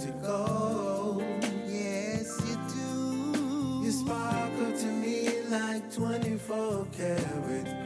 to 0.00 0.12
go. 0.22 1.22
Yes, 1.66 2.40
you 2.48 2.56
do. 2.72 3.84
You 3.84 3.90
sparkle 3.90 4.72
to 4.78 4.86
me 4.86 5.42
like 5.50 5.92
24 5.92 6.86
karat 6.96 7.79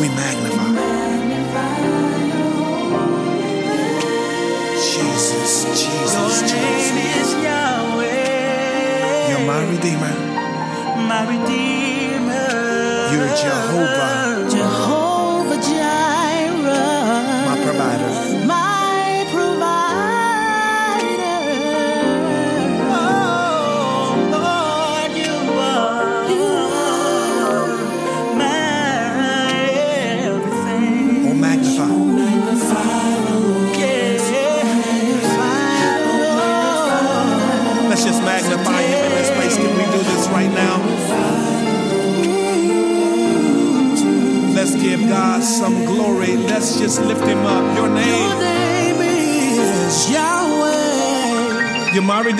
we 0.00 0.08
magnify. 0.08 0.72
Jesus, 4.80 5.64
Jesus, 5.82 6.40
Jesus. 6.42 7.32
You're 9.30 9.46
my 9.46 9.62
Redeemer. 9.70 10.14
My 11.08 11.22
Redeemer. 11.28 12.48
You're 13.12 13.32
Jehovah. 13.36 14.48
Jehovah. 14.50 15.11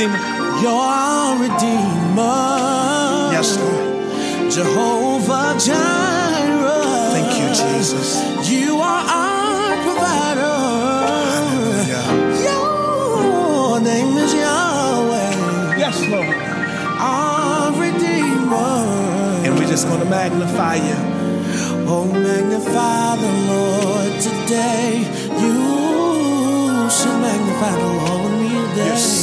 Redeemer. 0.02 0.60
You're 0.60 0.70
our 0.72 1.38
Redeemer. 1.38 3.30
Yes, 3.32 3.56
Lord. 3.58 4.50
Jehovah 4.50 5.56
Jireh. 5.58 7.10
Thank 7.12 7.32
you, 7.38 7.48
Jesus. 7.54 8.20
You 8.50 8.80
are 8.80 9.04
our 9.06 9.82
provider. 9.82 10.58
Hallelujah. 11.06 12.06
Your 12.42 13.80
name 13.80 14.16
is 14.18 14.34
Yahweh. 14.34 15.78
Yes, 15.78 16.00
Lord. 16.08 16.36
Our 16.98 17.72
Redeemer. 17.72 19.46
And 19.46 19.58
we're 19.58 19.68
just 19.68 19.86
going 19.86 20.00
to 20.00 20.10
magnify 20.10 20.76
you. 20.76 20.98
Oh, 21.86 22.06
magnify 22.12 23.16
the 23.16 23.32
Lord 23.52 24.20
today. 24.20 25.06
You 25.40 26.90
should 26.90 27.20
magnify 27.20 27.72
the 27.78 27.86
Lord 27.86 28.32
in 28.32 28.42
me 28.42 28.48
today. 28.68 28.86
Yes. 28.86 29.21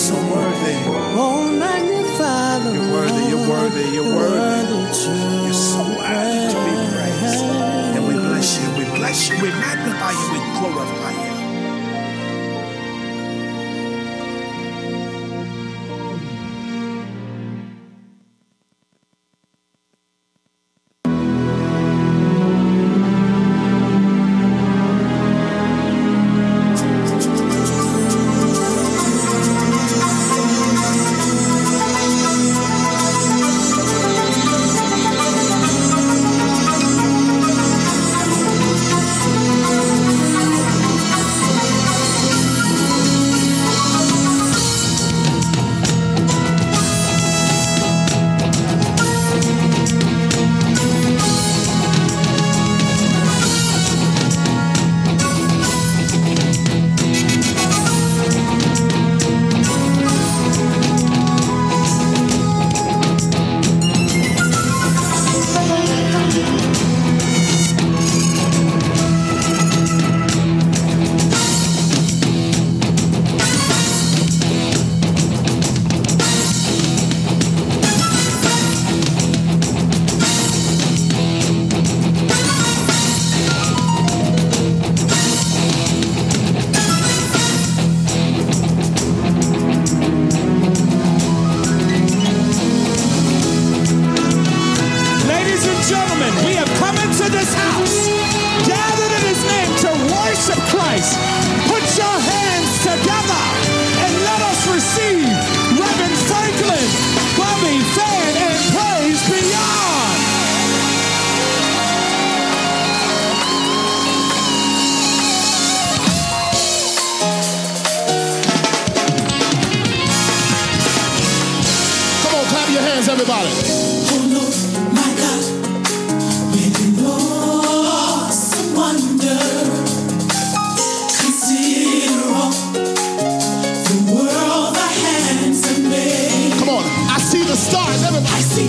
stars, 137.69 138.03
everybody. 138.03 138.33
I 138.33 138.41
see 138.41 138.67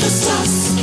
the 0.00 0.10
stars. 0.10 0.81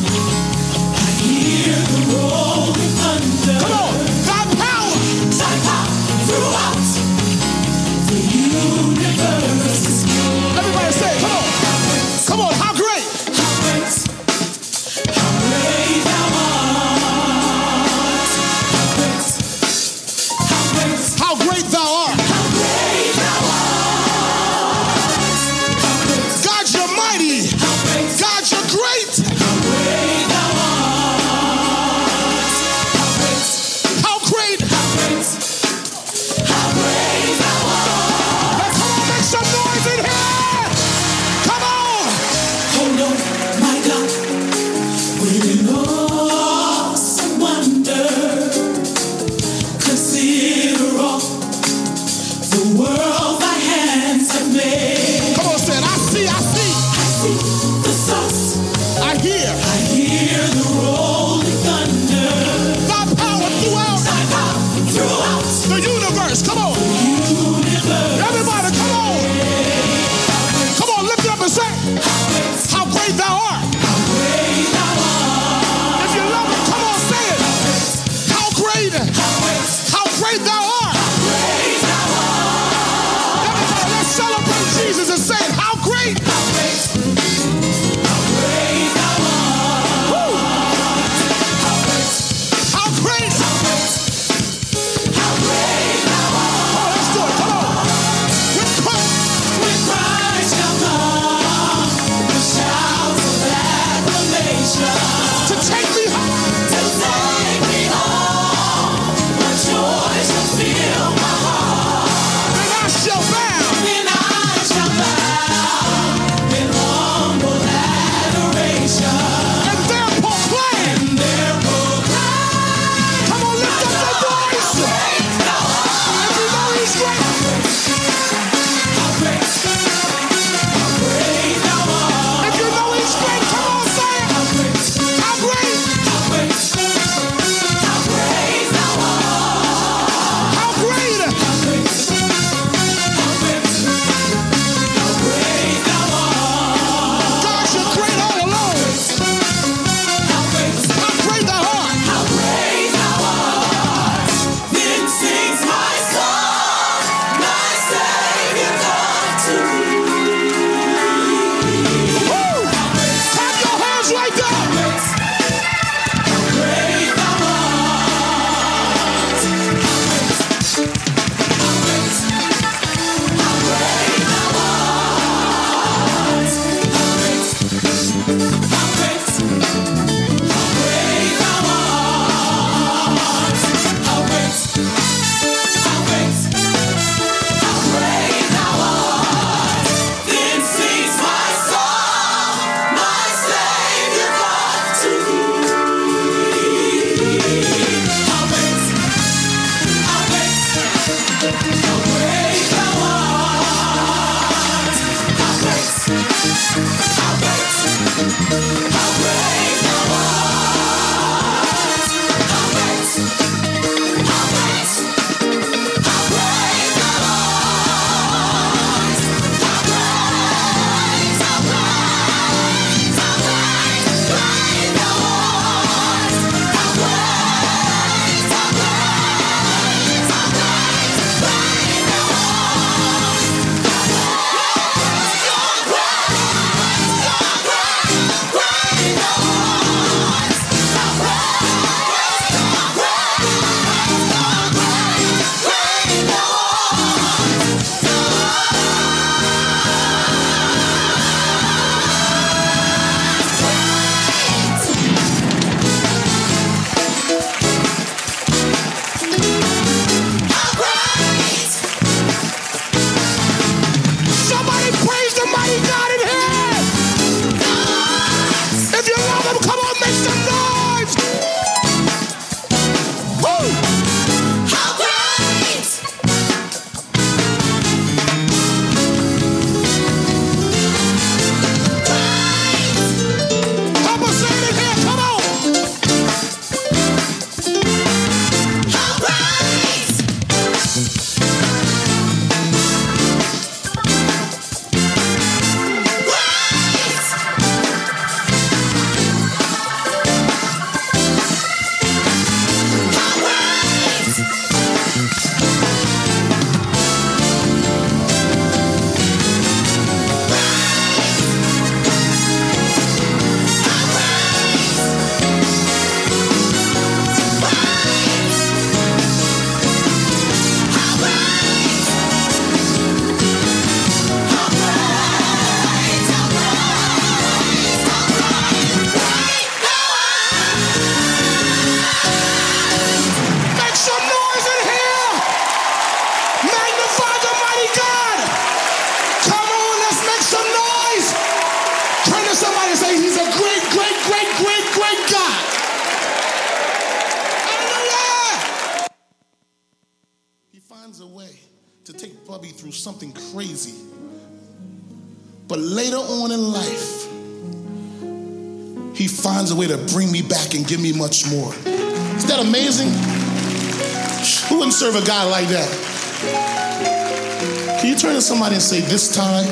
say, 368.90 369.02
This 369.02 369.36
time, 369.36 369.68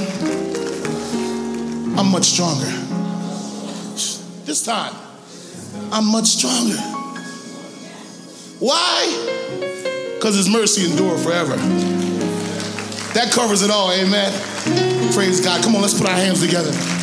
I'm 1.98 2.12
much 2.12 2.26
stronger. 2.26 2.70
This 4.46 4.64
time, 4.64 4.94
I'm 5.92 6.12
much 6.12 6.26
stronger. 6.26 6.78
Why? 8.60 9.08
Because 10.14 10.36
His 10.36 10.48
mercy 10.48 10.92
endures 10.92 11.24
forever. 11.24 11.56
That 13.16 13.32
covers 13.32 13.64
it 13.64 13.72
all, 13.72 13.92
amen. 13.92 14.32
Praise 15.14 15.42
God. 15.44 15.64
Come 15.64 15.76
on, 15.76 15.82
let's 15.82 15.98
put 15.98 16.08
our 16.08 16.16
hands 16.16 16.40
together. 16.40 16.97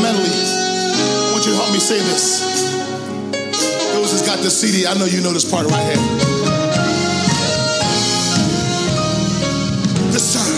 fundamentally, 0.00 0.30
I 0.32 1.32
want 1.32 1.44
you 1.44 1.52
to 1.52 1.56
help 1.58 1.72
me 1.72 1.78
say 1.78 1.98
this. 1.98 2.40
Those 3.92 4.12
that's 4.12 4.26
got 4.26 4.38
the 4.38 4.50
CD, 4.50 4.86
I 4.86 4.94
know 4.94 5.04
you 5.04 5.20
know 5.20 5.32
this 5.32 5.50
part 5.50 5.66
right 5.66 5.84
here. 5.84 5.96
This 10.10 10.34
time. 10.34 10.49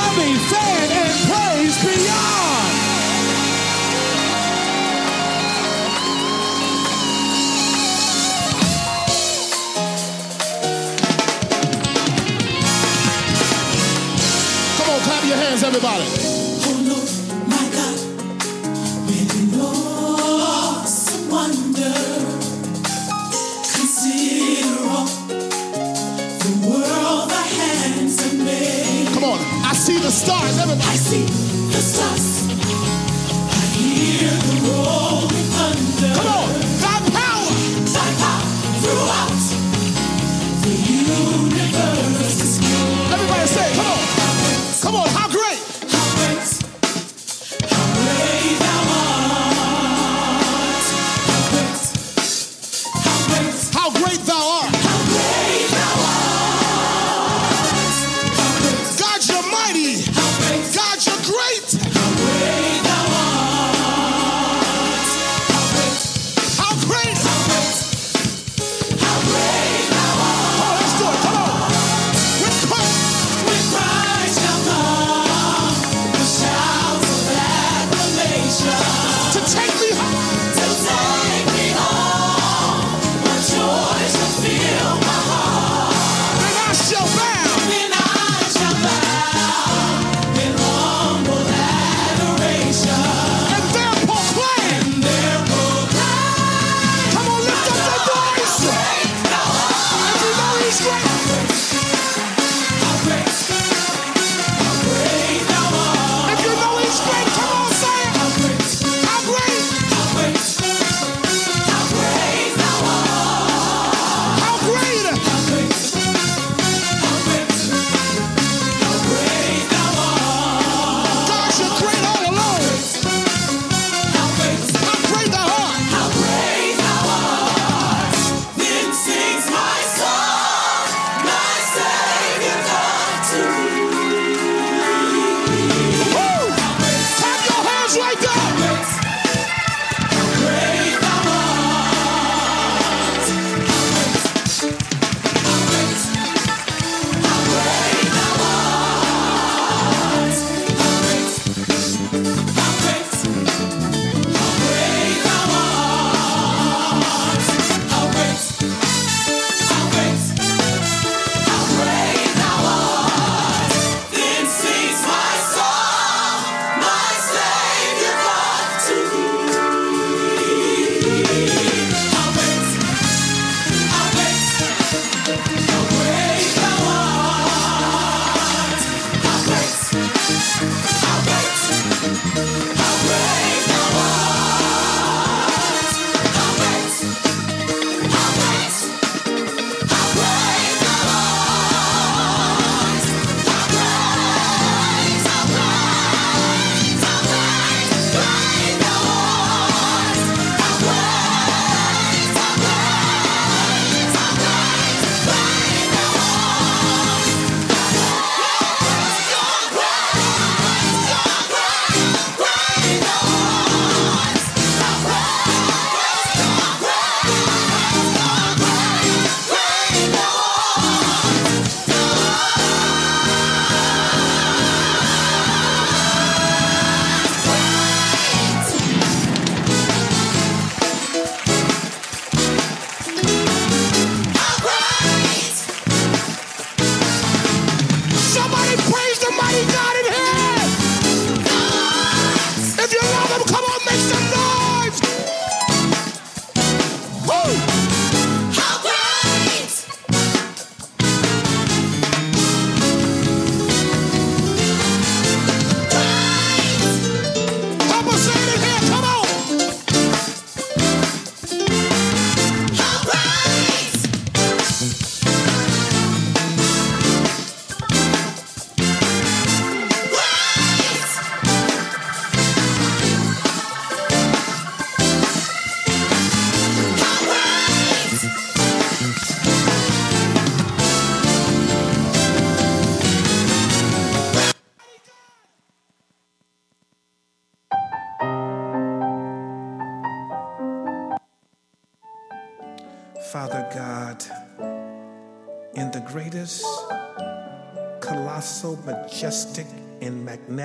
Bubby 0.00 0.34
Fenn 0.48 0.90
and 0.92 1.14
Praise 1.28 1.76
Beyond. 1.84 2.29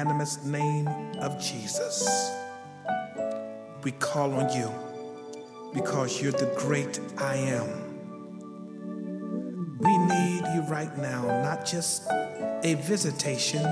magnanimous 0.05 0.43
name 0.45 0.87
of 1.19 1.41
Jesus. 1.41 2.07
We 3.83 3.91
call 3.91 4.33
on 4.33 4.55
you 4.55 4.71
because 5.73 6.21
you're 6.21 6.31
the 6.31 6.53
great 6.55 6.99
I 7.17 7.35
am. 7.35 7.81
We 9.79 9.97
need 9.97 10.43
you 10.53 10.61
right 10.69 10.95
now, 10.99 11.23
not 11.41 11.65
just 11.65 12.07
a 12.63 12.75
visitation, 12.81 13.63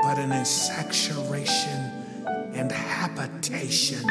but 0.00 0.18
an 0.18 0.32
insaturation 0.32 1.78
and 2.54 2.72
habitation 2.72 4.04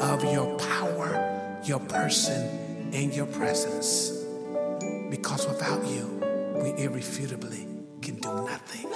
of 0.00 0.24
your 0.24 0.58
power, 0.58 1.60
your 1.64 1.80
person, 1.80 2.90
and 2.94 3.14
your 3.14 3.26
presence. 3.26 4.24
Because 5.10 5.46
without 5.46 5.86
you, 5.86 6.06
we 6.62 6.82
irrefutably 6.82 7.68
can 8.00 8.16
do 8.16 8.34
nothing. 8.46 8.94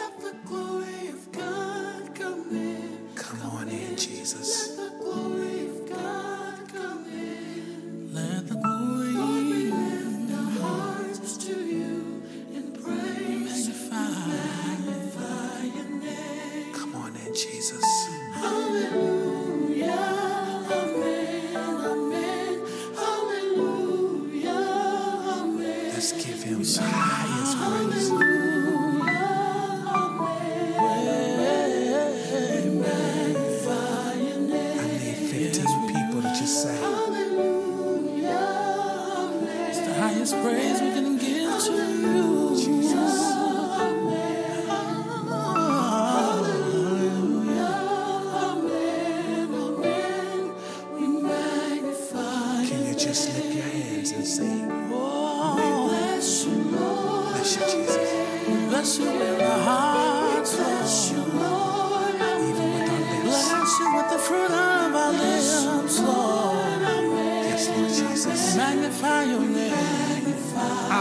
Come 2.49 3.43
on 3.53 3.69
in, 3.69 3.95
Jesus. 3.95 4.78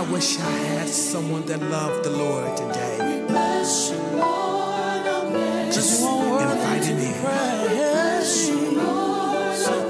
I 0.08 0.10
wish 0.10 0.40
I 0.40 0.50
had 0.50 0.88
someone 0.88 1.46
that 1.48 1.62
loved 1.62 2.06
the 2.06 2.12
Lord 2.12 2.56
today. 2.56 3.26
Just 5.70 6.02
invite 6.02 6.86
Him 6.86 6.98
in. 6.98 7.14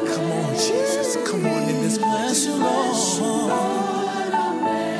Come 0.07 0.31
on, 0.31 0.53
Jesus. 0.55 1.17
Come 1.29 1.45
on 1.45 1.69
in 1.69 1.81
this 1.83 1.99
place. 1.99 2.47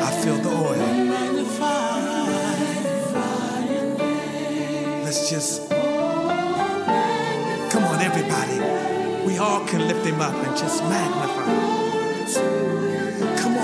I 0.06 0.22
feel 0.22 0.38
the 0.38 0.50
oil. 0.50 0.88
Let's 5.04 5.30
just. 5.32 5.68
Come 7.72 7.84
on, 7.86 8.00
everybody. 8.02 8.60
We 9.26 9.40
all 9.40 9.66
can 9.66 9.88
lift 9.88 10.06
him 10.06 10.22
up 10.22 10.36
and 10.46 10.56
just 10.56 10.84
magnify 10.84 11.46
him. 12.44 12.77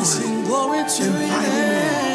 Lord, 0.03 0.79
and 0.79 0.89
fighting 0.91 2.12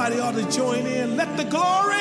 Everybody 0.00 0.20
ought 0.22 0.50
to 0.50 0.56
join 0.56 0.86
in. 0.86 1.18
Let 1.18 1.36
the 1.36 1.44
glory 1.44 1.99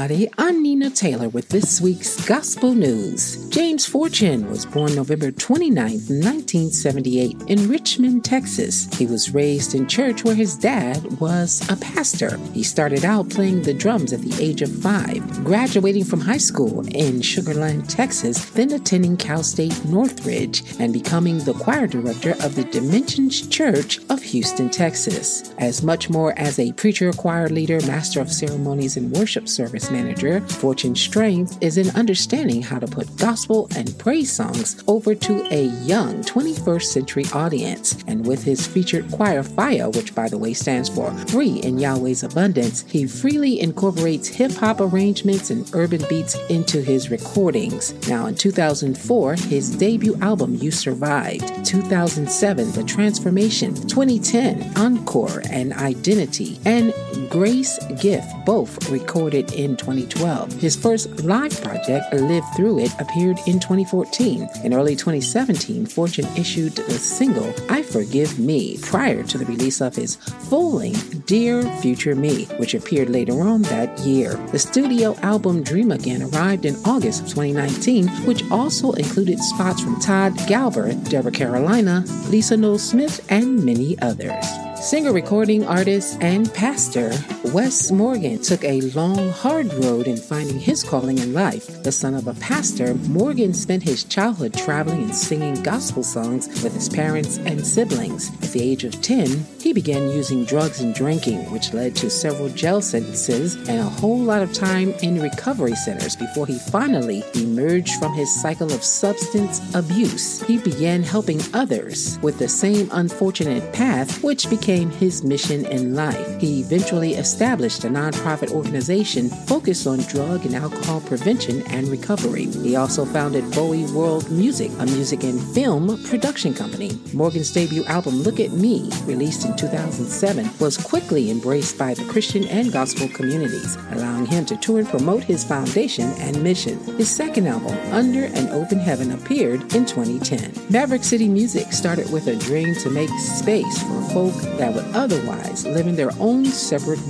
everybody. 0.00 0.32
I'm 0.38 0.62
Nina 0.62 0.88
Taylor 0.88 1.28
with 1.28 1.50
this 1.50 1.78
week's 1.78 2.26
Gospel 2.26 2.72
News. 2.72 3.46
James 3.50 3.84
Fortune 3.84 4.48
was 4.48 4.64
born 4.64 4.94
November 4.94 5.30
29, 5.30 5.74
1978, 5.74 7.42
in 7.48 7.68
Richmond, 7.68 8.24
Texas. 8.24 8.88
He 8.94 9.04
was 9.04 9.34
raised 9.34 9.74
in 9.74 9.86
church 9.86 10.24
where 10.24 10.34
his 10.34 10.56
dad 10.56 11.20
was 11.20 11.68
a 11.68 11.76
pastor. 11.76 12.38
He 12.54 12.62
started 12.62 13.04
out 13.04 13.28
playing 13.28 13.62
the 13.62 13.74
drums 13.74 14.14
at 14.14 14.22
the 14.22 14.42
age 14.42 14.62
of 14.62 14.74
five, 14.80 15.22
graduating 15.44 16.04
from 16.04 16.20
high 16.20 16.38
school 16.38 16.86
in 16.88 17.20
Sugar 17.20 17.52
Land, 17.52 17.90
Texas, 17.90 18.46
then 18.50 18.72
attending 18.72 19.18
Cal 19.18 19.42
State 19.42 19.84
Northridge 19.84 20.62
and 20.78 20.94
becoming 20.94 21.38
the 21.40 21.54
choir 21.54 21.86
director 21.86 22.32
of 22.42 22.54
the 22.54 22.64
Dimensions 22.64 23.46
Church 23.48 23.98
of 24.08 24.22
Houston, 24.22 24.70
Texas. 24.70 25.49
As 25.60 25.82
much 25.82 26.08
more 26.08 26.32
as 26.38 26.58
a 26.58 26.72
preacher, 26.72 27.12
choir 27.12 27.50
leader, 27.50 27.80
master 27.86 28.18
of 28.22 28.32
ceremonies, 28.32 28.96
and 28.96 29.12
worship 29.12 29.46
service 29.46 29.90
manager, 29.90 30.40
Fortune's 30.40 31.02
strength 31.02 31.58
is 31.60 31.76
in 31.76 31.90
understanding 31.90 32.62
how 32.62 32.78
to 32.78 32.86
put 32.86 33.14
gospel 33.18 33.68
and 33.76 33.96
praise 33.98 34.32
songs 34.32 34.82
over 34.88 35.14
to 35.14 35.46
a 35.52 35.64
young 35.84 36.22
21st 36.22 36.84
century 36.84 37.24
audience. 37.34 38.02
And 38.06 38.26
with 38.26 38.42
his 38.42 38.66
featured 38.66 39.10
choir 39.10 39.42
Fire, 39.42 39.90
which 39.90 40.14
by 40.14 40.30
the 40.30 40.38
way 40.38 40.54
stands 40.54 40.88
for 40.88 41.12
Free 41.26 41.60
in 41.60 41.78
Yahweh's 41.78 42.22
Abundance, 42.22 42.86
he 42.88 43.06
freely 43.06 43.60
incorporates 43.60 44.28
hip 44.28 44.52
hop 44.52 44.80
arrangements 44.80 45.50
and 45.50 45.70
urban 45.74 46.02
beats 46.08 46.38
into 46.48 46.80
his 46.80 47.10
recordings. 47.10 47.92
Now, 48.08 48.26
in 48.26 48.34
2004, 48.34 49.34
his 49.34 49.76
debut 49.76 50.16
album 50.22 50.54
You 50.54 50.70
Survived, 50.70 51.66
2007, 51.66 52.72
The 52.72 52.84
Transformation, 52.84 53.74
2010, 53.74 54.78
Encore 54.78 55.42
and 55.50 55.72
Identity, 55.72 56.58
and 56.64 56.92
Grace 57.28 57.78
Gift, 58.00 58.28
both 58.44 58.90
recorded 58.90 59.52
in 59.52 59.76
2012. 59.76 60.52
His 60.54 60.76
first 60.76 61.24
live 61.24 61.60
project, 61.62 62.12
Live 62.12 62.44
Through 62.56 62.80
It, 62.80 62.92
appeared 62.98 63.38
in 63.46 63.60
2014. 63.60 64.48
In 64.64 64.74
early 64.74 64.96
2017, 64.96 65.86
Fortune 65.86 66.26
issued 66.36 66.74
the 66.74 66.98
single 66.98 67.52
I 67.68 67.82
Forgive 67.82 68.38
Me 68.38 68.78
prior 68.78 69.22
to 69.24 69.38
the 69.38 69.46
release 69.46 69.80
of 69.80 69.94
his 69.94 70.16
full 70.16 70.72
length 70.72 71.26
Dear 71.26 71.62
Future 71.78 72.14
Me, 72.14 72.44
which 72.56 72.74
appeared 72.74 73.10
later 73.10 73.40
on 73.40 73.62
that 73.62 73.98
year. 74.00 74.34
The 74.52 74.58
studio 74.58 75.16
album 75.22 75.62
Dream 75.62 75.92
Again 75.92 76.22
arrived 76.22 76.64
in 76.64 76.76
August 76.84 77.22
of 77.22 77.28
2019, 77.28 78.08
which 78.26 78.48
also 78.50 78.92
included 78.92 79.38
spots 79.38 79.80
from 79.80 80.00
Todd 80.00 80.34
Galberth, 80.48 81.08
Deborah 81.08 81.32
Carolina, 81.32 82.04
Lisa 82.28 82.56
Noel 82.56 82.78
Smith, 82.78 83.24
and 83.30 83.64
many 83.64 83.98
others. 84.00 84.69
Singer, 84.80 85.12
recording 85.12 85.66
artist, 85.66 86.16
and 86.22 86.52
pastor 86.54 87.10
Wes 87.52 87.90
Morgan 87.90 88.40
took 88.40 88.62
a 88.62 88.80
long, 88.94 89.30
hard 89.30 89.74
road 89.74 90.06
in 90.06 90.16
finding 90.16 90.60
his 90.60 90.84
calling 90.84 91.18
in 91.18 91.32
life. 91.32 91.82
The 91.82 91.90
son 91.90 92.14
of 92.14 92.28
a 92.28 92.34
pastor, 92.34 92.94
Morgan 92.94 93.52
spent 93.54 93.82
his 93.82 94.04
childhood 94.04 94.54
traveling 94.54 95.02
and 95.02 95.14
singing 95.14 95.60
gospel 95.64 96.04
songs 96.04 96.46
with 96.62 96.72
his 96.72 96.88
parents 96.88 97.38
and 97.38 97.66
siblings. 97.66 98.28
At 98.40 98.52
the 98.52 98.62
age 98.62 98.84
of 98.84 99.02
10, 99.02 99.44
he 99.60 99.72
began 99.72 100.10
using 100.10 100.44
drugs 100.44 100.80
and 100.80 100.94
drinking, 100.94 101.50
which 101.50 101.74
led 101.74 101.96
to 101.96 102.08
several 102.08 102.50
jail 102.50 102.80
sentences 102.80 103.56
and 103.68 103.80
a 103.80 103.82
whole 103.82 104.20
lot 104.20 104.42
of 104.42 104.52
time 104.52 104.90
in 105.02 105.20
recovery 105.20 105.74
centers 105.74 106.14
before 106.14 106.46
he 106.46 106.58
finally 106.70 107.24
emerged 107.34 107.94
from 107.94 108.12
his 108.14 108.32
cycle 108.40 108.72
of 108.72 108.84
substance 108.84 109.60
abuse. 109.74 110.40
He 110.42 110.58
began 110.58 111.02
helping 111.02 111.40
others 111.52 112.16
with 112.22 112.38
the 112.38 112.48
same 112.48 112.88
unfortunate 112.92 113.72
path, 113.72 114.22
which 114.22 114.48
became 114.48 114.88
his 114.88 115.24
mission 115.24 115.66
in 115.66 115.96
life. 115.96 116.40
He 116.40 116.60
eventually 116.60 117.14
established 117.14 117.39
a 117.40 117.42
nonprofit 117.42 118.50
organization 118.50 119.30
focused 119.30 119.86
on 119.86 119.98
drug 120.00 120.44
and 120.44 120.54
alcohol 120.54 121.00
prevention 121.00 121.62
and 121.68 121.88
recovery. 121.88 122.44
He 122.44 122.76
also 122.76 123.06
founded 123.06 123.50
Bowie 123.52 123.90
World 123.92 124.30
Music, 124.30 124.70
a 124.78 124.84
music 124.84 125.24
and 125.24 125.40
film 125.54 125.98
production 126.04 126.52
company. 126.52 127.00
Morgan's 127.14 127.50
debut 127.50 127.82
album, 127.86 128.22
Look 128.22 128.40
at 128.40 128.50
Me, 128.50 128.90
released 129.04 129.46
in 129.46 129.56
2007, 129.56 130.50
was 130.60 130.76
quickly 130.76 131.30
embraced 131.30 131.78
by 131.78 131.94
the 131.94 132.04
Christian 132.04 132.44
and 132.48 132.70
gospel 132.72 133.08
communities, 133.08 133.78
allowing 133.92 134.26
him 134.26 134.44
to 134.44 134.56
tour 134.58 134.80
and 134.80 134.88
promote 134.88 135.24
his 135.24 135.42
foundation 135.42 136.10
and 136.18 136.42
mission. 136.42 136.78
His 136.98 137.10
second 137.10 137.46
album, 137.46 137.74
Under 137.90 138.24
an 138.24 138.50
Open 138.50 138.78
Heaven, 138.78 139.12
appeared 139.12 139.62
in 139.74 139.86
2010. 139.86 140.52
Maverick 140.70 141.04
City 141.04 141.28
Music 141.28 141.72
started 141.72 142.12
with 142.12 142.26
a 142.26 142.36
dream 142.36 142.74
to 142.76 142.90
make 142.90 143.08
space 143.18 143.82
for 143.82 144.02
folk 144.10 144.34
that 144.58 144.74
would 144.74 144.84
otherwise 144.94 145.66
live 145.66 145.86
in 145.86 145.96
their 145.96 146.12
own 146.20 146.44
separate 146.44 147.00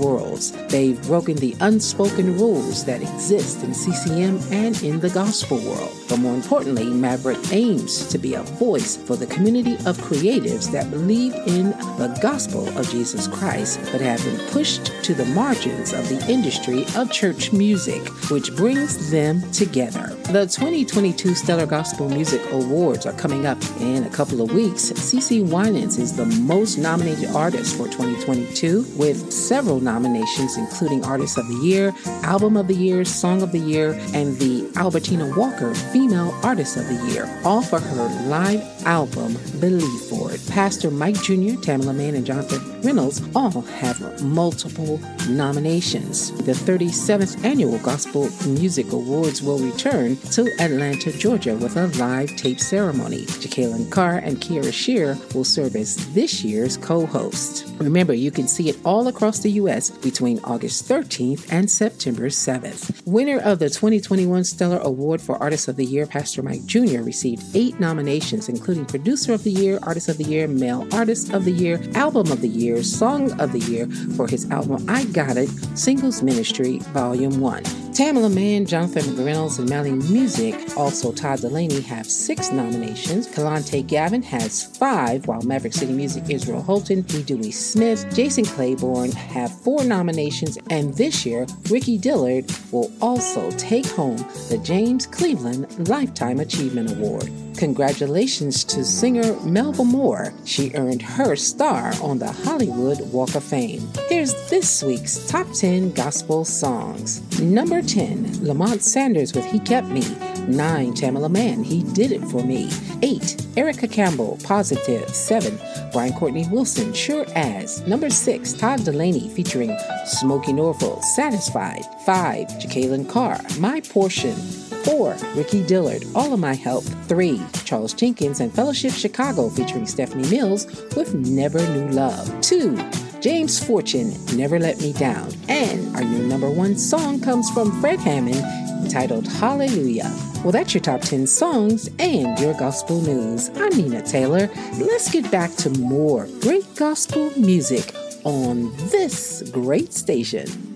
They've 0.68 1.00
broken 1.02 1.36
the 1.36 1.56
unspoken 1.60 2.38
rules 2.38 2.84
that 2.84 3.02
exist 3.02 3.62
in 3.62 3.74
CCM 3.74 4.40
and 4.52 4.80
in 4.82 5.00
the 5.00 5.10
gospel 5.10 5.58
world. 5.58 5.92
But 6.08 6.18
more 6.18 6.34
importantly, 6.34 6.84
Maverick 6.84 7.38
aims 7.52 8.06
to 8.08 8.18
be 8.18 8.34
a 8.34 8.42
voice 8.42 8.96
for 8.96 9.16
the 9.16 9.26
community 9.26 9.74
of 9.86 9.96
creatives 9.98 10.70
that 10.72 10.90
believe 10.90 11.34
in 11.46 11.70
the 11.98 12.18
gospel 12.20 12.68
of 12.78 12.90
Jesus 12.90 13.28
Christ, 13.28 13.80
but 13.92 14.00
have 14.00 14.22
been 14.24 14.38
pushed 14.50 14.86
to 15.04 15.14
the 15.14 15.26
margins 15.26 15.92
of 15.92 16.08
the 16.08 16.24
industry 16.30 16.84
of 16.96 17.10
church 17.12 17.52
music, 17.52 18.06
which 18.30 18.54
brings 18.56 19.10
them 19.10 19.40
together. 19.52 20.08
The 20.32 20.46
2022 20.46 21.34
Stellar 21.34 21.66
Gospel 21.66 22.08
Music 22.08 22.40
Awards 22.52 23.06
are 23.06 23.12
coming 23.14 23.46
up 23.46 23.58
in 23.80 24.04
a 24.04 24.10
couple 24.10 24.40
of 24.40 24.52
weeks. 24.52 24.92
CeCe 24.92 25.48
Winans 25.48 25.98
is 25.98 26.16
the 26.16 26.26
most 26.26 26.76
nominated 26.78 27.30
artist 27.30 27.76
for 27.76 27.86
2022, 27.86 28.86
with 28.96 29.32
several 29.32 29.80
nominations, 29.80 30.09
including 30.14 31.04
Artist 31.04 31.38
of 31.38 31.46
the 31.48 31.54
Year, 31.54 31.94
Album 32.22 32.56
of 32.56 32.66
the 32.66 32.74
Year, 32.74 33.04
Song 33.04 33.42
of 33.42 33.52
the 33.52 33.58
Year, 33.58 33.92
and 34.14 34.36
the 34.38 34.70
Albertina 34.76 35.26
Walker 35.36 35.74
Female 35.74 36.32
Artist 36.42 36.76
of 36.76 36.86
the 36.88 37.12
Year, 37.12 37.28
all 37.44 37.62
for 37.62 37.80
her 37.80 38.26
live 38.26 38.60
album, 38.86 39.36
Believe 39.60 40.00
For 40.08 40.32
It. 40.32 40.40
Pastor 40.48 40.90
Mike 40.90 41.22
Jr., 41.22 41.58
Tamela 41.60 41.94
Mann, 41.94 42.14
and 42.14 42.26
Jonathan 42.26 42.80
Reynolds 42.82 43.22
all 43.34 43.60
have 43.60 44.22
multiple 44.22 44.98
nominations. 45.28 46.32
The 46.32 46.52
37th 46.52 47.44
Annual 47.44 47.78
Gospel 47.78 48.30
Music 48.46 48.92
Awards 48.92 49.42
will 49.42 49.58
return 49.58 50.16
to 50.32 50.50
Atlanta, 50.58 51.12
Georgia 51.12 51.54
with 51.54 51.76
a 51.76 51.88
live 51.98 52.34
tape 52.36 52.60
ceremony. 52.60 53.26
Jekalyn 53.26 53.90
Carr 53.90 54.18
and 54.18 54.38
Kierra 54.38 54.72
Sheard 54.72 55.18
will 55.34 55.44
serve 55.44 55.76
as 55.76 55.96
this 56.14 56.42
year's 56.42 56.76
co 56.76 57.06
host. 57.06 57.66
Remember, 57.78 58.14
you 58.14 58.30
can 58.30 58.48
see 58.48 58.68
it 58.68 58.78
all 58.84 59.08
across 59.08 59.40
the 59.40 59.50
U.S. 59.52 59.90
between 60.02 60.40
August 60.44 60.88
13th 60.88 61.46
and 61.50 61.70
September 61.70 62.28
7th. 62.28 63.06
Winner 63.06 63.38
of 63.40 63.58
the 63.58 63.68
2021 63.68 64.44
Stellar 64.44 64.78
Award 64.78 65.20
for 65.20 65.36
Artist 65.36 65.68
of 65.68 65.76
the 65.76 65.84
Year, 65.84 66.06
Pastor 66.06 66.42
Mike 66.42 66.64
Jr., 66.66 67.02
received 67.02 67.44
eight 67.54 67.78
nominations, 67.80 68.48
including 68.48 68.84
Producer 68.84 69.32
of 69.32 69.44
the 69.44 69.50
Year, 69.50 69.78
Artist 69.82 70.08
of 70.08 70.18
the 70.18 70.24
Year, 70.24 70.46
Male 70.48 70.86
Artist 70.92 71.32
of 71.32 71.44
the 71.44 71.52
Year, 71.52 71.80
Album 71.94 72.30
of 72.30 72.40
the 72.40 72.48
Year, 72.48 72.82
Song 72.82 73.38
of 73.40 73.52
the 73.52 73.60
Year 73.60 73.86
for 74.16 74.26
his 74.26 74.50
album 74.50 74.84
I 74.88 75.04
Got 75.04 75.36
It, 75.36 75.48
Singles 75.76 76.22
Ministry, 76.22 76.78
Volume 76.92 77.40
1. 77.40 77.64
Tamela 78.00 78.32
Mann, 78.32 78.66
Jonathan 78.66 79.24
Reynolds, 79.24 79.58
and 79.58 79.68
Melly 79.68 79.92
Music, 79.92 80.54
also 80.76 81.12
Todd 81.12 81.40
Dulaney, 81.40 81.82
have 81.82 82.06
six 82.06 82.50
nominations. 82.52 83.26
Kelontae 83.26 83.86
Gavin 83.86 84.22
has 84.22 84.64
five, 84.78 85.26
while 85.26 85.42
Maverick 85.42 85.74
City 85.74 85.92
Music, 85.92 86.24
Israel 86.30 86.62
Houghton, 86.62 87.04
E. 87.12 87.22
Dewey 87.22 87.50
Smith, 87.50 88.06
Jason 88.14 88.44
Clayborn 88.44 89.12
have 89.12 89.52
four 89.62 89.84
nominations, 89.90 90.56
and 90.70 90.94
this 90.94 91.26
year, 91.26 91.46
Ricky 91.68 91.98
Dillard 91.98 92.50
will 92.72 92.90
also 93.02 93.50
take 93.58 93.86
home 93.86 94.16
the 94.48 94.58
James 94.64 95.06
Cleveland 95.06 95.88
Lifetime 95.88 96.40
Achievement 96.40 96.92
Award. 96.92 97.30
Congratulations 97.56 98.64
to 98.64 98.84
singer 98.84 99.34
Melba 99.40 99.84
Moore. 99.84 100.32
She 100.46 100.72
earned 100.74 101.02
her 101.02 101.36
star 101.36 101.92
on 102.00 102.18
the 102.18 102.32
Hollywood 102.32 103.00
Walk 103.12 103.34
of 103.34 103.44
Fame. 103.44 103.86
Here's 104.08 104.32
this 104.48 104.82
week's 104.82 105.26
top 105.28 105.46
10 105.52 105.92
gospel 105.92 106.46
songs. 106.46 107.20
Number 107.40 107.82
10, 107.82 108.46
Lamont 108.46 108.80
Sanders 108.82 109.34
with 109.34 109.44
He 109.44 109.58
Kept 109.58 109.88
Me. 109.88 110.29
9, 110.50 110.94
Tamela 110.94 111.30
Mann, 111.30 111.64
He 111.64 111.82
Did 111.82 112.12
It 112.12 112.22
For 112.28 112.42
Me. 112.44 112.70
8, 113.02 113.46
Erica 113.56 113.88
Campbell, 113.88 114.38
Positive. 114.44 115.08
7, 115.08 115.58
Brian 115.92 116.12
Courtney 116.12 116.46
Wilson, 116.50 116.92
Sure 116.92 117.26
As. 117.34 117.86
Number 117.86 118.10
6, 118.10 118.52
Todd 118.54 118.80
Dulaney 118.80 119.30
featuring 119.32 119.70
Smokie 120.06 120.54
Norful, 120.54 121.02
Satisfied. 121.02 121.84
5, 122.06 122.46
Jekalyn 122.48 123.08
Carr, 123.08 123.40
My 123.58 123.80
Portion. 123.80 124.36
4. 124.84 125.16
Ricky 125.34 125.62
Dillard, 125.62 126.04
All 126.14 126.32
of 126.32 126.40
My 126.40 126.54
Help. 126.54 126.84
3. 126.84 127.40
Charles 127.64 127.92
Jenkins 127.92 128.40
and 128.40 128.52
Fellowship 128.52 128.92
Chicago 128.92 129.50
featuring 129.50 129.86
Stephanie 129.86 130.28
Mills 130.30 130.66
with 130.96 131.14
Never 131.14 131.60
Knew 131.68 131.88
Love. 131.88 132.40
2. 132.40 132.76
James 133.20 133.62
Fortune, 133.62 134.14
Never 134.34 134.58
Let 134.58 134.80
Me 134.80 134.94
Down. 134.94 135.30
And 135.48 135.94
our 135.94 136.02
new 136.02 136.26
number 136.26 136.50
one 136.50 136.76
song 136.78 137.20
comes 137.20 137.50
from 137.50 137.78
Fred 137.80 138.00
Hammond 138.00 138.42
entitled 138.90 139.28
Hallelujah. 139.28 140.10
Well, 140.42 140.50
that's 140.50 140.74
your 140.74 140.80
top 140.80 141.00
10 141.02 141.28
songs 141.28 141.88
and 142.00 142.36
your 142.40 142.54
gospel 142.54 143.00
news. 143.00 143.48
I'm 143.50 143.70
Nina 143.70 144.02
Taylor. 144.02 144.50
Let's 144.78 145.12
get 145.12 145.30
back 145.30 145.52
to 145.58 145.70
more 145.78 146.26
great 146.40 146.74
gospel 146.74 147.30
music 147.36 147.94
on 148.24 148.74
this 148.88 149.48
great 149.52 149.92
station. 149.92 150.69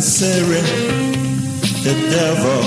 Adversary 0.00 0.62
the 1.84 1.94
devil. 2.10 2.62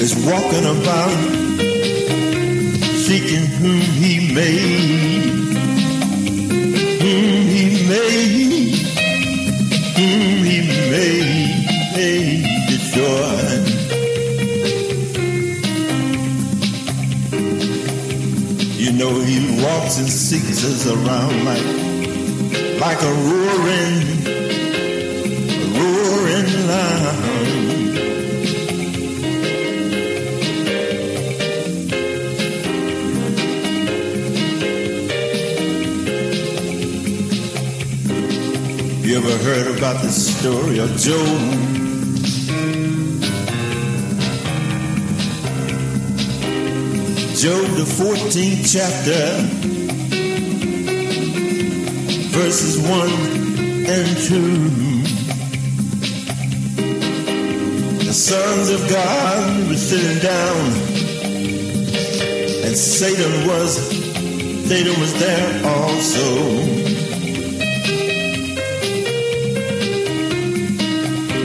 Is 0.00 0.14
walking 0.26 0.66
about 0.66 1.37
story 40.38 40.78
of 40.78 40.96
Job? 40.96 41.26
Job, 47.34 47.66
the 47.74 47.86
14th 47.98 48.62
chapter, 48.72 49.24
verses 52.30 52.78
1 52.78 52.88
and 53.88 54.08
2. 54.16 54.38
The 58.06 58.12
sons 58.12 58.70
of 58.70 58.88
God 58.88 59.68
were 59.68 59.76
sitting 59.76 60.18
down, 60.22 60.72
and 62.64 62.76
Satan 62.76 63.46
was, 63.48 63.76
Satan 64.68 65.00
was 65.00 65.12
there 65.18 65.66
also. 65.66 66.87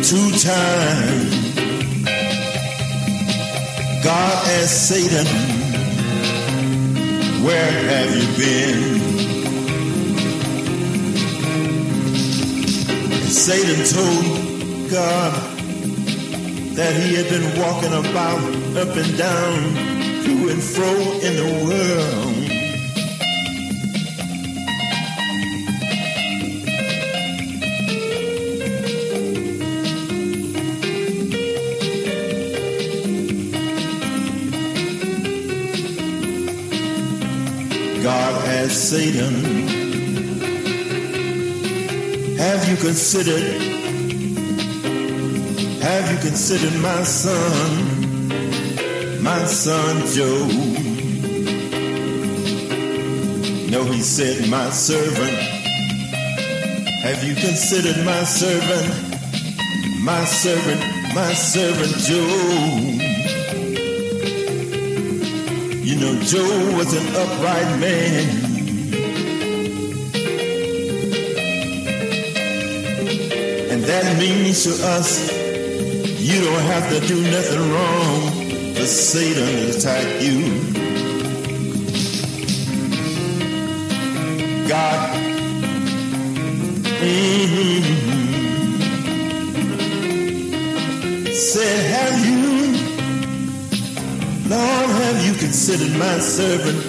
Two 0.03 0.31
times, 0.31 1.55
God 4.03 4.47
asked 4.59 4.89
Satan, 4.89 5.25
where 7.45 7.71
have 7.71 8.11
you 8.13 8.27
been? 8.37 8.99
And 13.13 13.31
Satan 13.31 13.85
told 13.87 14.91
God 14.91 15.33
that 16.75 16.93
he 17.01 17.15
had 17.15 17.29
been 17.29 17.57
walking 17.57 17.93
about 17.93 18.43
up 18.75 18.97
and 18.97 19.17
down, 19.17 19.73
to 20.25 20.49
and 20.49 20.61
fro 20.61 20.91
in 21.21 21.35
the 21.37 21.65
world. 21.65 22.42
Satan, 38.93 39.33
Have 42.37 42.69
you 42.69 42.75
considered, 42.77 43.41
have 45.81 46.11
you 46.11 46.17
considered 46.19 46.79
my 46.79 47.01
son, 47.01 47.71
my 49.23 49.45
son 49.45 50.05
Job? 50.13 50.47
No, 53.71 53.83
he 53.85 54.01
said, 54.01 54.47
My 54.51 54.69
servant. 54.69 55.39
Have 57.01 57.23
you 57.23 57.33
considered 57.33 58.05
my 58.05 58.23
servant, 58.25 58.89
my 60.03 60.23
servant, 60.23 60.81
my 61.15 61.33
servant 61.33 61.95
Joe? 62.05 62.93
You 65.81 65.95
know, 65.99 66.13
Joe 66.21 66.77
was 66.77 66.93
an 66.93 67.07
upright 67.15 67.79
man. 67.79 68.42
That 73.93 74.17
means 74.17 74.63
to 74.63 74.71
us, 74.87 75.31
you 76.19 76.41
don't 76.41 76.65
have 76.73 76.89
to 76.89 76.99
do 77.07 77.21
nothing 77.29 77.71
wrong 77.71 78.73
for 78.73 78.85
Satan 78.85 79.45
to 79.45 79.77
attack 79.77 80.07
you. 80.19 80.39
God, 84.67 84.99
mhm, 87.03 87.83
said, 91.31 91.79
Have 91.93 92.17
you 92.25 92.41
Lord, 94.49 94.89
have 95.03 95.19
you 95.27 95.33
considered 95.35 95.95
my 95.99 96.17
servant, 96.17 96.81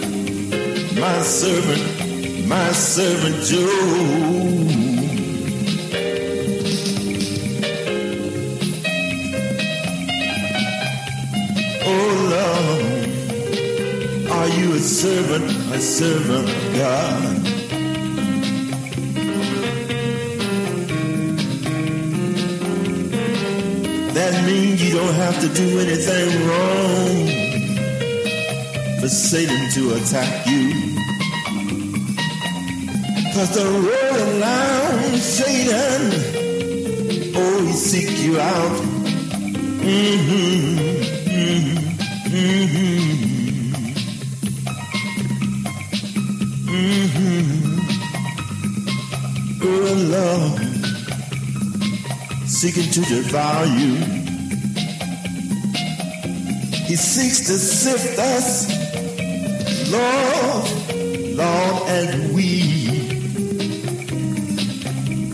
my 0.99 1.21
servant, 1.23 2.49
my 2.49 2.73
servant 2.73 3.37
Job? 3.45 4.74
Servant, 15.05 15.45
a 15.75 15.81
servant 15.81 16.49
of 16.49 16.77
God? 16.79 17.37
That 24.15 24.35
means 24.47 24.83
you 24.83 24.93
don't 24.95 25.15
have 25.25 25.39
to 25.43 25.49
do 25.63 25.79
anything 25.85 26.29
wrong 26.49 27.15
for 29.01 29.09
Satan 29.11 29.71
to 29.77 29.83
attack 29.99 30.47
you. 30.47 30.73
Cause 33.35 33.51
the 33.59 33.67
roaring 33.87 34.41
lion, 34.41 35.19
Satan, 35.19 36.03
he 37.67 37.73
seek 37.73 38.11
you 38.25 38.41
out. 38.41 38.81
Mm-hmm, 39.85 40.79
mm-hmm, 41.29 41.77
mm-hmm, 42.33 43.14
seeking 52.65 52.91
to 52.91 53.01
devour 53.03 53.67
you. 53.67 53.95
He 56.87 56.97
seeks 56.97 57.41
to 57.49 57.59
sift 57.59 58.19
us 58.19 58.65
Lord, 59.93 60.71
Lord, 61.37 61.89
as 61.89 62.33
we 62.33 62.49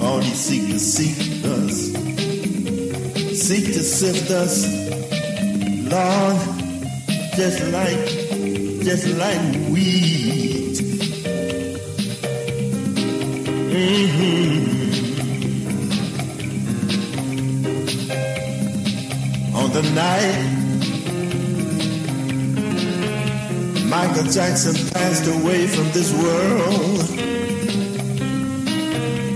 only 0.03 0.35
seek 0.35 0.73
to 0.73 0.79
seek 0.81 1.45
us, 1.45 1.93
seek 3.41 3.65
to 3.75 3.83
sift 3.85 4.31
us, 4.33 4.67
Lord, 5.89 6.37
just 7.37 7.63
like, 7.71 8.07
just 8.83 9.07
like 9.17 9.71
wheat. 9.71 10.50
The 19.83 19.91
night 19.93 20.61
Michael 23.89 24.31
Jackson 24.31 24.75
passed 24.93 25.27
away 25.27 25.67
from 25.67 25.91
this 25.93 26.13
world. 26.13 27.01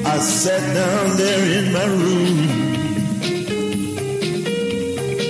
I 0.06 0.18
sat 0.18 0.62
down 0.74 1.16
there 1.16 1.44
in 1.58 1.72
my 1.72 1.84
room 1.84 2.38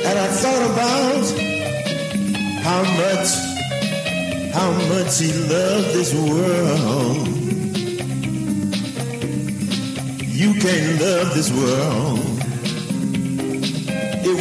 and 0.08 0.18
I 0.18 0.28
thought 0.42 0.64
about 0.72 1.24
how 2.66 2.82
much, 3.02 3.28
how 4.52 4.70
much 4.92 5.18
he 5.20 5.32
loved 5.54 5.90
this 5.98 6.12
world. 6.14 7.28
You 10.40 10.54
can't 10.60 11.00
love 11.00 11.34
this 11.34 11.50
world. 11.52 12.23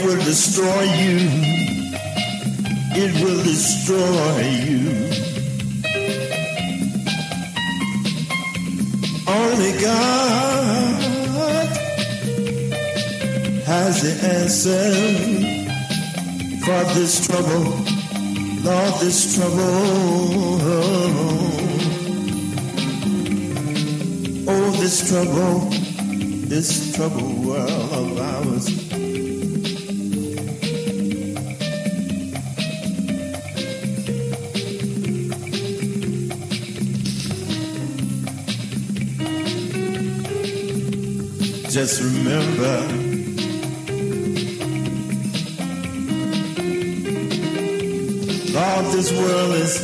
Will 0.03 0.23
destroy 0.23 0.83
you 0.83 1.63
it 2.95 3.11
will 3.23 3.43
destroy 3.43 4.41
you. 4.69 4.81
Only 9.27 9.71
God 9.81 10.97
has 13.65 14.01
the 14.03 14.13
answer 14.27 14.91
for 16.63 16.83
this 16.93 17.25
trouble, 17.25 17.63
Lord, 18.61 18.93
this 19.01 19.35
trouble. 19.35 19.63
Oh, 24.45 24.71
this 24.79 25.09
trouble, 25.09 25.69
this 26.47 26.95
trouble 26.95 27.33
world 27.41 27.91
of 27.91 28.19
ours. 28.19 29.02
Just 41.73 42.03
remember. 42.03 42.77
Lord, 48.53 48.85
this 48.93 49.11
world 49.11 49.55
is, 49.55 49.81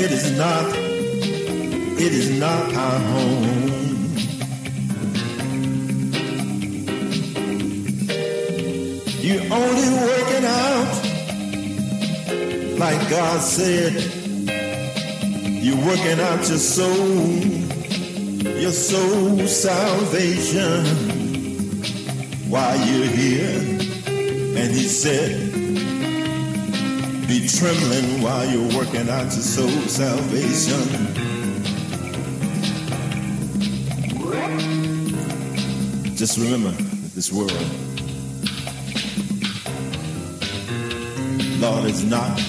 it 0.00 0.10
is 0.10 0.36
not, 0.36 0.74
it 0.74 2.12
is 2.12 2.40
not 2.40 2.74
our 2.74 2.98
home. 2.98 3.44
You're 9.20 9.46
only 9.54 9.88
working 10.02 10.44
out, 10.44 10.90
like 12.80 13.10
God 13.10 13.40
said, 13.40 13.92
you're 15.62 15.86
working 15.86 16.18
out 16.18 16.48
your 16.48 16.58
soul 16.58 17.63
your 18.60 18.72
soul 18.72 19.46
salvation 19.46 20.84
while 22.48 22.76
you're 22.86 23.06
here. 23.06 23.60
And 24.56 24.72
he 24.72 24.84
said, 24.84 25.52
be 27.26 27.48
trembling 27.48 28.22
while 28.22 28.46
you're 28.46 28.76
working 28.78 29.08
out 29.08 29.24
your 29.24 29.42
soul 29.42 29.68
salvation. 29.88 30.84
Just 36.14 36.38
remember 36.38 36.70
this 37.14 37.32
world, 37.32 37.50
Lord, 41.60 41.84
is 41.90 42.04
not 42.04 42.40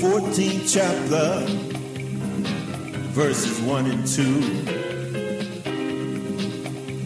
14th 0.00 0.72
chapter, 0.72 1.44
verses 3.12 3.60
1 3.60 3.84
and 3.84 4.06
2. 4.06 4.22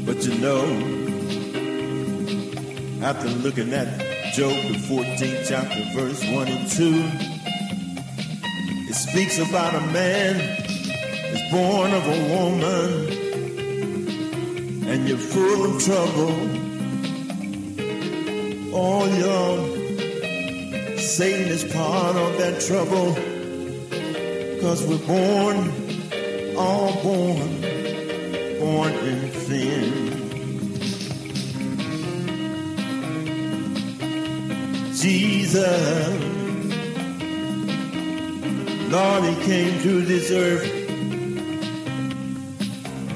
But 0.07 0.25
you 0.25 0.39
know, 0.39 0.65
after 3.05 3.29
looking 3.29 3.73
at 3.73 3.89
Job, 4.33 4.53
the 4.69 4.79
14th 4.87 5.45
chapter, 5.49 5.83
verse 5.93 6.23
1 6.23 6.47
and 6.47 6.71
2, 6.71 7.03
it 8.89 8.95
speaks 8.95 9.41
about 9.41 9.75
a 9.75 9.81
man 9.93 10.39
that's 11.33 11.51
born 11.51 11.93
of 11.93 12.07
a 12.07 12.29
woman, 12.33 13.09
and 14.89 15.09
you're 15.09 15.19
full 15.19 15.65
of 15.75 15.83
trouble 15.83 16.64
Satan 21.17 21.47
is 21.47 21.63
part 21.73 22.17
of 22.17 22.37
that 22.39 22.61
trouble. 22.61 23.15
Cause 24.61 24.85
we're 24.85 24.99
born, 25.07 25.71
all 26.57 26.93
born, 27.05 27.61
born 28.59 28.93
in 28.93 29.31
sin. 29.47 29.93
Jesus, 34.93 36.21
Lord, 38.91 39.23
He 39.23 39.37
came 39.45 39.83
to 39.83 40.01
this 40.01 40.33
earth 40.33 40.69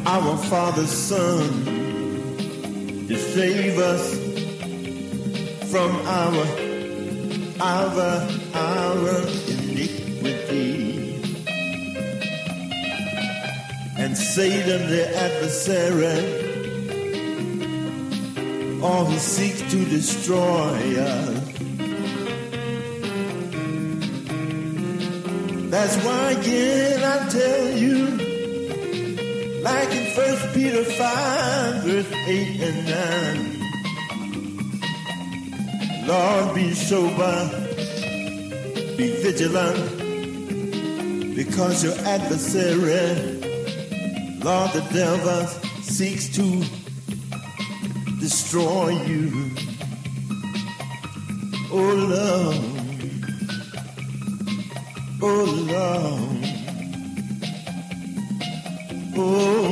our 0.06 0.36
Father's 0.36 0.92
Son 0.92 1.48
to 3.08 3.18
save 3.18 3.76
us 3.80 4.16
from 5.68 5.90
our, 6.06 6.67
our, 7.60 8.28
our 8.54 9.08
iniquity. 9.48 11.20
And 13.96 14.16
Satan, 14.16 14.88
the 14.88 15.16
adversary, 15.16 16.46
all 18.82 19.04
who 19.06 19.18
seek 19.18 19.56
to 19.70 19.84
destroy 19.86 21.00
us. 21.00 21.38
That's 25.70 25.96
why 26.04 26.30
again 26.32 27.02
I 27.04 27.28
tell 27.28 27.70
you, 27.76 28.06
like 29.62 29.90
in 29.90 30.14
First 30.14 30.54
Peter 30.54 30.84
5, 30.84 31.82
verse 31.82 32.12
8 32.12 32.60
and 32.62 33.50
9. 33.50 33.57
Lord, 36.08 36.54
be 36.54 36.72
sober, 36.72 37.50
be 38.96 39.10
vigilant, 39.22 39.76
because 41.36 41.84
your 41.84 41.92
adversary, 42.06 43.36
Lord, 44.42 44.72
the 44.72 44.80
devil, 44.90 45.46
seeks 45.82 46.30
to 46.30 46.64
destroy 48.20 48.88
you. 49.04 49.50
Oh, 51.70 51.92
Lord. 52.14 52.56
Oh, 55.20 55.44
Lord. 55.74 56.38
Oh, 59.14 59.68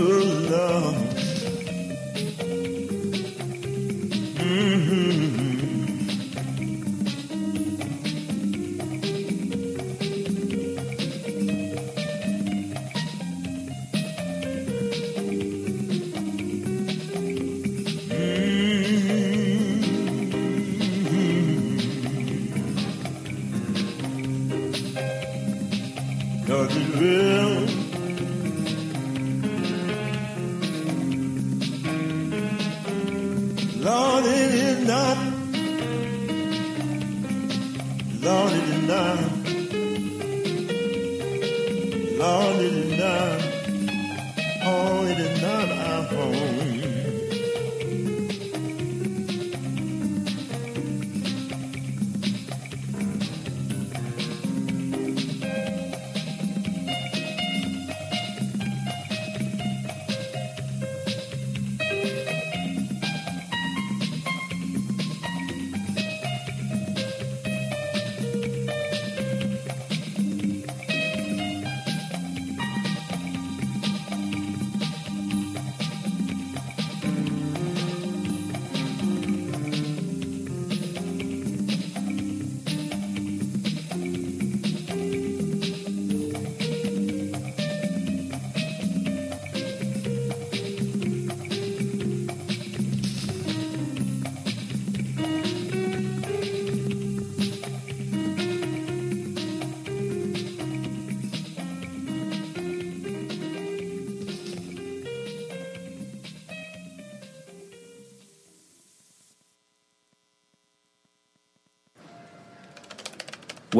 oh 0.00 0.22
Lord. 0.50 1.01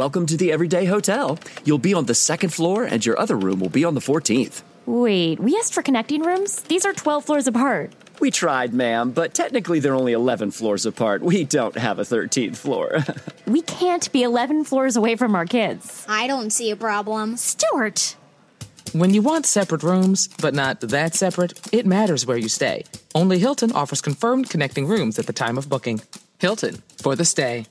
Welcome 0.02 0.26
to 0.26 0.36
the 0.36 0.50
Everyday 0.50 0.86
Hotel. 0.86 1.38
You'll 1.64 1.78
be 1.78 1.94
on 1.94 2.06
the 2.06 2.14
second 2.16 2.50
floor, 2.50 2.82
and 2.82 3.06
your 3.06 3.16
other 3.20 3.36
room 3.36 3.60
will 3.60 3.68
be 3.68 3.84
on 3.84 3.94
the 3.94 4.00
14th. 4.00 4.62
Wait, 4.84 5.38
we 5.38 5.56
asked 5.56 5.72
for 5.72 5.80
connecting 5.80 6.22
rooms? 6.22 6.60
These 6.64 6.84
are 6.84 6.92
12 6.92 7.24
floors 7.24 7.46
apart. 7.46 7.92
We 8.18 8.32
tried, 8.32 8.74
ma'am, 8.74 9.12
but 9.12 9.32
technically 9.32 9.78
they're 9.78 9.94
only 9.94 10.12
11 10.12 10.50
floors 10.50 10.86
apart. 10.86 11.22
We 11.22 11.44
don't 11.44 11.76
have 11.76 12.00
a 12.00 12.02
13th 12.02 12.56
floor. 12.56 13.04
We 13.46 13.62
can't 13.62 14.10
be 14.10 14.24
11 14.24 14.64
floors 14.64 14.96
away 14.96 15.14
from 15.14 15.36
our 15.36 15.46
kids. 15.46 16.04
I 16.08 16.26
don't 16.26 16.50
see 16.50 16.72
a 16.72 16.76
problem. 16.76 17.36
Stuart! 17.36 18.16
When 18.92 19.14
you 19.14 19.22
want 19.22 19.46
separate 19.46 19.84
rooms, 19.84 20.28
but 20.40 20.52
not 20.52 20.80
that 20.80 21.14
separate, 21.14 21.52
it 21.72 21.86
matters 21.86 22.26
where 22.26 22.36
you 22.36 22.48
stay. 22.48 22.82
Only 23.14 23.38
Hilton 23.38 23.70
offers 23.70 24.00
confirmed 24.00 24.50
connecting 24.50 24.88
rooms 24.88 25.20
at 25.20 25.28
the 25.28 25.32
time 25.32 25.58
of 25.58 25.68
booking. 25.68 26.00
Hilton, 26.40 26.82
for 27.00 27.14
the 27.14 27.24
stay. 27.24 27.66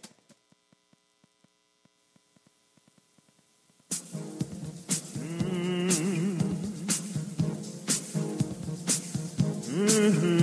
Just, 10.11 10.40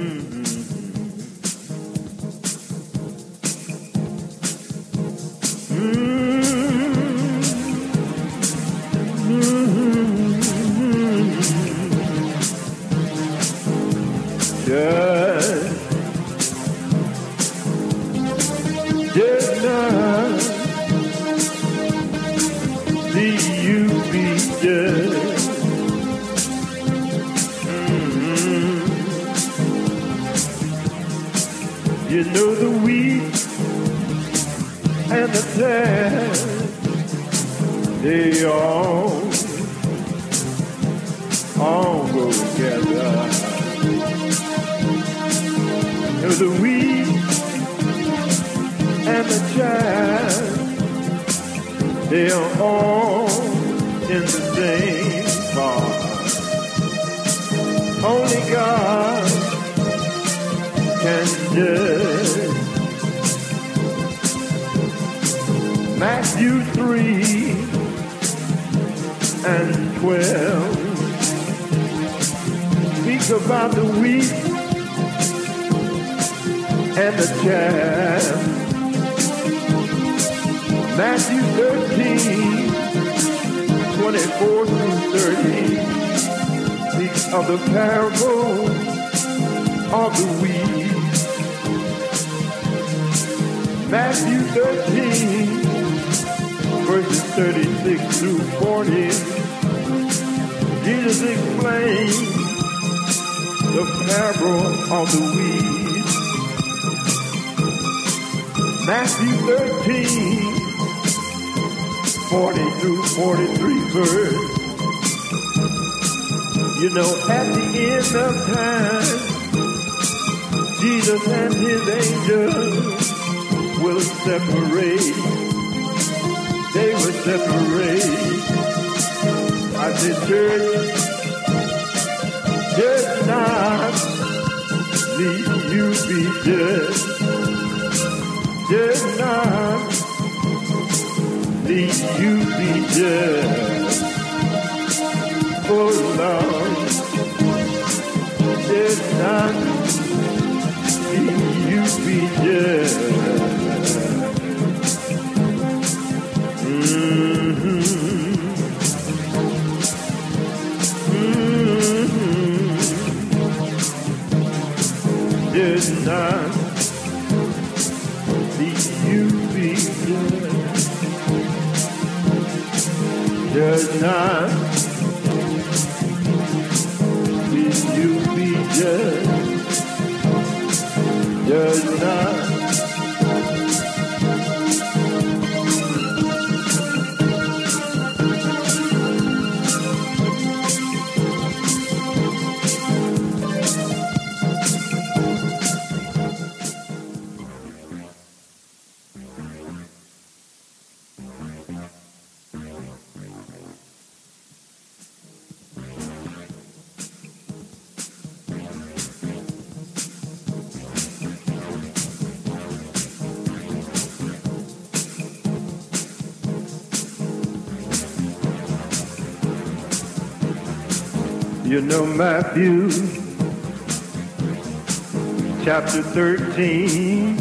13 226.58 227.36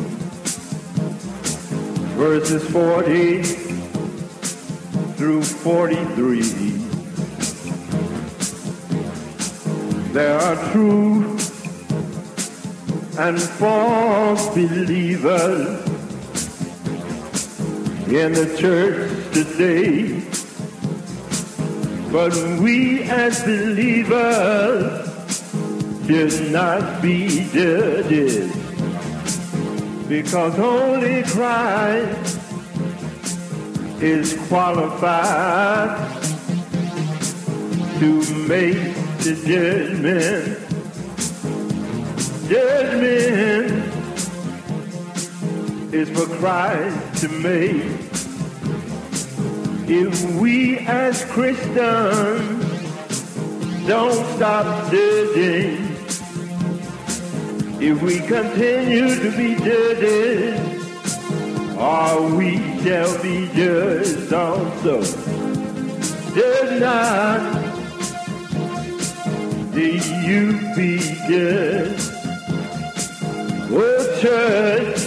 verses 2.19 2.63
40 2.69 3.41
through 5.17 5.41
43. 5.41 6.41
There 10.13 10.37
are 10.37 10.71
true 10.71 11.31
and 13.17 13.41
false 13.41 14.49
believers 14.49 15.83
in 18.05 18.33
the 18.33 18.55
church 18.59 19.33
today. 19.33 20.21
But 22.11 22.35
we 22.59 23.01
as 23.09 23.43
believers 23.43 25.07
should 26.05 26.51
not 26.51 27.01
be 27.01 27.49
judges 27.51 28.56
because 30.07 30.57
only 30.57 31.23
Christ 31.23 32.39
is 34.01 34.37
qualified 34.47 35.97
to 37.99 38.21
make 38.47 38.95
the 39.19 39.33
judgment. 39.45 40.63
Judgment 42.47 43.87
is 45.93 46.09
for 46.11 46.27
Christ 46.37 47.21
to 47.21 47.29
make. 47.39 47.83
If 49.89 50.35
we 50.35 50.77
as 50.79 51.25
Christians 51.25 52.67
don't 53.87 54.25
stop 54.35 54.91
judging, 54.91 55.86
if 57.79 58.01
we 58.01 58.19
continue 58.21 59.15
to 59.15 59.37
be 59.37 59.55
judges, 59.55 60.59
or 61.77 62.35
we 62.35 62.57
shall 62.81 63.21
be 63.21 63.47
judged 63.53 64.33
also. 64.33 65.01
Judge 66.33 66.79
not, 66.79 67.41
do 69.73 69.85
you 70.25 70.59
be 70.75 70.97
judged? 71.29 72.11
Oh, 73.69 74.19
church, 74.21 74.97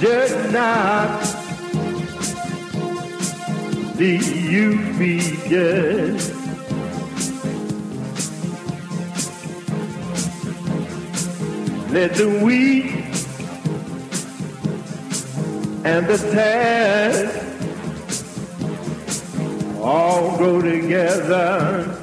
judge 0.00 0.52
not, 0.52 1.20
do 3.96 4.06
you 4.06 4.76
be 4.98 5.18
judged? 5.48 6.35
Let 11.96 12.12
the 12.12 12.28
wheat 12.44 12.92
and 15.82 16.06
the 16.06 16.18
tares 16.30 17.32
all 19.80 20.36
go 20.36 20.60
together. 20.60 21.98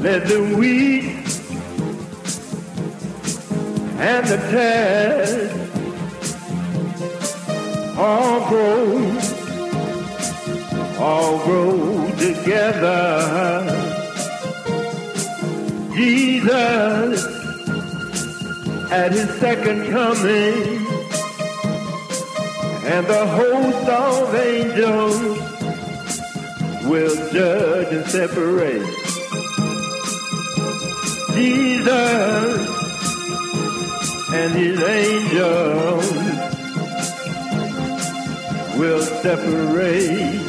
Let 0.00 0.26
the 0.26 0.40
wheat 0.58 1.04
and 4.00 4.26
the 4.26 4.38
tares 4.50 5.52
all 7.96 8.48
grow, 8.48 9.16
all 10.98 11.38
grow 11.44 12.10
together. 12.18 13.62
Jesus 15.94 17.37
at 18.90 19.12
his 19.12 19.28
second 19.38 19.90
coming 19.90 20.86
and 22.86 23.06
the 23.06 23.26
host 23.26 23.88
of 23.88 24.34
angels 24.34 25.20
will 26.86 27.30
judge 27.32 27.92
and 27.92 28.06
separate. 28.06 28.82
Jesus 31.34 32.68
and 34.32 34.54
his 34.54 34.80
angels 34.80 36.12
will 38.78 39.02
separate. 39.02 40.47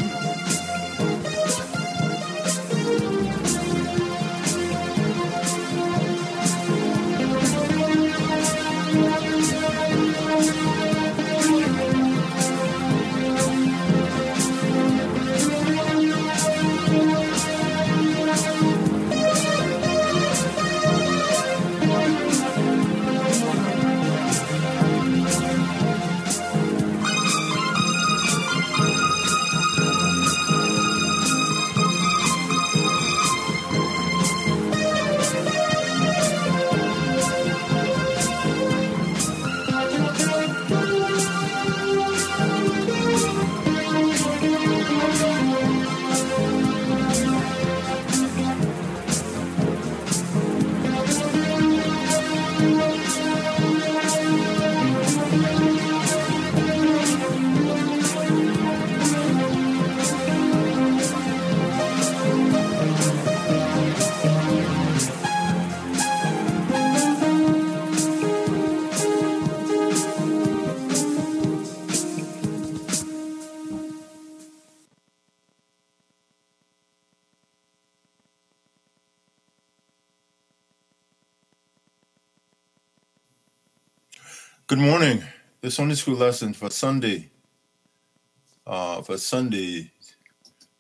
Good 84.70 84.78
morning. 84.78 85.24
The 85.62 85.72
Sunday 85.72 85.96
school 85.96 86.14
lesson 86.14 86.54
for 86.54 86.70
Sunday, 86.70 87.32
uh, 88.68 89.02
for 89.02 89.18
Sunday, 89.18 89.92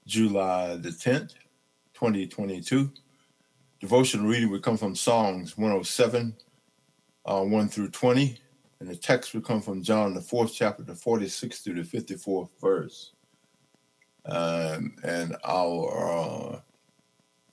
July 0.06 0.76
the 0.76 0.90
10th, 0.90 1.34
2022. 1.96 2.92
Devotional 3.80 4.28
reading 4.28 4.52
would 4.52 4.62
come 4.62 4.78
from 4.78 4.96
Psalms 4.96 5.58
107, 5.58 6.36
uh, 7.26 7.42
1 7.42 7.68
through 7.68 7.90
20. 7.90 8.38
And 8.80 8.88
the 8.88 8.96
text 8.96 9.34
would 9.34 9.44
come 9.44 9.60
from 9.60 9.82
John, 9.82 10.14
the 10.14 10.22
fourth 10.22 10.54
chapter, 10.54 10.84
the 10.84 10.94
46th 10.94 11.64
through 11.64 11.82
the 11.82 11.98
54th 11.98 12.52
verse. 12.62 13.14
Um, 14.28 14.98
and 15.04 15.36
our 15.44 16.62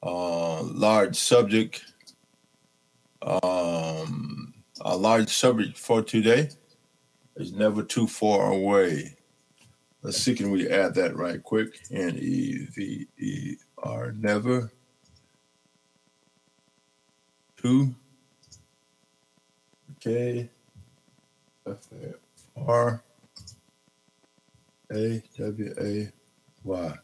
uh, 0.02 0.06
uh, 0.06 0.62
large 0.64 1.16
subject, 1.16 1.94
um, 3.22 4.35
our 4.80 4.96
large 4.96 5.28
subject 5.28 5.78
for 5.78 6.02
today 6.02 6.50
is 7.36 7.52
never 7.52 7.82
too 7.82 8.06
far 8.06 8.52
away. 8.52 9.16
Let's 10.02 10.18
see, 10.18 10.34
can 10.34 10.50
we 10.50 10.68
add 10.68 10.94
that 10.94 11.16
right 11.16 11.42
quick? 11.42 11.80
N 11.90 12.16
E 12.20 12.66
V 12.74 13.06
E 13.18 13.56
R, 13.78 14.12
never 14.12 14.70
too. 17.56 17.94
Okay. 19.96 20.48
F 21.66 21.88
A 21.92 22.60
R 22.60 23.02
A 24.92 25.22
W 25.36 25.74
A 25.80 26.12
Y. 26.64 26.94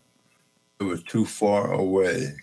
Was 0.81 1.03
too 1.05 1.25
far 1.25 1.73
away. 1.73 2.35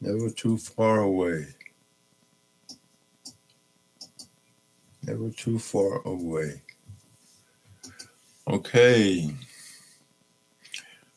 Never 0.00 0.30
too 0.30 0.56
far 0.58 1.00
away. 1.00 1.46
Never 5.06 5.30
too 5.30 5.58
far 5.58 6.00
away. 6.06 6.62
Okay. 8.48 9.30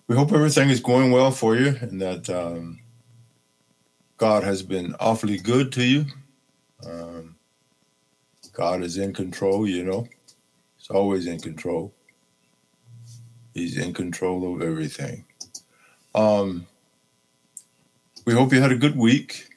We 0.07 0.15
hope 0.15 0.33
everything 0.33 0.69
is 0.69 0.81
going 0.81 1.11
well 1.11 1.31
for 1.31 1.55
you 1.55 1.77
and 1.79 2.01
that 2.01 2.29
um, 2.29 2.79
God 4.17 4.43
has 4.43 4.61
been 4.61 4.93
awfully 4.99 5.37
good 5.37 5.71
to 5.73 5.83
you. 5.83 6.05
Um, 6.85 7.35
God 8.53 8.83
is 8.83 8.97
in 8.97 9.13
control, 9.13 9.67
you 9.67 9.83
know. 9.83 10.07
He's 10.77 10.89
always 10.89 11.27
in 11.27 11.39
control. 11.39 11.93
He's 13.53 13.77
in 13.77 13.93
control 13.93 14.53
of 14.55 14.61
everything. 14.61 15.25
Um, 16.13 16.67
we 18.25 18.33
hope 18.33 18.51
you 18.51 18.61
had 18.61 18.71
a 18.71 18.77
good 18.77 18.97
week. 18.97 19.47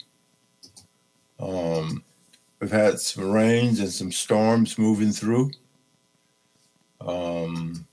Um, 1.41 2.05
we've 2.61 2.71
had 2.71 3.01
some 3.01 3.31
rains 3.31 3.81
and 3.81 3.91
some 3.91 4.13
storms 4.13 4.79
moving 4.79 5.13
through. 5.13 5.51
Um, 7.01 7.87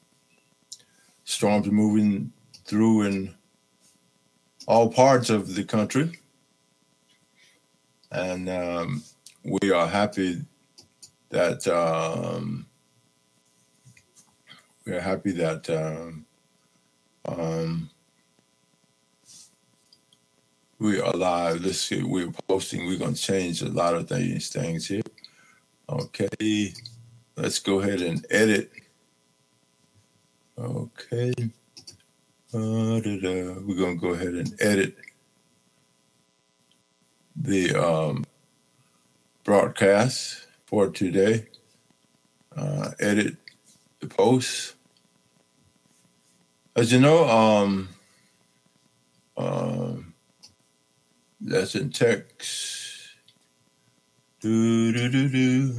storms 1.23 1.67
moving 1.67 2.31
through 2.65 3.03
in 3.03 3.35
all 4.67 4.91
parts 4.91 5.29
of 5.29 5.55
the 5.55 5.63
country. 5.63 6.11
And 8.11 8.49
um, 8.49 9.03
we 9.43 9.71
are 9.71 9.87
happy 9.87 10.41
that 11.29 11.65
um, 11.67 12.65
we 14.85 14.93
are 14.93 15.01
happy 15.01 15.31
that 15.31 15.69
um, 15.69 16.25
we 20.79 20.99
are 20.99 21.13
alive. 21.13 21.61
Let's 21.61 21.79
see, 21.79 22.03
we're 22.03 22.31
posting. 22.47 22.85
We're 22.85 22.99
going 22.99 23.15
to 23.15 23.21
change 23.21 23.61
a 23.61 23.69
lot 23.69 23.95
of 23.95 24.07
things, 24.07 24.49
things 24.49 24.87
here. 24.87 25.01
Okay, 25.89 26.73
let's 27.35 27.59
go 27.59 27.79
ahead 27.79 28.01
and 28.01 28.25
edit. 28.29 28.71
Okay, 30.57 31.33
uh, 32.53 32.99
da-da. 32.99 33.59
we're 33.61 33.77
going 33.77 33.99
to 33.99 34.01
go 34.01 34.09
ahead 34.09 34.33
and 34.33 34.53
edit 34.59 34.95
the 37.35 37.73
um, 37.75 38.25
broadcast 39.43 40.47
for 40.65 40.89
today. 40.89 41.47
Uh, 42.55 42.91
edit 42.99 43.37
the 43.99 44.07
post. 44.07 44.73
As 46.75 46.91
you 46.91 46.99
know, 46.99 47.27
um, 47.27 47.89
um, 49.37 50.06
that's 51.47 51.75
in 51.75 51.89
text. 51.89 53.09
Do 54.41 54.91
do 54.91 55.09
do 55.09 55.29
do. 55.29 55.73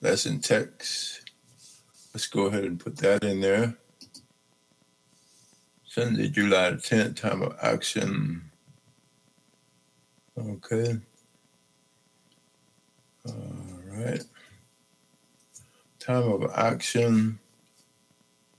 That's 0.00 0.26
in 0.26 0.40
text. 0.40 1.30
Let's 2.12 2.26
go 2.26 2.46
ahead 2.46 2.64
and 2.64 2.80
put 2.80 2.96
that 2.98 3.22
in 3.22 3.40
there. 3.40 3.74
Sunday, 5.84 6.28
July 6.28 6.72
10th, 6.72 7.16
time 7.16 7.42
of 7.42 7.56
action. 7.62 8.50
Okay. 10.36 10.98
All 13.26 13.34
right. 13.86 14.22
Time 15.98 16.32
of 16.32 16.50
action. 16.54 17.38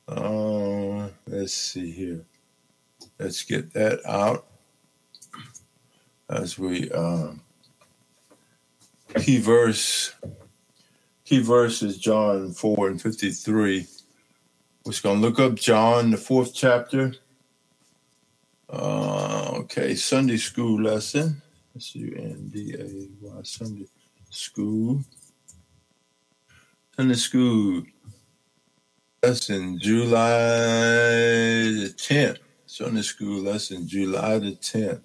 Uh, 0.08 1.10
let's 1.28 1.54
see 1.54 1.92
here. 1.92 2.26
Let's 3.20 3.44
get 3.44 3.74
that 3.74 4.00
out 4.06 4.46
as 6.30 6.58
we 6.58 6.90
um, 6.92 7.42
key 9.18 9.40
verse. 9.40 10.14
Key 11.26 11.42
verse 11.42 11.84
is 11.84 11.98
John 11.98 12.54
4 12.54 12.88
and 12.88 13.02
53. 13.02 13.86
We're 14.86 14.92
just 14.92 15.04
going 15.04 15.22
to 15.22 15.28
look 15.28 15.38
up 15.38 15.56
John, 15.56 16.12
the 16.12 16.18
fourth 16.18 16.54
chapter. 16.54 17.14
Uh, 18.70 19.52
okay, 19.56 19.96
Sunday 19.96 20.38
school 20.38 20.82
lesson. 20.82 21.42
S 21.76 21.96
U 21.96 22.16
N 22.18 22.50
D 22.54 22.74
A 22.74 23.26
Y, 23.26 23.42
Sunday 23.44 23.88
school. 24.30 25.04
Sunday 26.96 27.16
school 27.16 27.84
lesson, 29.22 29.78
July 29.80 30.30
the 31.70 31.94
10th. 31.98 32.38
Sunday 32.72 33.02
school 33.02 33.42
lesson, 33.42 33.88
July 33.88 34.38
the 34.38 34.52
10th. 34.52 35.02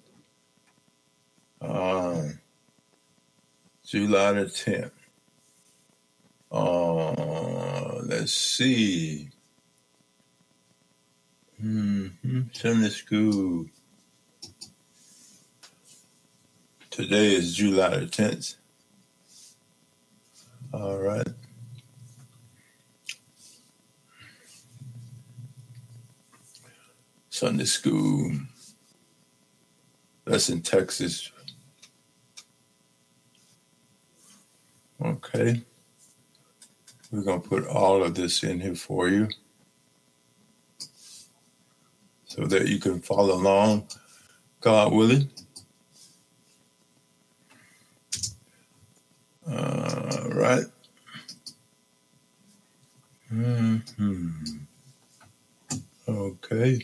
Uh, 1.59 2.21
July 3.83 4.33
the 4.33 4.45
10th. 4.45 4.91
Uh, 6.51 8.01
let's 8.03 8.33
see. 8.33 9.29
hmm 11.59 12.09
Sunday 12.53 12.89
school. 12.89 13.65
Today 16.91 17.33
is 17.33 17.55
July 17.55 17.97
the 17.97 18.05
10th. 18.05 18.57
All 20.71 20.99
right. 20.99 21.27
Sunday 27.35 27.65
school. 27.65 28.31
That's 30.23 30.49
in 30.49 30.61
Texas. 30.61 31.31
Okay. 35.03 35.61
We're 37.11 37.23
going 37.23 37.41
to 37.41 37.49
put 37.49 37.67
all 37.67 38.05
of 38.05 38.15
this 38.15 38.41
in 38.43 38.61
here 38.61 38.75
for 38.75 39.09
you 39.09 39.27
so 42.25 42.45
that 42.45 42.69
you 42.69 42.79
can 42.79 43.01
follow 43.01 43.35
along, 43.35 43.89
God 44.61 44.93
willing. 44.93 45.29
All 49.45 50.29
right. 50.29 50.65
hmm 53.29 53.77
Okay. 56.07 56.81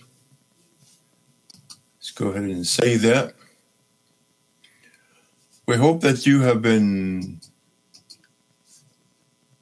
Go 2.12 2.30
ahead 2.30 2.44
and 2.44 2.66
say 2.68 2.98
that. 2.98 3.34
We 5.66 5.78
hope 5.78 6.02
that 6.02 6.26
you 6.26 6.42
have 6.42 6.62
been 6.62 7.40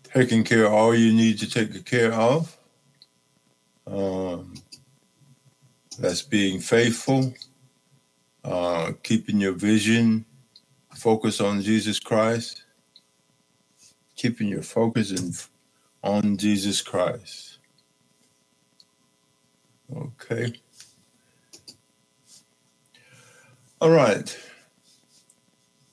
taking 0.03 0.43
care 0.43 0.65
of 0.65 0.73
all 0.73 0.95
you 0.95 1.13
need 1.13 1.39
to 1.39 1.49
take 1.49 1.85
care 1.85 2.13
of. 2.13 2.57
Um, 3.85 4.53
that's 5.99 6.21
being 6.21 6.59
faithful, 6.59 7.33
uh, 8.43 8.93
keeping 9.03 9.39
your 9.39 9.53
vision, 9.53 10.25
focus 10.95 11.41
on 11.41 11.61
Jesus 11.61 11.99
Christ, 11.99 12.63
keeping 14.15 14.47
your 14.47 14.63
focus 14.63 15.11
in, 15.11 15.33
on 16.03 16.37
Jesus 16.37 16.81
Christ. 16.81 17.59
Okay. 19.95 20.53
All 23.81 23.91
right. 23.91 24.37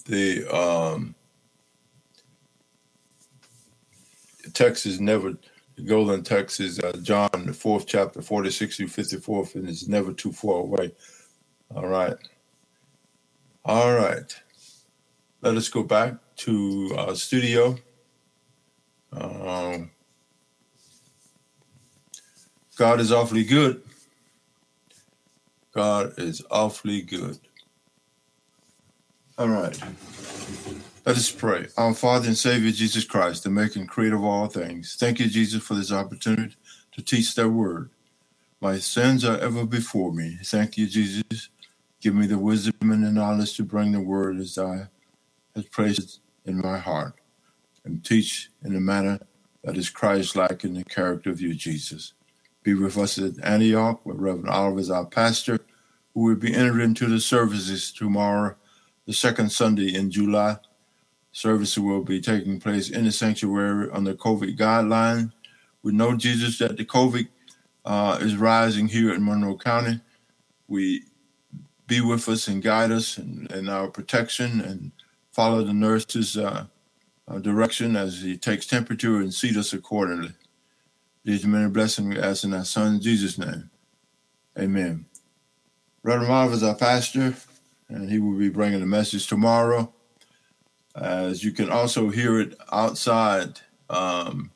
The 0.07 0.47
um, 0.57 1.15
Texas 4.55 5.01
never 5.01 5.35
Golden 5.87 6.23
Texas 6.25 6.81
uh, 6.81 6.93
John 7.03 7.31
the 7.47 7.53
fourth 7.55 7.87
chapter 7.87 8.23
forty 8.23 8.51
six 8.51 8.77
through 8.77 8.89
fifty-four, 8.89 9.49
and 9.55 9.69
it's 9.69 9.89
never 9.89 10.13
too 10.13 10.33
far 10.33 10.61
away. 10.61 10.95
All 11.75 11.89
right. 11.89 12.17
All 13.65 13.95
right. 13.95 14.37
Let 15.43 15.57
us 15.57 15.69
go 15.69 15.83
back 15.85 16.15
to 16.39 16.95
our 16.99 17.15
studio. 17.17 17.79
Um, 19.13 19.91
God 22.77 23.01
is 23.01 23.13
awfully 23.13 23.45
good. 23.45 23.83
God 25.75 26.15
is 26.19 26.43
awfully 26.51 27.03
good. 27.03 27.39
All 29.39 29.49
right. 29.49 29.79
Let 31.05 31.17
us 31.17 31.31
pray. 31.31 31.67
Our 31.77 31.93
Father 31.93 32.29
and 32.29 32.39
Savior 32.39 32.71
Jesus 32.71 33.05
Christ, 33.05 33.45
the 33.45 33.51
maker 33.51 33.79
and 33.79 33.89
creator 33.89 34.17
of 34.17 34.25
all 34.25 34.47
things, 34.47 34.97
thank 34.99 35.21
you, 35.21 35.29
Jesus, 35.29 35.63
for 35.63 35.75
this 35.75 35.93
opportunity 35.93 36.57
to 36.93 37.03
teach 37.03 37.35
their 37.35 37.51
word. 37.51 37.91
My 38.63 38.79
sins 38.79 39.27
are 39.27 39.39
ever 39.39 39.67
before 39.67 40.11
me. 40.11 40.39
Thank 40.43 40.79
you, 40.79 40.87
Jesus. 40.87 41.51
Give 42.01 42.15
me 42.15 42.27
the 42.27 42.39
wisdom 42.39 42.91
and 42.91 43.05
the 43.05 43.13
knowledge 43.13 43.55
to 43.59 43.63
bring 43.63 43.93
the 43.93 44.01
word 44.01 44.39
as 44.39 44.57
I 44.57 44.89
have 45.55 45.71
placed 45.71 46.21
in 46.47 46.57
my 46.59 46.79
heart 46.79 47.13
and 47.85 48.03
teach 48.03 48.49
in 48.65 48.75
a 48.75 48.81
manner 48.81 49.21
that 49.65 49.77
is 49.77 49.91
Christ 49.91 50.35
like 50.35 50.65
in 50.65 50.73
the 50.73 50.85
character 50.85 51.29
of 51.29 51.43
you, 51.43 51.53
Jesus. 51.53 52.15
Be 52.63 52.73
with 52.73 52.97
us 52.97 53.19
at 53.19 53.35
Antioch, 53.45 54.01
where 54.05 54.17
Reverend 54.17 54.49
Oliver 54.49 54.81
is 54.81 54.91
our 54.91 55.05
pastor, 55.05 55.59
who 56.15 56.23
will 56.23 56.37
be 56.37 56.55
entered 56.55 56.81
into 56.81 57.07
the 57.07 57.21
services 57.21 57.93
tomorrow, 57.93 58.57
the 59.07 59.13
second 59.13 59.51
Sunday 59.51 59.95
in 59.95 60.11
July. 60.11 60.59
Services 61.33 61.79
will 61.79 62.03
be 62.03 62.21
taking 62.21 62.61
place 62.61 62.91
in 62.91 63.05
the 63.05 63.13
sanctuary 63.13 63.89
under 63.93 64.15
COVID 64.15 64.57
guidelines. 64.57 65.33
We 65.83 65.93
know, 65.93 66.17
Jesus, 66.17 66.59
that 66.59 66.77
the 66.77 66.85
COVID 66.85 67.29
uh, 67.85 68.19
is 68.21 68.37
rising 68.37 68.89
here 68.89 69.15
in 69.15 69.25
Monroe 69.25 69.57
County. 69.57 70.01
We 70.67 71.05
be 71.87 72.01
with 72.01 72.29
us 72.29 72.49
and 72.49 72.63
guide 72.63 72.91
us 72.91 73.19
in, 73.19 73.47
in 73.55 73.69
our 73.69 73.89
protection 73.89 74.61
and 74.61 74.93
follow 75.31 75.63
the 75.63 75.73
nurse's 75.73 76.37
uh, 76.37 76.67
uh, 77.29 77.39
direction 77.39 77.95
as 77.97 78.23
he 78.23 78.37
takes 78.37 78.67
temperature 78.67 79.19
and 79.19 79.33
seat 79.33 79.57
us 79.57 79.73
accordingly. 79.73 80.33
These 81.25 81.47
many 81.47 81.69
blessings 81.69 82.15
we 82.15 82.21
ask 82.21 82.45
in 82.45 82.55
our 82.55 82.65
son 82.65 83.01
Jesus' 83.01 83.39
name. 83.39 83.71
Amen. 84.59 85.05
Brother 86.03 86.27
Marv 86.27 86.53
is 86.53 86.63
our 86.63 86.77
pastor, 86.77 87.35
and 87.89 88.11
he 88.11 88.19
will 88.19 88.39
be 88.39 88.49
bringing 88.49 88.81
the 88.81 88.87
message 88.87 89.27
tomorrow. 89.27 89.93
As 90.95 91.45
you 91.45 91.53
can 91.53 91.71
also 91.71 92.09
hear 92.09 92.41
it 92.41 92.57
outside 92.73 93.61
um, 93.91 94.51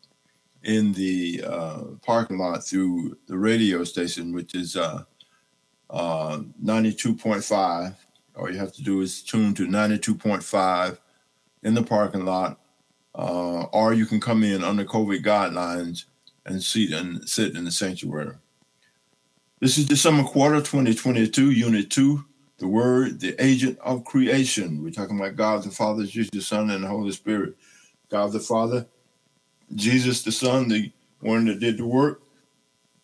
in 0.63 0.93
the 0.93 1.45
uh, 1.47 1.83
parking 2.03 2.39
lot 2.39 2.65
through 2.65 3.17
the 3.27 3.37
radio 3.37 3.85
station, 3.85 4.33
which 4.33 4.55
is 4.55 4.77
uh, 4.77 5.05
uh, 5.91 6.41
92.5. 6.63 7.95
All 8.37 8.51
you 8.51 8.59
have 8.59 8.73
to 8.73 8.83
do 8.83 9.01
is 9.01 9.23
tune 9.23 9.55
to 9.55 9.67
92.5 9.67 10.99
in 11.63 11.75
the 11.75 11.83
parking 11.83 12.25
lot, 12.25 12.59
uh, 13.15 13.65
or 13.73 13.93
you 13.93 14.07
can 14.07 14.21
come 14.21 14.43
in 14.43 14.65
under 14.65 14.85
COVID 14.85 15.23
guidelines 15.23 16.05
and 16.47 16.63
sit 16.63 16.93
and 16.93 17.29
sit 17.29 17.55
in 17.55 17.65
the 17.65 17.71
sanctuary. 17.71 18.37
This 19.61 19.77
is 19.77 19.85
December 19.85 20.23
quarter 20.23 20.61
2022, 20.61 21.51
Unit 21.51 21.91
2, 21.91 22.25
the 22.61 22.69
Word, 22.69 23.21
the 23.21 23.35
Agent 23.45 23.79
of 23.81 24.05
Creation. 24.05 24.85
We're 24.85 24.93
talking 24.93 25.19
about 25.19 25.37
God 25.37 25.65
the 25.65 25.71
Father, 25.71 26.05
Jesus 26.05 26.31
the 26.31 26.43
Son, 26.43 26.71
and 26.71 26.85
the 26.85 26.89
Holy 26.89 27.13
Spirit. 27.13 27.57
God 28.11 28.33
the 28.33 28.41
Father, 28.41 28.87
Jesus 29.75 30.23
the 30.23 30.33
Son, 30.33 30.69
the 30.69 30.93
one 31.21 31.47
that 31.47 31.61
did 31.61 31.79
the 31.79 31.87
work, 31.87 32.23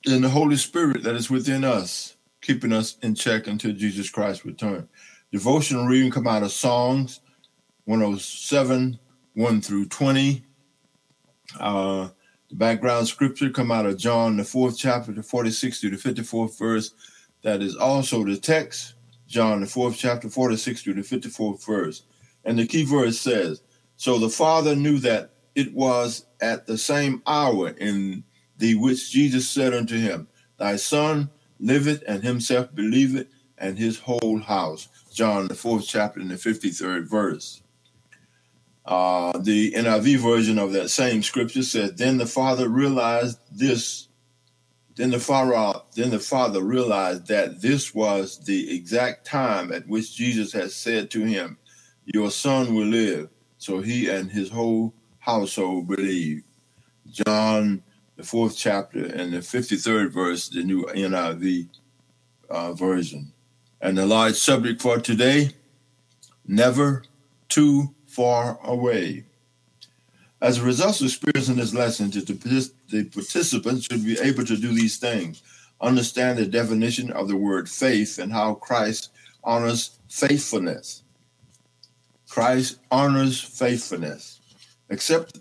and 0.06 0.22
the 0.22 0.28
Holy 0.28 0.56
Spirit 0.56 1.02
that 1.04 1.16
is 1.16 1.30
within 1.30 1.64
us, 1.64 2.16
keeping 2.42 2.72
us 2.72 2.98
in 3.02 3.14
check 3.14 3.46
until 3.46 3.72
Jesus 3.72 4.10
Christ 4.10 4.44
returns. 4.44 4.88
Devotional 5.32 5.86
reading 5.86 6.10
come 6.10 6.26
out 6.28 6.42
of 6.42 6.52
Psalms 6.52 7.20
107, 7.86 8.98
1 9.34 9.60
through 9.62 9.86
20. 9.86 10.44
Uh, 11.58 12.08
the 12.50 12.56
background 12.56 13.08
scripture 13.08 13.50
come 13.50 13.72
out 13.72 13.86
of 13.86 13.96
John, 13.96 14.36
the 14.36 14.44
fourth 14.44 14.78
chapter, 14.78 15.12
the 15.12 15.22
46 15.22 15.80
to 15.80 15.90
the 15.90 15.96
54th 15.96 16.58
verse. 16.58 16.92
That 17.42 17.62
is 17.62 17.76
also 17.76 18.24
the 18.24 18.36
text, 18.36 18.94
John, 19.26 19.60
the 19.60 19.66
fourth 19.66 19.96
chapter, 19.96 20.28
46 20.28 20.82
to 20.84 20.94
the 20.94 21.02
54th 21.02 21.64
verse. 21.66 22.02
And 22.44 22.58
the 22.58 22.66
key 22.66 22.84
verse 22.84 23.18
says, 23.18 23.62
So 23.96 24.18
the 24.18 24.30
Father 24.30 24.76
knew 24.76 24.98
that 25.00 25.30
it 25.54 25.74
was 25.74 26.26
at 26.40 26.66
the 26.66 26.78
same 26.78 27.22
hour 27.26 27.70
in 27.70 28.24
the 28.58 28.74
which 28.76 29.10
Jesus 29.10 29.48
said 29.48 29.74
unto 29.74 29.98
him, 29.98 30.28
Thy 30.58 30.76
son 30.76 31.30
liveth, 31.58 32.02
and 32.06 32.22
himself 32.22 32.74
believeth, 32.74 33.26
and 33.58 33.78
his 33.78 33.98
whole 33.98 34.38
house. 34.38 34.88
John, 35.12 35.48
the 35.48 35.54
fourth 35.54 35.86
chapter, 35.86 36.20
and 36.20 36.30
the 36.30 36.36
53rd 36.36 37.08
verse. 37.08 37.62
Uh, 38.84 39.36
the 39.38 39.72
NIV 39.72 40.18
version 40.18 40.58
of 40.58 40.72
that 40.72 40.90
same 40.90 41.22
scripture 41.22 41.62
says, 41.62 41.94
Then 41.94 42.18
the 42.18 42.26
father 42.26 42.68
realized 42.68 43.38
this. 43.50 44.05
Then 44.96 45.10
the 45.10 45.20
father, 45.20 45.80
then 45.94 46.10
the 46.10 46.18
father 46.18 46.62
realized 46.62 47.26
that 47.26 47.60
this 47.60 47.94
was 47.94 48.38
the 48.38 48.74
exact 48.74 49.26
time 49.26 49.70
at 49.70 49.86
which 49.86 50.16
Jesus 50.16 50.52
had 50.52 50.70
said 50.70 51.10
to 51.10 51.22
him, 51.22 51.58
Your 52.06 52.30
son 52.30 52.74
will 52.74 52.86
live. 52.86 53.28
So 53.58 53.80
he 53.80 54.08
and 54.08 54.30
his 54.30 54.50
whole 54.50 54.94
household 55.18 55.88
believed. 55.88 56.44
John, 57.10 57.82
the 58.16 58.22
fourth 58.22 58.56
chapter, 58.56 59.04
and 59.04 59.34
the 59.34 59.38
53rd 59.38 60.12
verse, 60.12 60.48
the 60.48 60.62
new 60.62 60.84
NIV 60.86 61.68
uh, 62.48 62.72
version. 62.72 63.32
And 63.80 63.98
the 63.98 64.06
large 64.06 64.34
subject 64.34 64.80
for 64.80 64.98
today 64.98 65.50
never 66.46 67.02
too 67.48 67.94
far 68.06 68.58
away. 68.64 69.25
As 70.40 70.58
a 70.58 70.64
result 70.64 71.00
of 71.00 71.06
experiencing 71.06 71.56
this 71.56 71.72
lesson, 71.72 72.10
the, 72.10 73.04
participants 73.12 73.86
should 73.86 74.04
be 74.04 74.18
able 74.20 74.44
to 74.44 74.56
do 74.56 74.72
these 74.72 74.98
things 74.98 75.42
understand 75.80 76.38
the 76.38 76.46
definition 76.46 77.10
of 77.12 77.28
the 77.28 77.36
word 77.36 77.68
faith 77.68 78.18
and 78.18 78.32
how 78.32 78.54
Christ 78.54 79.10
honors 79.44 79.98
faithfulness. 80.08 81.02
Christ 82.28 82.78
honors 82.90 83.40
faithfulness. 83.40 84.40
Accept 84.90 85.40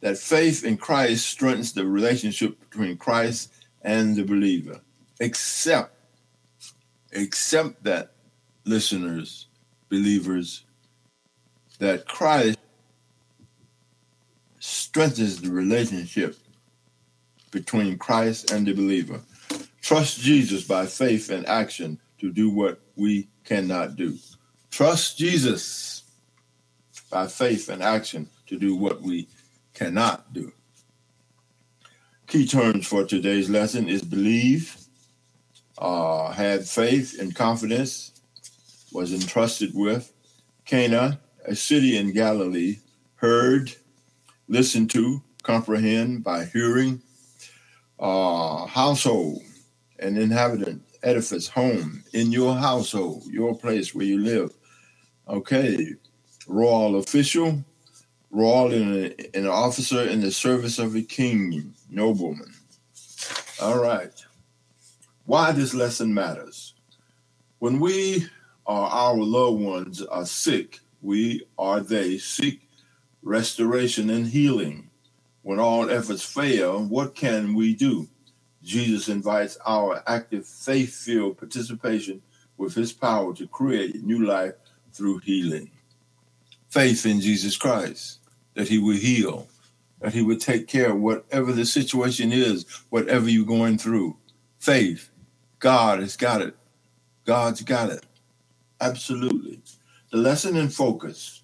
that 0.00 0.18
faith 0.18 0.64
in 0.64 0.76
Christ 0.76 1.26
strengthens 1.26 1.72
the 1.72 1.86
relationship 1.86 2.58
between 2.60 2.96
Christ 2.96 3.52
and 3.82 4.16
the 4.16 4.24
believer. 4.24 4.80
Accept, 5.20 5.94
accept 7.14 7.82
that, 7.84 8.12
listeners, 8.64 9.46
believers, 9.88 10.64
that 11.78 12.06
Christ 12.06 12.58
strengthens 14.64 15.40
the 15.40 15.50
relationship 15.50 16.36
between 17.50 17.98
Christ 17.98 18.52
and 18.52 18.64
the 18.64 18.72
believer. 18.72 19.20
Trust 19.80 20.20
Jesus 20.20 20.62
by 20.62 20.86
faith 20.86 21.30
and 21.30 21.44
action 21.48 21.98
to 22.20 22.30
do 22.30 22.48
what 22.48 22.80
we 22.94 23.28
cannot 23.44 23.96
do. 23.96 24.16
Trust 24.70 25.18
Jesus 25.18 26.04
by 27.10 27.26
faith 27.26 27.68
and 27.68 27.82
action 27.82 28.28
to 28.46 28.56
do 28.56 28.76
what 28.76 29.02
we 29.02 29.26
cannot 29.74 30.32
do. 30.32 30.52
Key 32.28 32.46
terms 32.46 32.86
for 32.86 33.04
today's 33.04 33.50
lesson 33.50 33.88
is 33.88 34.02
believe, 34.02 34.76
uh, 35.76 36.30
had 36.30 36.64
faith 36.68 37.18
and 37.20 37.34
confidence, 37.34 38.12
was 38.92 39.12
entrusted 39.12 39.72
with, 39.74 40.12
Cana, 40.64 41.18
a 41.44 41.56
city 41.56 41.96
in 41.96 42.12
Galilee, 42.12 42.76
heard, 43.16 43.74
listened 44.52 44.90
to, 44.90 45.22
comprehend 45.42 46.22
by 46.22 46.44
hearing, 46.44 47.00
uh, 47.98 48.66
household, 48.66 49.40
an 49.98 50.18
inhabitant, 50.18 50.82
edifice, 51.02 51.48
home, 51.48 52.04
in 52.12 52.30
your 52.30 52.54
household, 52.54 53.24
your 53.26 53.56
place 53.56 53.94
where 53.94 54.04
you 54.04 54.18
live. 54.18 54.52
Okay, 55.26 55.94
royal 56.46 56.96
official, 56.96 57.64
royal 58.30 58.72
in 58.74 58.92
a, 58.92 59.38
an 59.38 59.46
officer 59.46 60.02
in 60.02 60.20
the 60.20 60.30
service 60.30 60.78
of 60.78 60.94
a 60.94 61.02
king, 61.02 61.72
nobleman. 61.88 62.52
All 63.60 63.80
right. 63.80 64.12
Why 65.24 65.52
this 65.52 65.72
lesson 65.72 66.12
matters. 66.12 66.74
When 67.58 67.80
we 67.80 68.26
or 68.66 68.82
our 68.82 69.16
loved 69.16 69.62
ones 69.62 70.02
are 70.02 70.26
sick, 70.26 70.80
we 71.00 71.46
or 71.56 71.80
they 71.80 72.18
seek 72.18 72.60
restoration 73.22 74.10
and 74.10 74.28
healing. 74.28 74.90
When 75.42 75.60
all 75.60 75.90
efforts 75.90 76.24
fail, 76.24 76.84
what 76.84 77.14
can 77.14 77.54
we 77.54 77.74
do? 77.74 78.08
Jesus 78.62 79.08
invites 79.08 79.58
our 79.66 80.02
active 80.06 80.46
faith 80.46 80.94
filled 80.94 81.38
participation 81.38 82.22
with 82.58 82.74
his 82.74 82.92
power 82.92 83.34
to 83.34 83.48
create 83.48 84.02
new 84.04 84.24
life 84.26 84.54
through 84.92 85.18
healing. 85.18 85.70
Faith 86.70 87.06
in 87.06 87.20
Jesus 87.20 87.56
Christ, 87.56 88.20
that 88.54 88.68
he 88.68 88.78
will 88.78 88.96
heal. 88.96 89.46
that 90.00 90.14
He 90.14 90.22
will 90.22 90.38
take 90.38 90.68
care 90.68 90.92
of 90.92 91.00
whatever 91.00 91.52
the 91.52 91.66
situation 91.66 92.32
is, 92.32 92.66
whatever 92.90 93.28
you're 93.30 93.46
going 93.46 93.78
through. 93.78 94.16
Faith, 94.58 95.10
God 95.60 96.00
has 96.00 96.16
got 96.16 96.42
it. 96.42 96.56
God's 97.26 97.62
got 97.62 97.90
it. 97.90 98.04
Absolutely. 98.80 99.60
The 100.12 100.18
lesson 100.18 100.56
in 100.56 100.70
focus. 100.70 101.41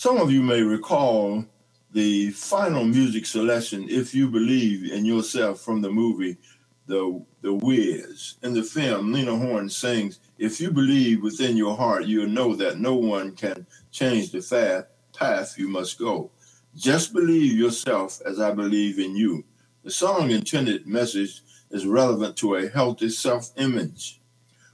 Some 0.00 0.16
of 0.16 0.32
you 0.32 0.40
may 0.40 0.62
recall 0.62 1.44
the 1.92 2.30
final 2.30 2.86
music 2.86 3.26
selection, 3.26 3.86
If 3.90 4.14
You 4.14 4.30
Believe 4.30 4.90
in 4.90 5.04
Yourself, 5.04 5.60
from 5.60 5.82
the 5.82 5.90
movie 5.90 6.38
The, 6.86 7.22
the 7.42 7.52
Wiz. 7.52 8.36
In 8.42 8.54
the 8.54 8.62
film, 8.62 9.12
Lena 9.12 9.36
Horne 9.36 9.68
sings, 9.68 10.18
If 10.38 10.58
you 10.58 10.70
believe 10.70 11.22
within 11.22 11.54
your 11.54 11.76
heart, 11.76 12.06
you'll 12.06 12.28
know 12.30 12.54
that 12.54 12.80
no 12.80 12.94
one 12.94 13.36
can 13.36 13.66
change 13.90 14.32
the 14.32 14.40
path, 14.40 14.86
path 15.14 15.58
you 15.58 15.68
must 15.68 15.98
go. 15.98 16.30
Just 16.74 17.12
believe 17.12 17.58
yourself 17.58 18.22
as 18.24 18.40
I 18.40 18.52
believe 18.52 18.98
in 18.98 19.14
you. 19.14 19.44
The 19.84 19.90
song 19.90 20.30
intended 20.30 20.86
message 20.86 21.42
is 21.70 21.84
relevant 21.84 22.38
to 22.38 22.54
a 22.54 22.70
healthy 22.70 23.10
self 23.10 23.50
image. 23.58 24.22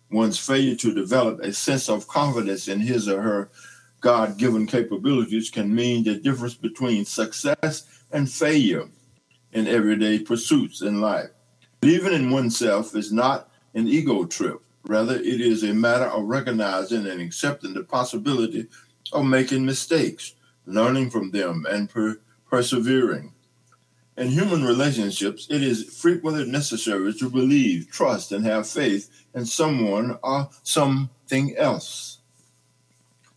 One's 0.09 0.39
failure 0.39 0.77
to 0.77 0.95
develop 0.95 1.41
a 1.41 1.53
sense 1.53 1.89
of 1.89 2.07
confidence 2.07 2.69
in 2.69 2.79
his 2.79 3.09
or 3.09 3.23
her 3.23 3.51
God 4.01 4.39
given 4.39 4.67
capabilities 4.67 5.51
can 5.51 5.75
mean 5.75 6.05
the 6.05 6.17
difference 6.17 6.55
between 6.55 7.05
success 7.05 7.87
and 8.13 8.31
failure 8.31 8.89
in 9.53 9.67
everyday 9.67 10.19
pursuits 10.19 10.83
in 10.83 11.01
life. 11.01 11.31
Believing 11.81 12.13
in 12.13 12.31
oneself 12.31 12.95
is 12.95 13.13
not 13.13 13.49
an 13.75 13.89
ego 13.89 14.25
trip. 14.25 14.61
Rather, 14.85 15.17
it 15.17 15.41
is 15.41 15.65
a 15.65 15.75
matter 15.75 16.05
of 16.05 16.27
recognizing 16.27 17.07
and 17.07 17.21
accepting 17.21 17.75
the 17.75 17.83
possibility 17.83 18.67
of 19.13 19.25
making 19.25 19.65
mistakes, 19.65 20.35
learning 20.67 21.11
from 21.11 21.31
them, 21.31 21.67
and 21.69 21.91
per- 21.91 22.21
persevering. 22.49 23.33
In 24.17 24.29
human 24.29 24.65
relationships, 24.65 25.47
it 25.51 25.63
is 25.63 25.85
frequently 26.01 26.47
necessary 26.47 27.13
to 27.15 27.29
believe, 27.29 27.91
trust, 27.91 28.33
and 28.33 28.47
have 28.47 28.69
faith 28.69 29.11
in 29.35 29.45
someone 29.45 30.19
or 30.23 30.49
something 30.63 31.57
else. 31.57 32.16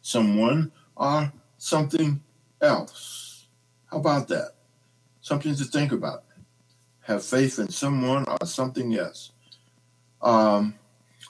Someone 0.09 0.71
or 0.95 1.31
something 1.59 2.19
else. 2.59 3.45
How 3.91 3.99
about 3.99 4.27
that? 4.29 4.53
Something 5.21 5.53
to 5.53 5.65
think 5.65 5.91
about. 5.91 6.23
Have 7.01 7.23
faith 7.23 7.59
in 7.59 7.69
someone 7.69 8.25
or 8.27 8.47
something 8.47 8.97
else. 8.97 9.33
Um, 10.19 10.73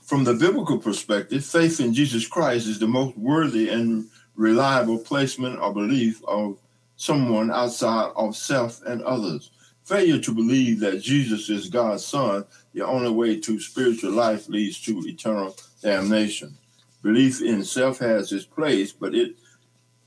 from 0.03 0.23
the 0.23 0.33
biblical 0.33 0.77
perspective, 0.77 1.43
faith 1.43 1.81
in 1.81 1.93
Jesus 1.93 2.25
Christ 2.25 2.67
is 2.67 2.79
the 2.79 2.87
most 2.87 3.17
worthy 3.17 3.67
and 3.67 4.05
reliable 4.37 4.97
placement 4.97 5.59
or 5.59 5.73
belief 5.73 6.23
of 6.25 6.57
someone 6.95 7.51
outside 7.51 8.13
of 8.15 8.33
self 8.33 8.81
and 8.85 9.01
others. 9.01 9.51
Failure 9.83 10.19
to 10.19 10.33
believe 10.33 10.79
that 10.79 11.01
Jesus 11.01 11.49
is 11.49 11.67
God's 11.67 12.05
Son, 12.05 12.45
the 12.73 12.85
only 12.85 13.11
way 13.11 13.41
to 13.41 13.59
spiritual 13.59 14.13
life 14.13 14.47
leads 14.47 14.79
to 14.83 14.99
eternal 15.05 15.53
damnation. 15.81 16.57
Belief 17.01 17.41
in 17.41 17.63
self 17.63 17.99
has 17.99 18.31
its 18.31 18.45
place, 18.45 18.91
but 18.91 19.15
it 19.15 19.35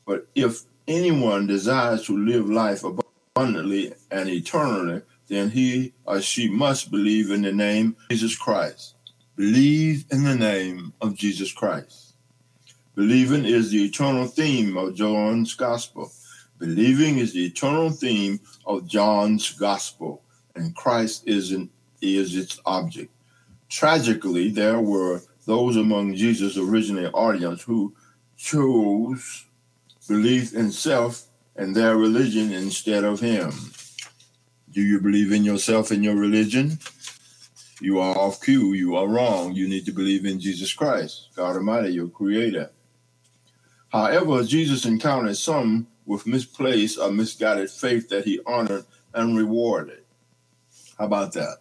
but 0.05 0.27
if 0.35 0.63
anyone 0.89 1.47
desires 1.47 2.05
to 2.07 2.17
live 2.17 2.49
life 2.49 2.83
abundantly 2.85 3.95
and 4.11 4.29
eternally, 4.29 5.03
then 5.29 5.51
he 5.51 5.93
or 6.05 6.21
she 6.21 6.49
must 6.49 6.91
believe 6.91 7.31
in 7.31 7.43
the 7.43 7.53
name 7.53 7.97
Jesus 8.11 8.37
Christ. 8.37 8.95
Believe 9.37 10.05
in 10.11 10.25
the 10.25 10.35
name 10.35 10.93
of 11.01 11.15
Jesus 11.15 11.53
Christ. 11.53 12.15
Believing 12.95 13.47
is 13.47 13.71
the 13.71 13.85
eternal 13.85 14.27
theme 14.27 14.77
of 14.77 14.95
John's 14.95 15.55
gospel. 15.55 16.13
Believing 16.59 17.19
is 17.19 17.33
the 17.33 17.47
eternal 17.47 17.91
theme 17.91 18.39
of 18.67 18.87
John's 18.87 19.51
gospel, 19.53 20.23
and 20.55 20.77
Christ 20.77 21.27
is, 21.27 21.53
an, 21.53 21.71
is 22.03 22.37
its 22.37 22.61
object. 22.67 23.11
Tragically, 23.71 24.51
there 24.51 24.81
were 24.81 25.23
those 25.45 25.77
among 25.77 26.15
Jesus' 26.15 26.57
original 26.57 27.11
audience 27.15 27.63
who 27.63 27.95
chose 28.37 29.47
belief 30.09 30.55
in 30.55 30.71
self 30.71 31.25
and 31.57 31.75
their 31.75 31.97
religion 31.97 32.53
instead 32.53 33.05
of 33.05 33.21
him. 33.21 33.53
Do 34.71 34.81
you 34.81 35.01
believe 35.01 35.33
in 35.33 35.45
yourself 35.45 35.91
and 35.91 36.03
your 36.03 36.17
religion? 36.17 36.79
You 37.81 37.99
are 37.99 38.17
off 38.17 38.41
cue. 38.41 38.75
You 38.75 38.97
are 38.97 39.09
wrong. 39.09 39.53
You 39.53 39.69
need 39.69 39.85
to 39.87 39.93
believe 39.93 40.25
in 40.25 40.41
Jesus 40.41 40.73
Christ, 40.73 41.29
God 41.35 41.57
Almighty, 41.57 41.91
your 41.91 42.09
creator. 42.09 42.71
However, 43.89 44.45
Jesus 44.45 44.87
encountered 44.87 45.37
some 45.37 45.89
with 46.07 46.27
misplaced 46.27 46.99
or 46.99 47.11
misguided 47.11 47.71
faith 47.71 48.09
that 48.09 48.25
he 48.25 48.41
honored 48.47 48.87
and 49.13 49.37
rewarded. 49.37 50.05
How 50.99 51.07
about 51.07 51.33
that? 51.35 51.59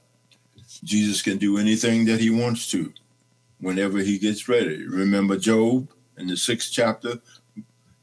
Jesus 0.84 1.22
can 1.22 1.38
do 1.38 1.58
anything 1.58 2.06
that 2.06 2.20
he 2.20 2.30
wants 2.30 2.70
to 2.72 2.94
whenever 3.62 4.00
he 4.00 4.18
gets 4.18 4.50
ready. 4.50 4.86
Remember 4.88 5.38
Job 5.38 5.88
in 6.18 6.28
the 6.28 6.36
sixth 6.36 6.72
chapter, 6.74 7.20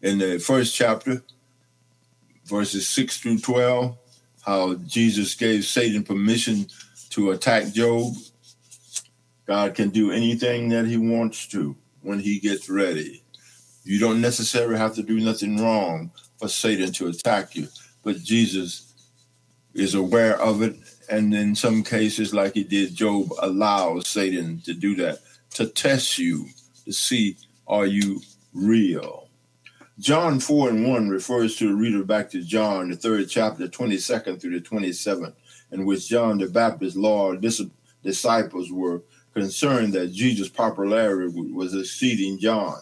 in 0.01 0.19
the 0.19 0.39
first 0.39 0.75
chapter, 0.75 1.23
verses 2.47 2.89
6 2.89 3.19
through 3.19 3.41
12, 3.41 3.99
how 4.47 4.75
Jesus 4.87 5.35
gave 5.35 5.65
Satan 5.65 6.05
permission 6.05 6.67
to 7.11 7.33
attack 7.33 7.73
Job. 7.73 8.15
God 9.47 9.75
can 9.75 9.91
do 9.91 10.13
anything 10.13 10.69
that 10.71 10.87
he 10.87 10.97
wants 10.97 11.47
to 11.49 11.77
when 12.03 12.21
he 12.21 12.39
gets 12.39 12.71
ready. 12.71 13.23
You 13.83 13.99
don't 13.99 14.21
necessarily 14.21 14.79
have 14.79 14.95
to 14.95 15.03
do 15.03 15.19
nothing 15.21 15.57
wrong 15.59 16.13
for 16.39 16.49
Satan 16.49 16.93
to 16.93 17.09
attack 17.09 17.57
you, 17.57 17.69
but 18.05 18.19
Jesus 18.19 18.95
is 19.75 19.95
aware 19.95 20.41
of 20.41 20.63
it. 20.63 20.77
And 21.11 21.35
in 21.35 21.55
some 21.55 21.83
cases, 21.83 22.35
like 22.35 22.55
he 22.55 22.65
did 22.65 22.95
Job, 22.95 23.33
allows 23.41 24.07
Satan 24.07 24.61
to 24.61 24.75
do 24.75 24.95
that 24.97 25.21
to 25.55 25.67
test 25.67 26.19
you 26.19 26.47
to 26.85 26.93
see 26.93 27.37
are 27.67 27.87
you 27.87 28.21
real. 28.55 29.29
John 29.99 30.39
4 30.39 30.71
and 30.71 30.89
1 30.89 31.09
refers 31.09 31.57
to 31.57 31.71
a 31.71 31.75
reader 31.75 32.05
back 32.05 32.31
to 32.31 32.43
John, 32.43 32.91
the 32.91 32.97
third 32.97 33.29
chapter, 33.29 33.67
22nd 33.67 34.41
through 34.41 34.59
the 34.59 34.65
27th, 34.65 35.35
in 35.73 35.85
which 35.85 36.09
John 36.09 36.39
the 36.39 36.47
Baptist's 36.47 36.97
law 36.97 37.35
disciples 37.35 38.71
were 38.71 39.03
concerned 39.35 39.93
that 39.95 40.13
Jesus' 40.13 40.49
popularity 40.49 41.33
was 41.53 41.75
exceeding 41.75 42.39
John. 42.39 42.81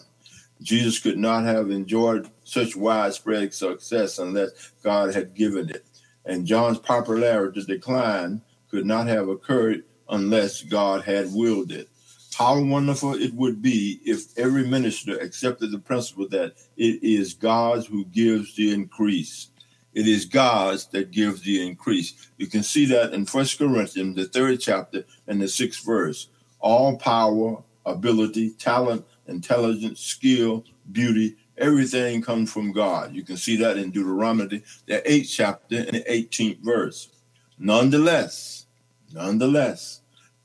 Jesus 0.61 0.99
could 0.99 1.17
not 1.17 1.43
have 1.43 1.69
enjoyed 1.69 2.29
such 2.43 2.75
widespread 2.75 3.53
success 3.53 4.19
unless 4.19 4.71
God 4.83 5.13
had 5.13 5.33
given 5.33 5.69
it. 5.69 5.85
And 6.25 6.45
John's 6.45 6.79
popularity 6.79 7.63
decline 7.63 8.41
could 8.69 8.85
not 8.85 9.07
have 9.07 9.27
occurred 9.29 9.83
unless 10.09 10.63
God 10.63 11.03
had 11.03 11.33
willed 11.33 11.71
it. 11.71 11.89
How 12.37 12.61
wonderful 12.61 13.15
it 13.15 13.33
would 13.33 13.63
be 13.63 13.99
if 14.05 14.37
every 14.37 14.67
minister 14.67 15.17
accepted 15.17 15.71
the 15.71 15.79
principle 15.79 16.27
that 16.29 16.53
it 16.77 17.01
is 17.01 17.33
God 17.33 17.87
who 17.87 18.05
gives 18.05 18.55
the 18.55 18.71
increase. 18.71 19.47
It 19.95 20.07
is 20.07 20.25
God 20.25 20.77
that 20.91 21.09
gives 21.09 21.41
the 21.41 21.65
increase. 21.67 22.29
You 22.37 22.45
can 22.45 22.61
see 22.61 22.85
that 22.85 23.11
in 23.11 23.25
First 23.25 23.57
Corinthians, 23.57 24.15
the 24.15 24.25
third 24.25 24.59
chapter, 24.59 25.03
and 25.25 25.41
the 25.41 25.47
sixth 25.47 25.83
verse. 25.83 26.29
All 26.59 26.95
power, 26.99 27.63
ability, 27.87 28.51
talent, 28.51 29.03
intelligence, 29.25 29.99
skill, 30.01 30.63
beauty, 30.91 31.37
everything 31.57 32.21
comes 32.21 32.53
from 32.53 32.71
God. 32.71 33.15
You 33.15 33.23
can 33.23 33.37
see 33.37 33.55
that 33.55 33.77
in 33.77 33.89
Deuteronomy, 33.89 34.61
the 34.85 35.11
eighth 35.11 35.31
chapter 35.31 35.77
and 35.77 35.93
the 35.93 36.03
18th 36.03 36.59
verse. 36.59 37.09
Nonetheless, 37.57 38.67
nonetheless, 39.11 39.96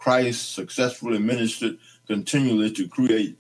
Christ 0.02 0.56
successfully 0.56 1.20
ministered 1.20 1.78
continually 2.08 2.72
to 2.72 2.88
create 2.88 3.38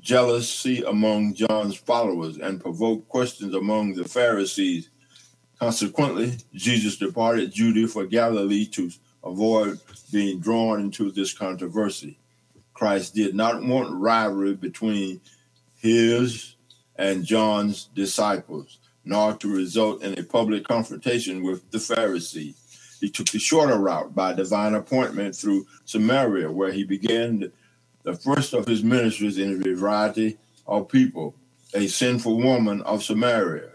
jealousy 0.00 0.82
among 0.82 1.34
John's 1.34 1.76
followers 1.76 2.38
and 2.38 2.60
provoke 2.60 3.08
questions 3.08 3.54
among 3.54 3.94
the 3.94 4.02
Pharisees. 4.02 4.90
Consequently, 5.60 6.38
Jesus 6.52 6.96
departed 6.96 7.52
Judea 7.52 7.86
for 7.86 8.04
Galilee 8.04 8.66
to 8.66 8.90
avoid 9.22 9.78
being 10.10 10.40
drawn 10.40 10.80
into 10.80 11.12
this 11.12 11.32
controversy. 11.32 12.18
Christ 12.74 13.14
did 13.14 13.36
not 13.36 13.62
want 13.62 13.94
rivalry 13.94 14.54
between 14.54 15.20
his 15.76 16.56
and 16.96 17.24
John's 17.24 17.90
disciples, 17.94 18.80
nor 19.04 19.34
to 19.34 19.54
result 19.54 20.02
in 20.02 20.18
a 20.18 20.24
public 20.24 20.66
confrontation 20.66 21.44
with 21.44 21.70
the 21.70 21.78
Pharisees. 21.78 22.65
He 23.00 23.10
took 23.10 23.28
the 23.28 23.38
shorter 23.38 23.78
route 23.78 24.14
by 24.14 24.32
divine 24.32 24.74
appointment 24.74 25.36
through 25.36 25.66
Samaria, 25.84 26.50
where 26.50 26.72
he 26.72 26.84
began 26.84 27.52
the 28.02 28.14
first 28.14 28.54
of 28.54 28.66
his 28.66 28.82
ministries 28.82 29.38
in 29.38 29.62
a 29.66 29.74
variety 29.74 30.38
of 30.66 30.88
people, 30.88 31.34
a 31.74 31.86
sinful 31.86 32.38
woman 32.38 32.82
of 32.82 33.02
Samaria, 33.02 33.70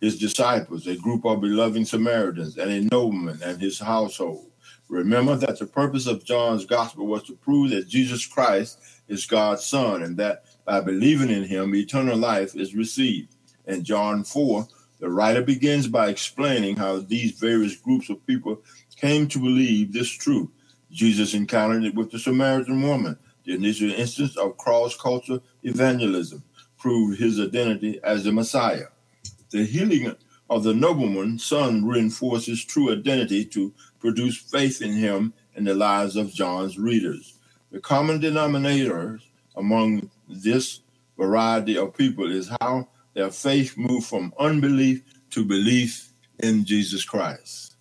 his 0.00 0.18
disciples, 0.18 0.86
a 0.86 0.96
group 0.96 1.24
of 1.24 1.40
beloved 1.40 1.86
Samaritans, 1.88 2.58
and 2.58 2.70
a 2.70 2.80
nobleman 2.94 3.40
and 3.42 3.60
his 3.60 3.78
household. 3.78 4.50
Remember 4.88 5.34
that 5.36 5.58
the 5.58 5.66
purpose 5.66 6.06
of 6.06 6.24
John's 6.24 6.66
gospel 6.66 7.06
was 7.06 7.22
to 7.24 7.34
prove 7.34 7.70
that 7.70 7.88
Jesus 7.88 8.26
Christ 8.26 8.78
is 9.08 9.26
God's 9.26 9.64
Son 9.64 10.02
and 10.02 10.16
that 10.18 10.44
by 10.64 10.80
believing 10.80 11.30
in 11.30 11.44
him, 11.44 11.74
eternal 11.74 12.16
life 12.16 12.54
is 12.54 12.74
received. 12.74 13.34
In 13.66 13.82
John 13.82 14.24
4, 14.24 14.68
The 15.04 15.10
writer 15.10 15.42
begins 15.42 15.86
by 15.86 16.08
explaining 16.08 16.76
how 16.76 17.00
these 17.00 17.32
various 17.32 17.76
groups 17.76 18.08
of 18.08 18.26
people 18.26 18.62
came 18.96 19.28
to 19.28 19.38
believe 19.38 19.92
this 19.92 20.08
truth. 20.08 20.48
Jesus 20.90 21.34
encountered 21.34 21.84
it 21.84 21.94
with 21.94 22.10
the 22.10 22.18
Samaritan 22.18 22.80
woman. 22.80 23.18
The 23.44 23.52
initial 23.52 23.90
instance 23.90 24.34
of 24.38 24.56
cross 24.56 24.96
culture 24.96 25.40
evangelism 25.62 26.42
proved 26.78 27.20
his 27.20 27.38
identity 27.38 28.00
as 28.02 28.24
the 28.24 28.32
Messiah. 28.32 28.86
The 29.50 29.66
healing 29.66 30.16
of 30.48 30.62
the 30.62 30.72
nobleman's 30.72 31.44
son 31.44 31.84
reinforced 31.84 32.46
his 32.46 32.64
true 32.64 32.90
identity 32.90 33.44
to 33.44 33.74
produce 34.00 34.38
faith 34.38 34.80
in 34.80 34.94
him 34.94 35.34
in 35.54 35.64
the 35.64 35.74
lives 35.74 36.16
of 36.16 36.32
John's 36.32 36.78
readers. 36.78 37.38
The 37.72 37.80
common 37.80 38.20
denominator 38.20 39.20
among 39.54 40.10
this 40.30 40.80
variety 41.18 41.76
of 41.76 41.94
people 41.94 42.32
is 42.32 42.50
how 42.62 42.88
their 43.14 43.30
faith 43.30 43.76
moved 43.78 44.06
from 44.08 44.34
unbelief 44.38 45.02
to 45.30 45.44
belief 45.44 46.10
in 46.40 46.64
Jesus 46.64 47.04
Christ. 47.04 47.76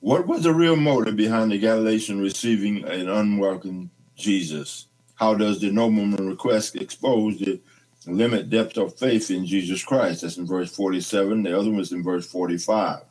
What 0.00 0.26
was 0.26 0.44
the 0.44 0.54
real 0.54 0.76
motive 0.76 1.16
behind 1.16 1.52
the 1.52 1.58
Galatian 1.58 2.20
receiving 2.20 2.84
an 2.84 3.08
unwelcome 3.08 3.90
Jesus? 4.16 4.88
How 5.16 5.34
does 5.34 5.60
the 5.60 5.70
nobleman 5.70 6.28
request 6.28 6.76
expose 6.76 7.38
the 7.38 7.60
limit 8.06 8.50
depth 8.50 8.78
of 8.78 8.98
faith 8.98 9.30
in 9.30 9.46
Jesus 9.46 9.84
Christ? 9.84 10.22
That's 10.22 10.38
in 10.38 10.46
verse 10.46 10.74
47. 10.74 11.44
The 11.44 11.58
other 11.58 11.70
one's 11.70 11.92
in 11.92 12.02
verse 12.02 12.26
45. 12.26 13.02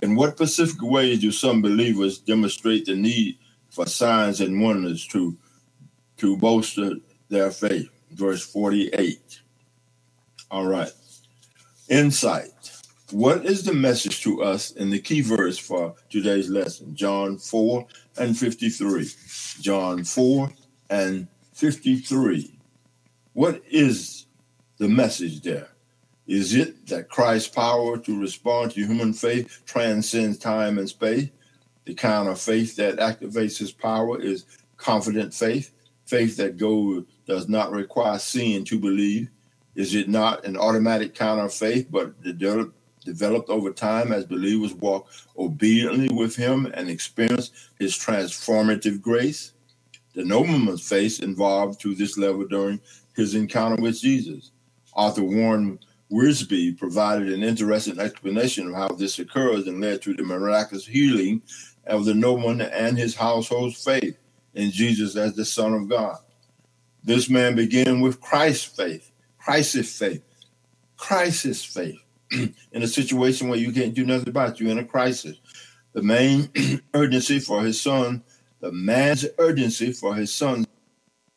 In 0.00 0.16
what 0.16 0.36
specific 0.36 0.82
ways 0.82 1.20
do 1.20 1.32
some 1.32 1.62
believers 1.62 2.18
demonstrate 2.18 2.86
the 2.86 2.96
need 2.96 3.38
for 3.70 3.86
signs 3.86 4.40
and 4.40 4.62
wonders 4.62 5.06
to, 5.08 5.36
to 6.18 6.36
bolster 6.36 6.94
their 7.30 7.50
faith? 7.50 7.90
Verse 8.12 8.44
48. 8.46 9.39
All 10.50 10.66
right. 10.66 10.90
Insight. 11.88 12.50
What 13.12 13.46
is 13.46 13.62
the 13.64 13.72
message 13.72 14.22
to 14.22 14.42
us 14.42 14.72
in 14.72 14.90
the 14.90 15.00
key 15.00 15.20
verse 15.20 15.58
for 15.58 15.94
today's 16.08 16.48
lesson? 16.48 16.94
John 16.94 17.38
4 17.38 17.86
and 18.18 18.36
53. 18.36 19.08
John 19.60 20.04
4 20.04 20.52
and 20.90 21.28
53. 21.54 22.58
What 23.32 23.62
is 23.70 24.26
the 24.78 24.88
message 24.88 25.42
there? 25.42 25.68
Is 26.26 26.54
it 26.54 26.86
that 26.88 27.08
Christ's 27.08 27.48
power 27.48 27.98
to 27.98 28.20
respond 28.20 28.72
to 28.72 28.84
human 28.84 29.12
faith 29.12 29.62
transcends 29.66 30.38
time 30.38 30.78
and 30.78 30.88
space? 30.88 31.28
The 31.84 31.94
kind 31.94 32.28
of 32.28 32.40
faith 32.40 32.76
that 32.76 32.98
activates 32.98 33.58
his 33.58 33.72
power 33.72 34.20
is 34.20 34.46
confident 34.76 35.32
faith, 35.34 35.72
faith 36.06 36.36
that 36.38 36.56
goes 36.56 37.04
does 37.26 37.48
not 37.48 37.72
require 37.72 38.18
seeing 38.18 38.64
to 38.64 38.78
believe. 38.78 39.28
Is 39.74 39.94
it 39.94 40.08
not 40.08 40.44
an 40.44 40.56
automatic 40.56 41.14
kind 41.14 41.40
of 41.40 41.52
faith, 41.54 41.88
but 41.90 42.20
developed, 42.22 42.74
developed 43.04 43.48
over 43.48 43.70
time 43.70 44.12
as 44.12 44.24
believers 44.24 44.74
walk 44.74 45.08
obediently 45.38 46.08
with 46.08 46.36
him 46.36 46.66
and 46.74 46.90
experience 46.90 47.50
his 47.78 47.94
transformative 47.94 49.00
grace? 49.00 49.52
The 50.14 50.24
nobleman's 50.24 50.86
faith 50.86 51.22
evolved 51.22 51.80
to 51.82 51.94
this 51.94 52.18
level 52.18 52.46
during 52.46 52.80
his 53.14 53.34
encounter 53.34 53.80
with 53.80 54.00
Jesus. 54.00 54.50
Arthur 54.94 55.22
Warren 55.22 55.78
Wiersbe 56.10 56.76
provided 56.76 57.32
an 57.32 57.44
interesting 57.44 58.00
explanation 58.00 58.68
of 58.68 58.74
how 58.74 58.88
this 58.88 59.18
occurs 59.20 59.68
and 59.68 59.80
led 59.80 60.02
to 60.02 60.14
the 60.14 60.24
miraculous 60.24 60.86
healing 60.86 61.42
of 61.86 62.04
the 62.04 62.14
nobleman 62.14 62.60
and 62.62 62.98
his 62.98 63.14
household's 63.14 63.82
faith 63.82 64.18
in 64.54 64.72
Jesus 64.72 65.16
as 65.16 65.34
the 65.34 65.44
Son 65.44 65.72
of 65.74 65.88
God. 65.88 66.16
This 67.04 67.30
man 67.30 67.54
began 67.54 68.00
with 68.00 68.20
Christ's 68.20 68.64
faith, 68.64 69.09
Christ's 69.42 69.98
faith, 69.98 70.22
crisis 70.96 71.64
faith 71.64 71.98
in 72.30 72.82
a 72.82 72.86
situation 72.86 73.48
where 73.48 73.58
you 73.58 73.72
can't 73.72 73.94
do 73.94 74.04
nothing 74.04 74.28
about 74.28 74.50
it. 74.50 74.60
You're 74.60 74.70
in 74.70 74.78
a 74.78 74.84
crisis. 74.84 75.38
The 75.92 76.02
main 76.02 76.50
urgency 76.94 77.40
for 77.40 77.62
his 77.62 77.80
son, 77.80 78.22
the 78.60 78.70
man's 78.70 79.26
urgency 79.38 79.92
for 79.92 80.14
his 80.14 80.32
son's 80.32 80.66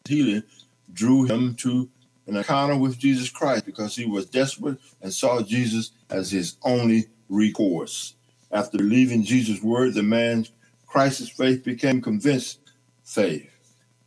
healing 0.08 0.44
drew 0.92 1.24
him 1.24 1.56
to 1.56 1.90
an 2.28 2.36
encounter 2.36 2.78
with 2.78 3.00
Jesus 3.00 3.30
Christ 3.30 3.66
because 3.66 3.96
he 3.96 4.06
was 4.06 4.26
desperate 4.26 4.78
and 5.02 5.14
saw 5.14 5.42
Jesus 5.42 5.92
as 6.10 6.32
his 6.32 6.58
only 6.64 7.06
recourse. 7.30 8.16
After 8.52 8.78
leaving 8.78 9.24
Jesus' 9.24 9.64
word, 9.64 9.94
the 9.94 10.04
man's 10.04 10.52
crisis 10.86 11.30
faith 11.30 11.64
became 11.64 12.02
convinced 12.02 12.60
faith. 13.04 13.50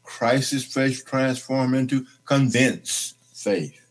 Crisis 0.05 0.65
faith 0.65 1.05
transformed 1.05 1.75
into 1.75 2.07
convinced 2.25 3.17
faith. 3.35 3.86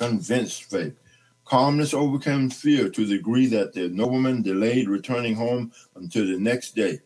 Convinced 0.00 0.64
faith. 0.64 0.96
Calmness 1.44 1.92
overcame 1.92 2.48
fear 2.48 2.88
to 2.88 3.04
the 3.04 3.18
degree 3.18 3.44
that 3.48 3.74
the 3.74 3.90
nobleman 3.90 4.40
delayed 4.40 4.88
returning 4.88 5.34
home 5.34 5.72
until 5.94 6.26
the 6.26 6.38
next 6.38 6.74
day. 6.74 7.00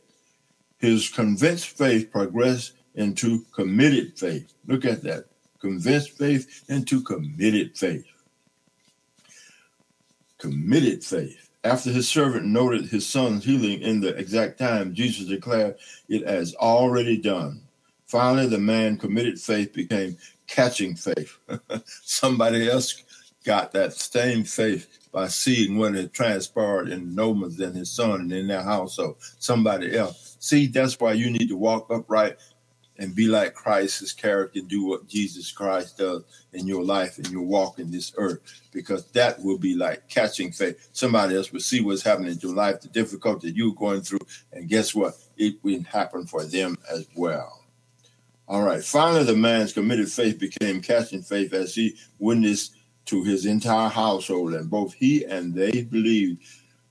His 0.79 1.09
convinced 1.09 1.77
faith 1.77 2.12
progressed 2.12 2.75
into 2.95 3.45
committed 3.53 4.16
faith. 4.16 4.53
Look 4.69 4.85
at 4.85 5.03
that 5.03 5.25
convinced 5.61 6.11
faith 6.16 6.62
into 6.69 7.03
committed 7.03 7.77
faith. 7.77 8.07
Committed 10.39 11.03
faith. 11.03 11.51
After 11.65 11.91
his 11.91 12.09
servant 12.09 12.47
noted 12.47 12.87
his 12.87 13.09
son's 13.09 13.45
healing 13.45 13.81
in 13.81 14.01
the 14.01 14.15
exact 14.15 14.57
time, 14.57 14.95
Jesus 14.95 15.27
declared 15.27 15.75
it 16.09 16.23
as 16.23 16.55
already 16.57 17.16
done. 17.16 17.62
Finally, 18.07 18.47
the 18.47 18.59
man 18.59 18.99
committed 18.99 19.41
faith 19.41 19.73
became 19.73 20.16
catching 20.55 20.94
faith. 20.94 21.36
Somebody 22.05 22.70
else 22.70 23.02
got 23.44 23.72
that 23.72 23.93
same 23.93 24.44
faith 24.44 25.10
by 25.10 25.26
seeing 25.26 25.76
what 25.76 25.94
had 25.94 26.12
transpired 26.12 26.89
in 26.89 27.12
Noma's 27.14 27.59
and 27.59 27.76
his 27.76 27.90
son 27.90 28.20
and 28.20 28.32
in 28.32 28.47
their 28.47 28.62
household. 28.62 29.16
Somebody 29.39 29.97
else. 29.97 30.36
See, 30.39 30.68
that's 30.68 30.98
why 31.01 31.14
you 31.14 31.31
need 31.31 31.48
to 31.48 31.56
walk 31.56 31.90
upright 31.90 32.36
and 32.98 33.16
be 33.16 33.26
like 33.26 33.55
Christ's 33.55 34.12
character, 34.12 34.60
do 34.60 34.85
what 34.85 35.09
Jesus 35.09 35.51
Christ 35.51 35.98
does 35.98 36.22
in 36.52 36.68
your 36.68 36.85
life 36.85 37.18
and 37.18 37.28
your 37.31 37.43
walk 37.43 37.81
in 37.81 37.90
this 37.90 38.12
earth, 38.16 38.39
because 38.72 39.10
that 39.10 39.43
will 39.43 39.59
be 39.59 39.74
like 39.74 40.09
catching 40.09 40.52
faith. 40.52 40.89
Somebody 40.93 41.35
else 41.35 41.52
will 41.52 41.59
see 41.59 41.81
what's 41.81 42.02
happening 42.02 42.31
in 42.31 42.39
your 42.39 42.55
life, 42.55 42.81
the 42.81 42.89
difficulty 42.89 43.51
you're 43.51 43.74
going 43.74 44.02
through, 44.02 44.20
and 44.52 44.68
guess 44.68 44.94
what? 44.94 45.14
It 45.36 45.56
will 45.64 45.82
happen 45.82 46.26
for 46.26 46.44
them 46.44 46.78
as 46.89 47.09
well. 47.16 47.64
All 48.47 48.62
right. 48.62 48.85
Finally, 48.85 49.25
the 49.25 49.37
man's 49.37 49.73
committed 49.73 50.11
faith 50.12 50.39
became 50.39 50.83
catching 50.83 51.23
faith 51.23 51.55
as 51.55 51.75
he 51.75 51.97
witnessed 52.19 52.75
to 53.07 53.25
his 53.25 53.47
entire 53.47 53.89
household, 53.89 54.55
and 54.55 54.71
both 54.71 54.95
he 54.95 55.25
and 55.25 55.55
they 55.55 55.83
believed 55.83 56.43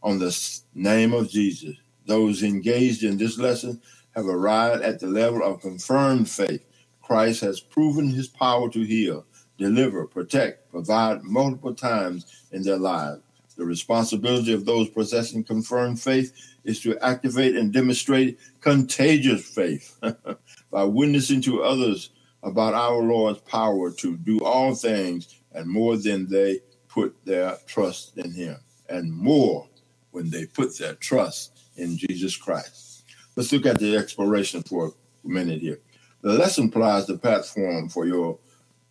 on 0.01 0.19
the 0.19 0.27
name 0.73 1.13
of 1.13 1.29
Jesus. 1.29 1.75
Those 2.07 2.43
engaged 2.43 3.03
in 3.03 3.17
this 3.17 3.37
lesson 3.37 3.81
have 4.15 4.25
arrived 4.25 4.83
at 4.83 4.99
the 4.99 5.07
level 5.07 5.43
of 5.43 5.61
confirmed 5.61 6.29
faith. 6.29 6.63
Christ 7.01 7.41
has 7.41 7.59
proven 7.59 8.09
his 8.09 8.27
power 8.27 8.69
to 8.71 8.81
heal, 8.81 9.25
deliver, 9.57 10.07
protect, 10.07 10.71
provide 10.71 11.23
multiple 11.23 11.75
times 11.75 12.25
in 12.51 12.63
their 12.63 12.77
lives. 12.77 13.21
The 13.57 13.65
responsibility 13.65 14.53
of 14.53 14.65
those 14.65 14.89
possessing 14.89 15.43
confirmed 15.43 16.01
faith 16.01 16.33
is 16.63 16.79
to 16.81 16.97
activate 16.99 17.55
and 17.55 17.71
demonstrate 17.71 18.39
contagious 18.61 19.45
faith 19.47 19.99
by 20.73 20.83
witnessing 20.83 21.39
to 21.39 21.61
others 21.61 22.09
about 22.41 22.73
our 22.73 22.97
Lord's 22.97 23.39
power 23.41 23.91
to 23.91 24.17
do 24.17 24.39
all 24.39 24.73
things 24.73 25.39
and 25.53 25.69
more 25.69 25.97
than 25.97 26.27
they 26.27 26.61
put 26.89 27.15
their 27.25 27.57
trust 27.67 28.17
in 28.17 28.33
him, 28.33 28.57
and 28.89 29.13
more 29.13 29.67
when 30.09 30.31
they 30.31 30.47
put 30.47 30.75
their 30.79 30.95
trust 30.95 31.59
in 31.77 31.95
Jesus 31.95 32.35
Christ. 32.35 33.03
Let's 33.35 33.51
look 33.51 33.67
at 33.67 33.79
the 33.79 33.95
exploration 33.95 34.63
for 34.63 34.87
a 34.87 35.27
minute 35.27 35.61
here. 35.61 35.79
The 36.21 36.33
lesson 36.33 36.71
provides 36.71 37.05
the 37.05 37.17
platform 37.17 37.87
for 37.87 38.07
your 38.07 38.39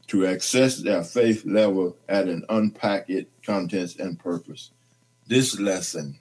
to 0.08 0.26
access 0.26 0.76
their 0.76 1.02
faith 1.02 1.44
level 1.44 1.96
at 2.08 2.28
an 2.28 2.44
unpack 2.48 3.10
it 3.10 3.28
contents 3.44 3.96
and 3.96 4.18
purpose. 4.18 4.70
This 5.26 5.58
lesson 5.58 6.18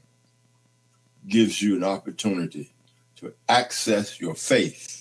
gives 1.28 1.62
you 1.62 1.76
an 1.76 1.84
opportunity 1.84 2.74
to 3.18 3.34
access 3.48 4.20
your 4.20 4.34
faith 4.34 5.01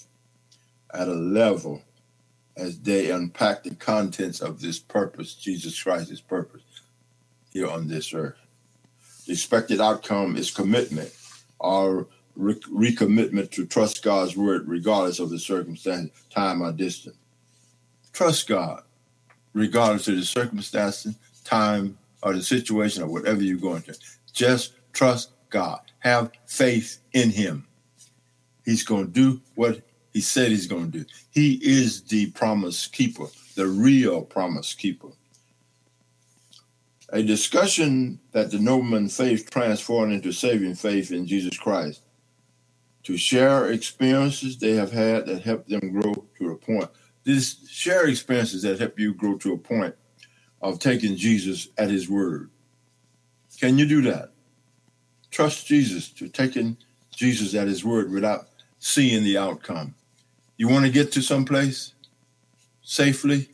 at 0.95 1.09
a 1.09 1.15
level 1.15 1.83
as 2.57 2.81
they 2.81 3.11
unpack 3.11 3.65
the 3.65 3.75
contents 3.75 4.41
of 4.41 4.61
this 4.61 4.79
purpose, 4.79 5.35
Jesus 5.35 5.81
Christ's 5.83 6.21
purpose 6.21 6.62
here 7.53 7.69
on 7.69 7.89
this 7.89 8.15
earth. 8.15 8.37
The 9.27 9.33
expected 9.33 9.81
outcome 9.81 10.37
is 10.37 10.51
commitment 10.51 11.12
or 11.59 12.09
re- 12.37 12.55
recommitment 12.73 13.51
to 13.53 13.67
trust 13.67 14.03
God's 14.03 14.37
word 14.37 14.69
regardless 14.69 15.21
of 15.21 15.31
the 15.31 15.39
circumstance, 15.39 16.11
time, 16.31 16.62
or 16.62 16.73
distance. 16.73 17.17
Trust 18.12 18.49
God 18.49 18.83
regardless 19.55 20.09
of 20.09 20.17
the 20.17 20.25
circumstances, 20.25 21.17
time, 21.45 21.99
or 22.23 22.35
the 22.35 22.43
situation, 22.43 23.03
or 23.03 23.09
whatever 23.09 23.43
you're 23.43 23.59
going 23.59 23.83
through. 23.83 23.95
Just 24.33 24.75
trust 24.93 25.31
God. 25.51 25.81
Have 26.01 26.33
faith 26.47 26.99
in 27.12 27.31
Him. 27.31 27.67
He's 28.65 28.85
going 28.85 29.07
to 29.07 29.12
do 29.12 29.41
what 29.55 29.83
He 30.12 30.20
said 30.20 30.51
He's 30.51 30.66
going 30.66 30.91
to 30.93 30.99
do. 31.01 31.05
He 31.31 31.55
is 31.62 32.03
the 32.03 32.31
promise 32.32 32.87
keeper, 32.87 33.27
the 33.55 33.66
real 33.66 34.23
promise 34.23 34.74
keeper. 34.74 35.09
A 37.12 37.23
discussion 37.23 38.20
that 38.32 38.51
the 38.51 38.59
nobleman 38.59 39.09
faith 39.09 39.51
transformed 39.51 40.12
into 40.12 40.32
saving 40.32 40.77
faith 40.77 41.11
in 41.11 41.27
Jesus 41.27 41.59
Christ 41.59 42.03
to 43.05 43.16
share 43.16 43.73
experiences 43.73 44.59
they 44.59 44.74
have 44.74 44.93
had 44.93 45.27
that 45.27 45.43
help 45.43 45.66
them 45.66 45.93
grow 45.93 46.27
to 46.39 46.51
a 46.53 46.57
point. 46.57 46.89
These 47.24 47.66
share 47.69 48.07
experiences 48.09 48.62
that 48.62 48.78
help 48.78 48.99
you 48.99 49.15
grow 49.15 49.37
to 49.39 49.55
a 49.55 49.59
point 49.59 49.95
of 50.62 50.78
taking 50.78 51.16
Jesus 51.16 51.69
at 51.78 51.91
his 51.91 52.09
word. 52.09 52.51
Can 53.59 53.78
you 53.78 53.87
do 53.87 54.03
that? 54.03 54.32
Trust 55.31 55.66
Jesus 55.66 56.11
to 56.11 56.28
taking 56.28 56.77
Jesus 57.15 57.55
at 57.55 57.69
his 57.69 57.85
word 57.85 58.11
without 58.11 58.49
seeing 58.78 59.24
the 59.24 59.39
outcome. 59.39 59.95
You 60.61 60.69
want 60.69 60.85
to 60.85 60.93
get 60.93 61.11
to 61.12 61.23
someplace 61.23 61.95
safely? 62.82 63.49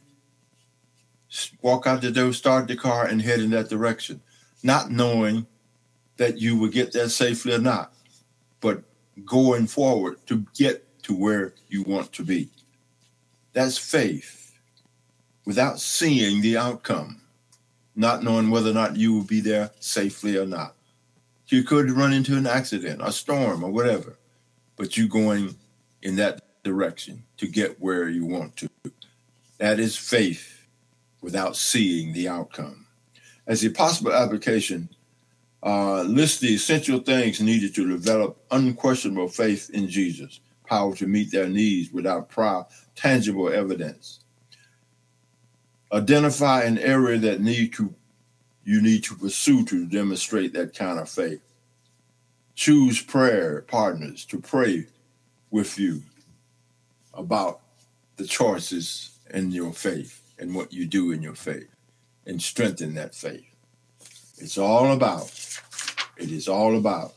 Walk 1.63 1.87
out 1.87 2.03
the 2.03 2.11
door, 2.11 2.33
start 2.33 2.67
the 2.67 2.75
car, 2.75 3.07
and 3.07 3.23
head 3.23 3.39
in 3.39 3.51
that 3.51 3.69
direction, 3.69 4.21
not 4.65 4.91
knowing 4.91 5.47
that 6.17 6.41
you 6.41 6.57
will 6.57 6.69
get 6.69 6.93
there 6.93 7.09
safely 7.09 7.55
or 7.55 7.61
not, 7.61 7.93
but 8.61 8.83
going 9.25 9.69
forward 9.69 10.17
to 10.27 10.45
get 10.57 11.01
to 11.05 11.15
where 11.15 11.55
you 11.69 11.85
want 11.85 12.13
to 12.15 12.25
be. 12.25 12.51
That's 13.53 13.79
faith 13.79 14.59
without 15.45 15.79
seeing 15.79 16.41
the 16.41 16.57
outcome, 16.57 17.21
not 17.95 18.25
knowing 18.25 18.51
whether 18.51 18.71
or 18.71 18.75
not 18.75 18.97
you 18.97 19.15
will 19.15 19.23
be 19.23 19.41
there 19.41 19.71
safely 19.79 20.37
or 20.37 20.47
not. 20.47 20.75
You 21.47 21.63
could 21.63 21.89
run 21.93 22.13
into 22.13 22.37
an 22.37 22.49
accident, 22.49 23.01
a 23.01 23.13
storm, 23.13 23.63
or 23.63 23.71
whatever, 23.71 24.19
but 24.75 24.97
you're 24.97 25.07
going 25.07 25.55
in 26.03 26.17
that 26.17 26.46
direction 26.67 27.23
to 27.37 27.47
get 27.47 27.81
where 27.81 28.09
you 28.09 28.27
want 28.27 28.57
to. 28.57 28.69
That 29.59 29.79
is 29.79 29.97
faith 29.97 30.67
without 31.23 31.57
seeing 31.57 32.13
the 32.13 32.29
outcome. 32.29 32.87
As 33.47 33.65
a 33.65 33.71
possible 33.71 34.13
application, 34.13 34.89
uh, 35.63 36.03
list 36.03 36.41
the 36.41 36.55
essential 36.55 36.99
things 36.99 37.41
needed 37.41 37.75
to 37.77 37.89
develop 37.89 38.45
unquestionable 38.51 39.29
faith 39.29 39.71
in 39.71 39.89
Jesus, 39.89 40.41
power 40.67 40.95
to 40.97 41.07
meet 41.07 41.31
their 41.31 41.49
needs 41.49 41.93
without 41.93 42.29
prior 42.29 42.65
tangible 42.97 43.49
evidence. 43.49 44.21
Identify 45.93 46.65
an 46.65 46.79
area 46.79 47.19
that 47.19 47.41
need 47.41 47.73
to 47.75 47.95
you 48.65 48.83
need 48.83 49.05
to 49.05 49.15
pursue 49.15 49.65
to 49.67 49.87
demonstrate 49.87 50.53
that 50.55 50.75
kind 50.75 50.99
of 50.99 51.09
faith. 51.09 51.41
Choose 52.57 53.01
prayer 53.01 53.63
partners 53.63 54.25
to 54.25 54.41
pray 54.41 54.87
with 55.53 55.79
you 55.79 56.03
about 57.17 57.61
the 58.17 58.27
choices 58.27 59.19
in 59.31 59.51
your 59.51 59.73
faith 59.73 60.23
and 60.39 60.55
what 60.55 60.73
you 60.73 60.87
do 60.87 61.13
in 61.13 61.23
your 61.23 61.35
faith 61.35 61.69
and 62.27 62.41
strengthen 62.41 62.95
that 62.95 63.15
faith. 63.15 63.45
It's 64.39 64.59
all 64.59 64.93
about, 64.93 65.33
it 66.17 66.31
is 66.31 66.49
all 66.49 66.77
about, 66.77 67.15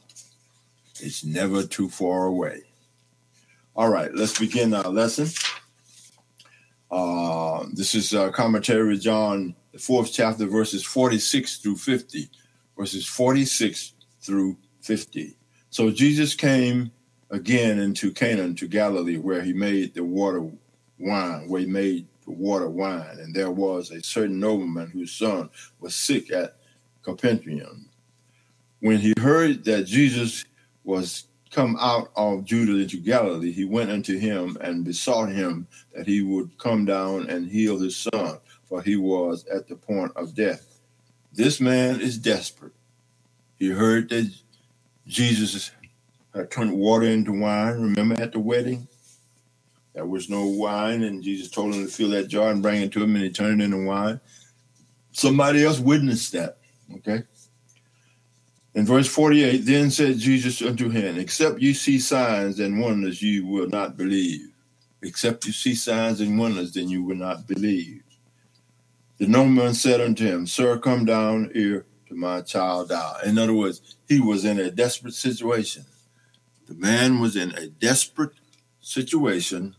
it's 1.01 1.23
never 1.23 1.63
too 1.63 1.89
far 1.89 2.25
away. 2.25 2.61
All 3.75 3.89
right, 3.89 4.13
let's 4.13 4.37
begin 4.37 4.73
our 4.73 4.89
lesson. 4.89 5.27
Uh, 6.91 7.65
this 7.73 7.93
is 7.93 8.13
uh, 8.13 8.31
commentary 8.31 8.97
John, 8.97 9.55
the 9.71 9.79
fourth 9.79 10.11
chapter, 10.11 10.45
verses 10.45 10.83
46 10.83 11.57
through 11.57 11.77
50. 11.77 12.29
Verses 12.77 13.05
46 13.05 13.93
through 14.21 14.57
50. 14.81 15.37
So 15.69 15.91
Jesus 15.91 16.33
came 16.33 16.91
again 17.31 17.79
into 17.79 18.11
Canaan 18.11 18.55
to 18.55 18.67
Galilee, 18.67 19.17
where 19.17 19.41
he 19.41 19.53
made 19.53 19.93
the 19.93 20.03
water 20.03 20.49
wine, 20.99 21.47
where 21.47 21.61
he 21.61 21.67
made 21.67 22.07
the 22.25 22.31
water 22.31 22.69
wine. 22.69 23.17
And 23.19 23.33
there 23.33 23.51
was 23.51 23.91
a 23.91 24.01
certain 24.01 24.39
nobleman 24.39 24.89
whose 24.89 25.11
son 25.11 25.49
was 25.79 25.95
sick 25.95 26.31
at 26.31 26.57
Capernaum. 27.03 27.89
When 28.81 28.97
he 28.97 29.13
heard 29.19 29.63
that 29.65 29.85
Jesus 29.85 30.45
was 30.83 31.25
come 31.51 31.77
out 31.79 32.11
of 32.15 32.45
Judah 32.45 32.77
into 32.77 32.97
Galilee, 32.97 33.51
he 33.51 33.65
went 33.65 33.89
unto 33.89 34.17
him 34.17 34.57
and 34.61 34.85
besought 34.85 35.29
him 35.29 35.67
that 35.95 36.07
he 36.07 36.21
would 36.21 36.57
come 36.57 36.85
down 36.85 37.29
and 37.29 37.49
heal 37.49 37.79
his 37.79 37.97
son, 37.97 38.37
for 38.63 38.81
he 38.81 38.95
was 38.95 39.45
at 39.47 39.67
the 39.67 39.75
point 39.75 40.11
of 40.15 40.35
death. 40.35 40.79
This 41.33 41.59
man 41.59 41.99
is 41.99 42.17
desperate. 42.17 42.73
He 43.57 43.69
heard 43.69 44.09
that 44.09 44.31
Jesus 45.07 45.71
had 46.35 46.51
turned 46.51 46.73
water 46.73 47.05
into 47.07 47.33
wine. 47.33 47.81
Remember 47.81 48.21
at 48.21 48.33
the 48.33 48.39
wedding? 48.39 48.87
There 49.93 50.05
was 50.05 50.29
no 50.29 50.45
wine, 50.45 51.03
and 51.03 51.23
Jesus 51.23 51.49
told 51.49 51.75
him 51.75 51.85
to 51.85 51.91
fill 51.91 52.09
that 52.11 52.27
jar 52.29 52.51
and 52.51 52.61
bring 52.61 52.81
it 52.81 52.91
to 52.93 53.03
him, 53.03 53.15
and 53.15 53.23
he 53.25 53.31
turned 53.31 53.61
it 53.61 53.65
into 53.65 53.85
wine. 53.85 54.21
Somebody 55.11 55.63
else 55.65 55.79
witnessed 55.79 56.33
that. 56.33 56.57
Okay. 56.97 57.23
In 58.73 58.85
verse 58.85 59.07
48, 59.07 59.59
then 59.59 59.91
said 59.91 60.17
Jesus 60.19 60.61
unto 60.61 60.89
him, 60.89 61.17
Except 61.19 61.59
you 61.59 61.73
see 61.73 61.99
signs 61.99 62.59
and 62.59 62.79
wonders, 62.79 63.21
you 63.21 63.45
will 63.45 63.67
not 63.67 63.97
believe. 63.97 64.49
Except 65.01 65.45
you 65.45 65.53
see 65.53 65.75
signs 65.75 66.21
and 66.21 66.39
wonders, 66.39 66.73
then 66.73 66.89
you 66.89 67.03
will 67.03 67.15
not 67.17 67.47
believe. 67.47 68.03
The 69.17 69.27
nobleman 69.27 69.73
said 69.73 70.01
unto 70.01 70.25
him, 70.25 70.47
Sir, 70.47 70.77
come 70.79 71.05
down 71.05 71.51
here 71.53 71.85
to 72.07 72.15
my 72.15 72.41
child 72.41 72.89
die. 72.89 73.21
In 73.25 73.37
other 73.37 73.53
words, 73.53 73.97
he 74.07 74.19
was 74.21 74.45
in 74.45 74.59
a 74.59 74.71
desperate 74.71 75.15
situation. 75.15 75.85
The 76.69 76.75
man 76.75 77.19
was 77.19 77.35
in 77.35 77.49
a 77.55 77.65
desperate 77.65 78.33
situation, 78.79 79.75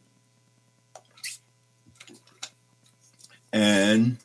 and 3.52 4.16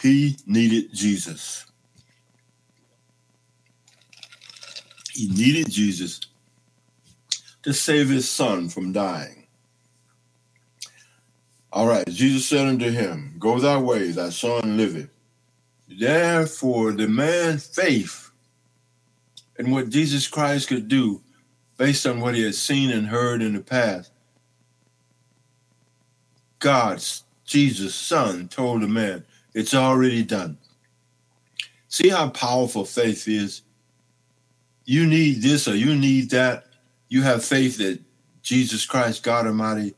he 0.00 0.38
needed 0.46 0.94
Jesus. 0.94 1.66
He 5.12 5.28
needed 5.28 5.70
Jesus 5.70 6.20
to 7.62 7.74
save 7.74 8.08
his 8.08 8.30
son 8.30 8.70
from 8.70 8.94
dying. 8.94 9.46
All 11.70 11.86
right, 11.86 12.08
Jesus 12.08 12.48
said 12.48 12.66
unto 12.66 12.90
him, 12.90 13.36
Go 13.38 13.60
thy 13.60 13.76
way, 13.76 14.12
thy 14.12 14.30
son 14.30 14.78
liveth. 14.78 15.10
Therefore, 15.86 16.92
the 16.92 17.06
man's 17.06 17.66
faith 17.66 18.30
in 19.58 19.70
what 19.70 19.90
Jesus 19.90 20.26
Christ 20.26 20.68
could 20.68 20.88
do 20.88 21.20
based 21.76 22.06
on 22.06 22.20
what 22.20 22.34
he 22.34 22.44
had 22.44 22.54
seen 22.54 22.90
and 22.90 23.08
heard 23.08 23.42
in 23.42 23.54
the 23.54 23.60
past, 23.60 24.12
God's 26.58 27.24
Jesus' 27.44 27.94
son 27.94 28.48
told 28.48 28.82
the 28.82 28.88
man, 28.88 29.24
It's 29.54 29.74
already 29.74 30.22
done. 30.22 30.58
See 31.88 32.08
how 32.10 32.28
powerful 32.30 32.84
faith 32.84 33.28
is? 33.28 33.62
You 34.84 35.06
need 35.06 35.42
this 35.42 35.68
or 35.68 35.76
you 35.76 35.94
need 35.94 36.30
that. 36.30 36.66
You 37.08 37.22
have 37.22 37.44
faith 37.44 37.78
that 37.78 38.00
Jesus 38.42 38.86
Christ, 38.86 39.22
God 39.22 39.46
Almighty, 39.46 39.94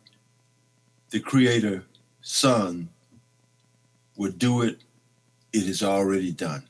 the 1.10 1.20
Creator, 1.20 1.84
Son, 2.20 2.88
would 4.16 4.38
do 4.38 4.62
it. 4.62 4.78
It 5.52 5.64
is 5.64 5.82
already 5.82 6.32
done. 6.32 6.64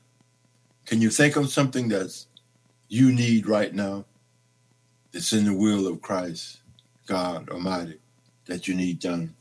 Can 0.87 1.01
you 1.03 1.11
think 1.11 1.37
of 1.37 1.51
something 1.51 1.89
that's 1.89 2.27
you 2.89 3.13
need 3.13 3.47
right 3.47 3.75
now 3.75 4.05
that's 5.13 5.33
in 5.33 5.47
the 5.47 5.55
will 5.55 5.87
of 5.89 6.03
Christ, 6.03 6.61
God 7.07 7.49
Almighty, 7.51 7.99
that 8.47 8.69
you 8.69 8.75
need 8.75 9.01
done? 9.01 9.35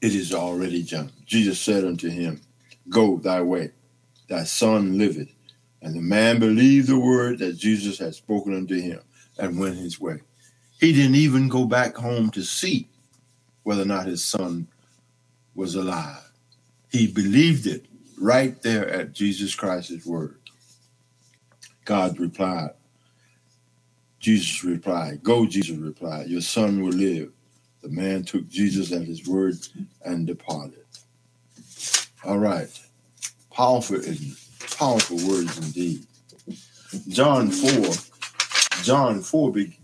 It 0.00 0.14
is 0.14 0.34
already 0.34 0.82
done. 0.82 1.12
Jesus 1.26 1.60
said 1.60 1.84
unto 1.84 2.08
him, 2.10 2.40
Go 2.88 3.18
thy 3.18 3.42
way, 3.42 3.72
thy 4.28 4.44
son 4.44 4.98
liveth. 4.98 5.30
And 5.82 5.94
the 5.94 6.00
man 6.02 6.38
believed 6.40 6.88
the 6.88 6.98
word 6.98 7.38
that 7.40 7.58
Jesus 7.58 7.98
had 7.98 8.14
spoken 8.14 8.54
unto 8.56 8.80
him 8.80 9.00
and 9.38 9.58
went 9.58 9.76
his 9.76 10.00
way. 10.00 10.20
He 10.80 10.92
didn't 10.92 11.16
even 11.16 11.48
go 11.48 11.66
back 11.66 11.96
home 11.96 12.30
to 12.32 12.42
see 12.42 12.88
whether 13.64 13.82
or 13.82 13.86
not 13.86 14.06
his 14.06 14.24
son 14.24 14.68
was 15.54 15.74
alive. 15.74 16.32
He 16.90 17.06
believed 17.06 17.66
it 17.66 17.86
right 18.20 18.60
there 18.62 18.88
at 18.88 19.12
Jesus 19.12 19.54
Christ's 19.54 20.06
word. 20.06 20.36
God 21.84 22.18
replied, 22.20 22.70
Jesus 24.20 24.62
replied, 24.62 25.22
Go, 25.22 25.46
Jesus 25.46 25.76
replied, 25.76 26.28
your 26.28 26.42
son 26.42 26.82
will 26.82 26.92
live. 26.92 27.32
The 27.82 27.88
man 27.88 28.22
took 28.22 28.46
Jesus 28.48 28.92
at 28.92 29.02
his 29.02 29.26
word 29.26 29.54
and 30.04 30.26
departed. 30.26 30.84
All 32.24 32.38
right. 32.38 32.68
Powerful, 33.50 34.00
powerful 34.76 35.16
words 35.26 35.58
indeed. 35.58 36.06
John 37.08 37.50
4, 37.50 37.94
John 38.82 39.22
4 39.22 39.52
be, 39.52 39.78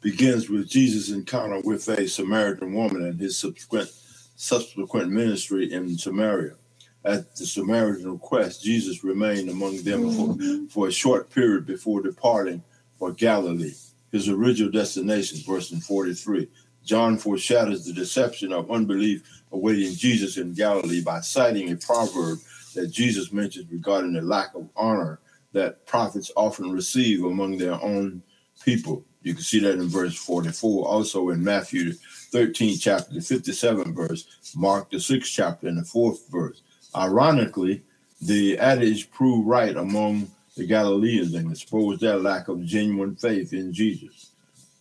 begins 0.00 0.48
with 0.48 0.68
Jesus' 0.68 1.10
encounter 1.10 1.60
with 1.60 1.88
a 1.88 2.08
Samaritan 2.08 2.74
woman 2.74 3.04
and 3.04 3.20
his 3.20 3.38
subsequent 3.38 3.90
subsequent 4.34 5.10
ministry 5.10 5.70
in 5.72 5.98
Samaria. 5.98 6.54
At 7.04 7.36
the 7.36 7.46
Samaritan 7.46 8.10
request, 8.10 8.64
Jesus 8.64 9.04
remained 9.04 9.50
among 9.50 9.82
them 9.82 10.10
for, 10.10 10.28
mm-hmm. 10.28 10.66
for 10.66 10.88
a 10.88 10.92
short 10.92 11.30
period 11.30 11.66
before 11.66 12.02
departing 12.02 12.62
for 13.00 13.12
Galilee, 13.12 13.72
his 14.12 14.28
original 14.28 14.70
destination, 14.70 15.40
verse 15.44 15.70
43. 15.70 16.46
John 16.84 17.16
foreshadows 17.16 17.86
the 17.86 17.94
deception 17.94 18.52
of 18.52 18.70
unbelief 18.70 19.22
awaiting 19.52 19.94
Jesus 19.94 20.36
in 20.36 20.52
Galilee 20.52 21.02
by 21.02 21.20
citing 21.20 21.72
a 21.72 21.76
proverb 21.76 22.38
that 22.74 22.88
Jesus 22.88 23.32
mentions 23.32 23.72
regarding 23.72 24.12
the 24.12 24.20
lack 24.20 24.54
of 24.54 24.68
honor 24.76 25.18
that 25.52 25.86
prophets 25.86 26.30
often 26.36 26.70
receive 26.70 27.24
among 27.24 27.56
their 27.56 27.82
own 27.82 28.22
people. 28.64 29.02
You 29.22 29.34
can 29.34 29.42
see 29.42 29.60
that 29.60 29.78
in 29.78 29.88
verse 29.88 30.14
44, 30.14 30.86
also 30.86 31.30
in 31.30 31.42
Matthew 31.42 31.94
13 32.32 32.78
chapter, 32.78 33.14
the 33.14 33.20
57 33.20 33.94
verse, 33.94 34.26
Mark 34.54 34.90
the 34.90 34.98
6th 34.98 35.24
chapter, 35.24 35.68
and 35.68 35.78
the 35.78 35.82
4th 35.82 36.30
verse. 36.30 36.62
Ironically, 36.94 37.82
the 38.20 38.58
adage 38.58 39.10
proved 39.10 39.48
right 39.48 39.76
among 39.76 40.30
the 40.56 40.66
Galileans 40.66 41.34
and 41.34 41.50
exposed 41.50 42.00
their 42.00 42.16
lack 42.16 42.48
of 42.48 42.64
genuine 42.64 43.16
faith 43.16 43.52
in 43.52 43.72
Jesus. 43.72 44.30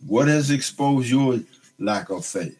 What 0.05 0.27
has 0.27 0.51
exposed 0.51 1.09
your 1.09 1.39
lack 1.77 2.09
of 2.09 2.25
faith? 2.25 2.57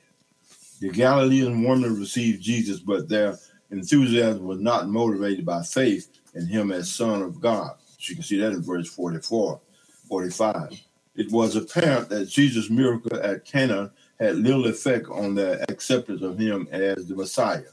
The 0.79 0.89
Galilean 0.89 1.63
woman 1.63 1.99
received 1.99 2.41
Jesus, 2.41 2.79
but 2.79 3.09
their 3.09 3.37
enthusiasm 3.71 4.45
was 4.45 4.59
not 4.59 4.87
motivated 4.87 5.45
by 5.45 5.61
faith 5.63 6.09
in 6.35 6.47
him 6.47 6.71
as 6.71 6.91
Son 6.91 7.21
of 7.21 7.41
God. 7.41 7.75
You 7.99 8.15
can 8.15 8.23
see 8.23 8.39
that 8.39 8.53
in 8.53 8.61
verse 8.61 8.89
44, 8.89 9.59
45. 10.07 10.81
It 11.15 11.31
was 11.31 11.55
apparent 11.55 12.09
that 12.09 12.29
Jesus' 12.29 12.69
miracle 12.69 13.19
at 13.21 13.43
Cana 13.43 13.91
had 14.19 14.37
little 14.37 14.67
effect 14.67 15.07
on 15.09 15.35
their 15.35 15.63
acceptance 15.67 16.21
of 16.21 16.37
him 16.37 16.67
as 16.71 17.07
the 17.07 17.15
Messiah. 17.15 17.63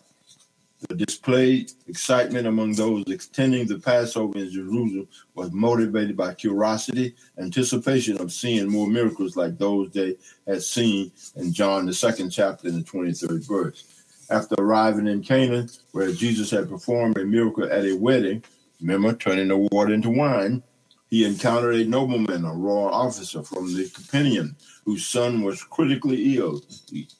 The 0.88 0.94
displayed 0.94 1.72
excitement 1.88 2.46
among 2.46 2.74
those 2.74 3.04
attending 3.08 3.66
the 3.66 3.78
Passover 3.78 4.38
in 4.38 4.50
Jerusalem 4.50 5.08
was 5.34 5.50
motivated 5.50 6.16
by 6.16 6.34
curiosity, 6.34 7.16
anticipation 7.38 8.20
of 8.20 8.32
seeing 8.32 8.70
more 8.70 8.86
miracles 8.86 9.36
like 9.36 9.58
those 9.58 9.90
they 9.90 10.16
had 10.46 10.62
seen 10.62 11.10
in 11.34 11.52
John, 11.52 11.86
the 11.86 11.94
second 11.94 12.30
chapter, 12.30 12.68
and 12.68 12.84
the 12.84 12.88
23rd 12.88 13.48
verse. 13.48 13.84
After 14.30 14.54
arriving 14.58 15.08
in 15.08 15.22
Canaan, 15.22 15.70
where 15.90 16.12
Jesus 16.12 16.50
had 16.50 16.68
performed 16.68 17.18
a 17.18 17.24
miracle 17.24 17.64
at 17.64 17.84
a 17.84 17.94
wedding, 17.94 18.44
remember, 18.80 19.14
turning 19.14 19.48
the 19.48 19.56
water 19.56 19.92
into 19.92 20.10
wine, 20.10 20.62
he 21.08 21.24
encountered 21.24 21.76
a 21.76 21.84
nobleman, 21.84 22.44
a 22.44 22.52
royal 22.52 22.88
officer 22.88 23.42
from 23.42 23.72
the 23.74 23.88
Capernaum, 23.88 24.56
whose 24.84 25.06
son 25.06 25.42
was 25.42 25.62
critically 25.62 26.36
ill, 26.36 26.60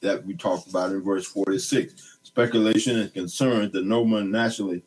that 0.01 0.25
we 0.25 0.35
talked 0.35 0.69
about 0.69 0.91
in 0.91 1.01
verse 1.01 1.25
46 1.25 2.16
speculation 2.37 2.99
and 2.99 3.11
concern 3.15 3.71
that 3.71 3.83
no 3.83 4.03
nobleman 4.03 4.29
nationally, 4.29 4.83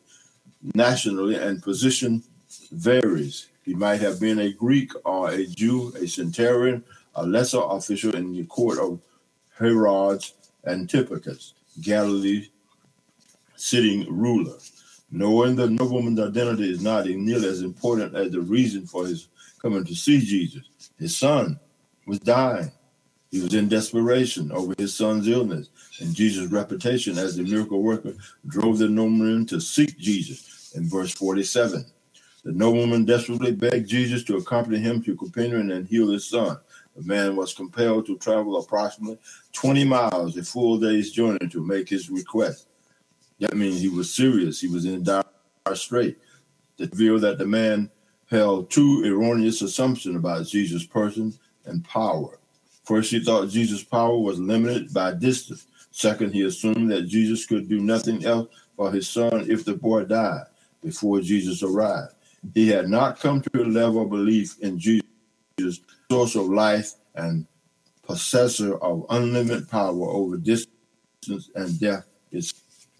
nationally 0.73 1.35
and 1.35 1.61
position 1.61 2.23
varies. 2.71 3.49
He 3.65 3.73
might 3.73 3.99
have 3.99 4.21
been 4.21 4.39
a 4.39 4.53
Greek 4.53 4.93
or 5.03 5.31
a 5.31 5.45
Jew, 5.45 5.93
a 6.01 6.07
centurion, 6.07 6.81
a 7.13 7.25
lesser 7.25 7.59
official 7.61 8.15
in 8.15 8.31
the 8.31 8.45
court 8.45 8.79
of 8.79 9.01
Herodes 9.59 10.33
Antipas, 10.65 11.53
Galilee 11.81 12.47
sitting 13.57 14.07
ruler. 14.09 14.57
Knowing 15.11 15.57
the 15.57 15.69
nobleman's 15.69 16.21
identity 16.21 16.71
is 16.71 16.81
not 16.81 17.05
nearly 17.05 17.49
as 17.49 17.63
important 17.63 18.15
as 18.15 18.31
the 18.31 18.39
reason 18.39 18.87
for 18.87 19.05
his 19.05 19.27
coming 19.61 19.83
to 19.83 19.93
see 19.93 20.21
Jesus. 20.21 20.63
His 20.97 21.17
son 21.17 21.59
was 22.07 22.19
dying. 22.19 22.71
He 23.31 23.39
was 23.39 23.53
in 23.53 23.69
desperation 23.69 24.51
over 24.51 24.73
his 24.77 24.93
son's 24.93 25.27
illness, 25.29 25.69
and 26.01 26.13
Jesus' 26.13 26.51
reputation 26.51 27.17
as 27.17 27.37
the 27.37 27.43
miracle 27.43 27.81
worker 27.81 28.13
drove 28.45 28.77
the 28.77 28.89
nobleman 28.89 29.45
to 29.47 29.61
seek 29.61 29.97
Jesus 29.97 30.73
in 30.75 30.89
verse 30.89 31.13
47. 31.13 31.85
The 32.43 32.51
nobleman 32.51 33.05
desperately 33.05 33.53
begged 33.53 33.87
Jesus 33.87 34.23
to 34.25 34.35
accompany 34.35 34.79
him 34.79 35.01
to 35.03 35.15
Capernaum 35.15 35.71
and 35.71 35.87
heal 35.87 36.09
his 36.09 36.27
son. 36.27 36.57
The 36.95 37.03
man 37.03 37.37
was 37.37 37.53
compelled 37.53 38.05
to 38.07 38.17
travel 38.17 38.57
approximately 38.59 39.19
20 39.53 39.85
miles, 39.85 40.35
a 40.35 40.43
full 40.43 40.77
day's 40.77 41.11
journey, 41.11 41.47
to 41.51 41.65
make 41.65 41.87
his 41.87 42.09
request. 42.09 42.67
That 43.39 43.55
means 43.55 43.79
he 43.79 43.89
was 43.89 44.13
serious. 44.13 44.59
He 44.59 44.67
was 44.67 44.85
in 44.85 45.03
dire 45.03 45.23
strait. 45.73 46.17
To 46.77 46.87
reveal 46.87 47.19
that 47.19 47.37
the 47.37 47.45
man 47.45 47.89
held 48.29 48.69
two 48.69 49.03
erroneous 49.05 49.61
assumptions 49.61 50.15
about 50.17 50.47
Jesus' 50.47 50.85
person 50.85 51.33
and 51.65 51.83
power. 51.85 52.39
First, 52.91 53.11
he 53.11 53.21
thought 53.21 53.47
Jesus' 53.47 53.85
power 53.85 54.17
was 54.17 54.37
limited 54.37 54.93
by 54.93 55.13
distance. 55.13 55.65
Second, 55.91 56.33
he 56.33 56.41
assumed 56.41 56.91
that 56.91 57.03
Jesus 57.03 57.45
could 57.45 57.69
do 57.69 57.79
nothing 57.79 58.25
else 58.25 58.49
for 58.75 58.91
his 58.91 59.07
son 59.07 59.49
if 59.49 59.63
the 59.63 59.75
boy 59.75 60.03
died 60.03 60.43
before 60.83 61.21
Jesus 61.21 61.63
arrived. 61.63 62.15
He 62.53 62.67
had 62.67 62.89
not 62.89 63.17
come 63.17 63.39
to 63.39 63.61
a 63.61 63.63
level 63.63 64.01
of 64.01 64.09
belief 64.09 64.59
in 64.59 64.77
Jesus, 64.77 65.79
source 66.11 66.35
of 66.35 66.47
life 66.47 66.95
and 67.15 67.47
possessor 68.03 68.75
of 68.79 69.05
unlimited 69.09 69.69
power 69.69 70.09
over 70.09 70.35
distance 70.35 71.49
and 71.55 71.79
death. 71.79 72.05
It's, 72.33 72.53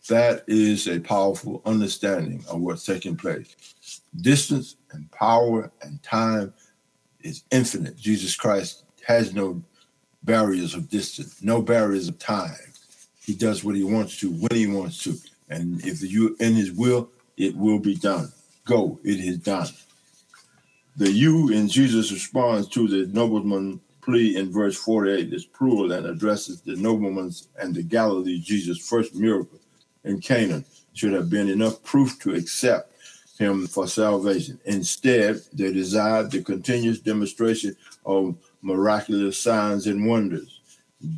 that 0.08 0.46
is 0.48 0.88
a 0.88 1.02
powerful 1.02 1.62
understanding 1.66 2.46
of 2.50 2.62
what's 2.62 2.86
taking 2.86 3.18
place. 3.18 3.58
Distance 4.22 4.78
and 4.92 5.12
power 5.12 5.70
and 5.82 6.02
time 6.02 6.54
is 7.20 7.44
infinite. 7.52 7.98
Jesus 7.98 8.38
Christ 8.38 8.86
has 9.06 9.34
no 9.34 9.62
barriers 10.23 10.73
of 10.73 10.89
distance, 10.89 11.41
no 11.41 11.61
barriers 11.61 12.07
of 12.07 12.19
time. 12.19 12.56
He 13.23 13.34
does 13.34 13.64
what 13.64 13.76
he 13.76 13.84
wants 13.84 14.19
to 14.19 14.31
when 14.31 14.56
he 14.56 14.68
wants 14.68 15.03
to. 15.03 15.15
And 15.49 15.85
if 15.85 16.02
you 16.02 16.35
in 16.39 16.56
his 16.56 16.72
will, 16.72 17.10
it 17.38 17.56
will 17.56 17.80
be 17.80 17.95
done. 17.95 18.31
Go, 18.65 18.99
it 19.03 19.19
is 19.19 19.38
done. 19.38 19.68
The 20.98 21.11
you 21.11 21.49
in 21.49 21.68
Jesus 21.68 22.11
responds 22.11 22.68
to 22.69 22.88
the 22.88 23.11
nobleman 23.11 23.80
plea 24.02 24.35
in 24.35 24.52
verse 24.52 24.76
48 24.77 25.34
is 25.34 25.45
plural 25.45 25.91
and 25.91 26.06
addresses 26.06 26.61
the 26.61 26.76
nobleman's 26.76 27.48
and 27.60 27.73
the 27.73 27.84
Galilee 27.84 28.39
Jesus' 28.39 28.77
first 28.77 29.15
miracle 29.15 29.60
in 30.03 30.19
Canaan 30.19 30.65
should 30.93 31.14
have 31.14 31.30
been 31.30 31.49
enough 31.49 31.81
proof 31.84 32.19
to 32.19 32.34
accept 32.34 32.91
him 33.38 33.68
for 33.68 33.88
salvation. 33.88 34.60
Instead, 34.65 35.41
they 35.53 35.72
desired 35.72 36.31
the 36.31 36.43
continuous 36.43 36.99
demonstration 36.99 37.76
of 38.06 38.35
miraculous 38.62 39.40
signs 39.40 39.88
and 39.88 40.06
wonders. 40.08 40.62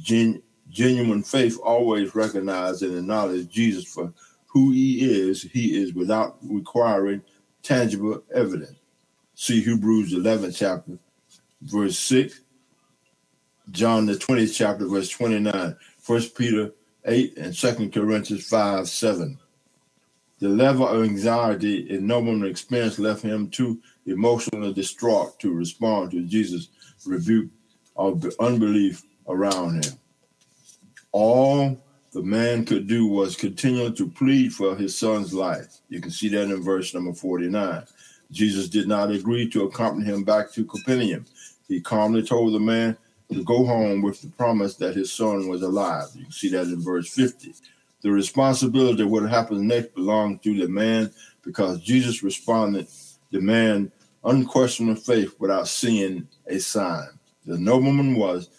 Gen- 0.01 0.41
genuine 0.69 1.23
faith 1.23 1.59
always 1.63 2.15
recognizes 2.15 2.81
and 2.83 2.97
acknowledges 2.97 3.47
Jesus 3.47 3.85
for 3.85 4.13
who 4.47 4.71
he 4.71 5.09
is. 5.09 5.43
He 5.43 5.81
is 5.81 5.93
without 5.93 6.37
requiring 6.41 7.21
tangible 7.61 8.23
evidence. 8.33 8.77
See 9.35 9.61
Hebrews 9.61 10.13
11 10.13 10.53
chapter, 10.53 10.97
verse 11.61 11.97
6, 11.99 12.41
John 13.71 14.05
the 14.05 14.13
20th 14.13 14.55
chapter, 14.55 14.85
verse 14.87 15.09
29, 15.09 15.75
1 16.05 16.21
Peter 16.37 16.71
8, 17.05 17.37
and 17.37 17.53
2 17.53 17.89
Corinthians 17.89 18.47
5, 18.47 18.87
7. 18.87 19.39
The 20.39 20.49
level 20.49 20.87
of 20.87 21.03
anxiety 21.03 21.95
and 21.95 22.05
nobleman 22.07 22.49
experience 22.49 22.99
left 22.99 23.21
him 23.21 23.49
too 23.49 23.81
emotionally 24.05 24.73
distraught 24.73 25.39
to 25.39 25.53
respond 25.53 26.11
to 26.11 26.23
Jesus' 26.23 26.67
rebuke 27.05 27.49
of 27.95 28.21
the 28.21 28.35
unbelief 28.39 29.03
around 29.27 29.83
him. 29.85 29.93
All 31.11 31.77
the 32.11 32.23
man 32.23 32.65
could 32.65 32.87
do 32.87 33.07
was 33.07 33.35
continue 33.35 33.91
to 33.91 34.07
plead 34.07 34.53
for 34.53 34.75
his 34.75 34.97
son's 34.97 35.33
life. 35.33 35.79
You 35.89 36.01
can 36.01 36.11
see 36.11 36.29
that 36.29 36.43
in 36.43 36.61
verse 36.61 36.93
number 36.93 37.13
49. 37.13 37.83
Jesus 38.31 38.67
did 38.67 38.87
not 38.87 39.11
agree 39.11 39.49
to 39.49 39.63
accompany 39.63 40.05
him 40.05 40.23
back 40.23 40.51
to 40.53 40.65
Capernaum. 40.65 41.25
He 41.67 41.81
calmly 41.81 42.23
told 42.23 42.53
the 42.53 42.59
man 42.59 42.97
to 43.31 43.43
go 43.43 43.65
home 43.65 44.01
with 44.01 44.21
the 44.21 44.29
promise 44.29 44.75
that 44.75 44.95
his 44.95 45.11
son 45.11 45.47
was 45.47 45.61
alive. 45.61 46.07
You 46.15 46.23
can 46.23 46.31
see 46.31 46.49
that 46.49 46.63
in 46.63 46.81
verse 46.81 47.09
50. 47.13 47.53
The 48.01 48.11
responsibility 48.11 49.03
of 49.03 49.09
what 49.09 49.29
happened 49.29 49.67
next 49.67 49.95
belonged 49.95 50.43
to 50.43 50.55
the 50.55 50.67
man 50.67 51.11
because 51.41 51.79
Jesus 51.79 52.21
responded, 52.23 52.87
the 53.31 53.39
man 53.39 53.91
unquestioning 54.25 54.95
faith 54.95 55.35
without 55.39 55.67
seeing 55.67 56.27
a 56.47 56.59
sign. 56.59 57.07
The 57.45 57.57
nobleman 57.57 58.15
was 58.15 58.49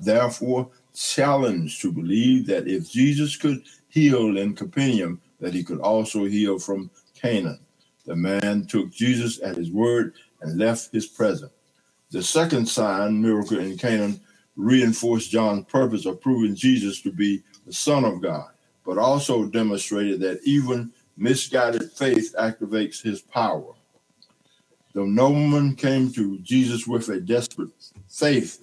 therefore 0.00 0.70
challenged 0.94 1.80
to 1.80 1.92
believe 1.92 2.46
that 2.46 2.68
if 2.68 2.90
Jesus 2.90 3.36
could 3.36 3.62
heal 3.88 4.36
in 4.36 4.54
Capernaum, 4.54 5.20
that 5.40 5.54
he 5.54 5.62
could 5.64 5.80
also 5.80 6.24
heal 6.24 6.58
from 6.58 6.90
Canaan. 7.14 7.60
The 8.06 8.16
man 8.16 8.66
took 8.66 8.90
Jesus 8.90 9.40
at 9.42 9.56
his 9.56 9.70
word 9.70 10.14
and 10.40 10.58
left 10.58 10.92
his 10.92 11.06
presence. 11.06 11.52
The 12.10 12.22
second 12.22 12.66
sign, 12.66 13.22
miracle 13.22 13.58
in 13.58 13.78
Canaan, 13.78 14.20
reinforced 14.56 15.30
John's 15.30 15.64
purpose 15.66 16.06
of 16.06 16.20
proving 16.20 16.54
Jesus 16.56 17.00
to 17.02 17.12
be 17.12 17.42
the 17.66 17.72
Son 17.72 18.04
of 18.04 18.20
God, 18.20 18.50
but 18.84 18.98
also 18.98 19.46
demonstrated 19.46 20.20
that 20.20 20.40
even 20.44 20.92
misguided 21.16 21.92
faith 21.92 22.34
activates 22.38 23.00
his 23.00 23.20
power. 23.20 23.74
The 24.94 25.04
nobleman 25.04 25.76
came 25.76 26.12
to 26.14 26.38
Jesus 26.38 26.86
with 26.86 27.08
a 27.10 27.20
desperate 27.20 27.70
faith, 28.08 28.60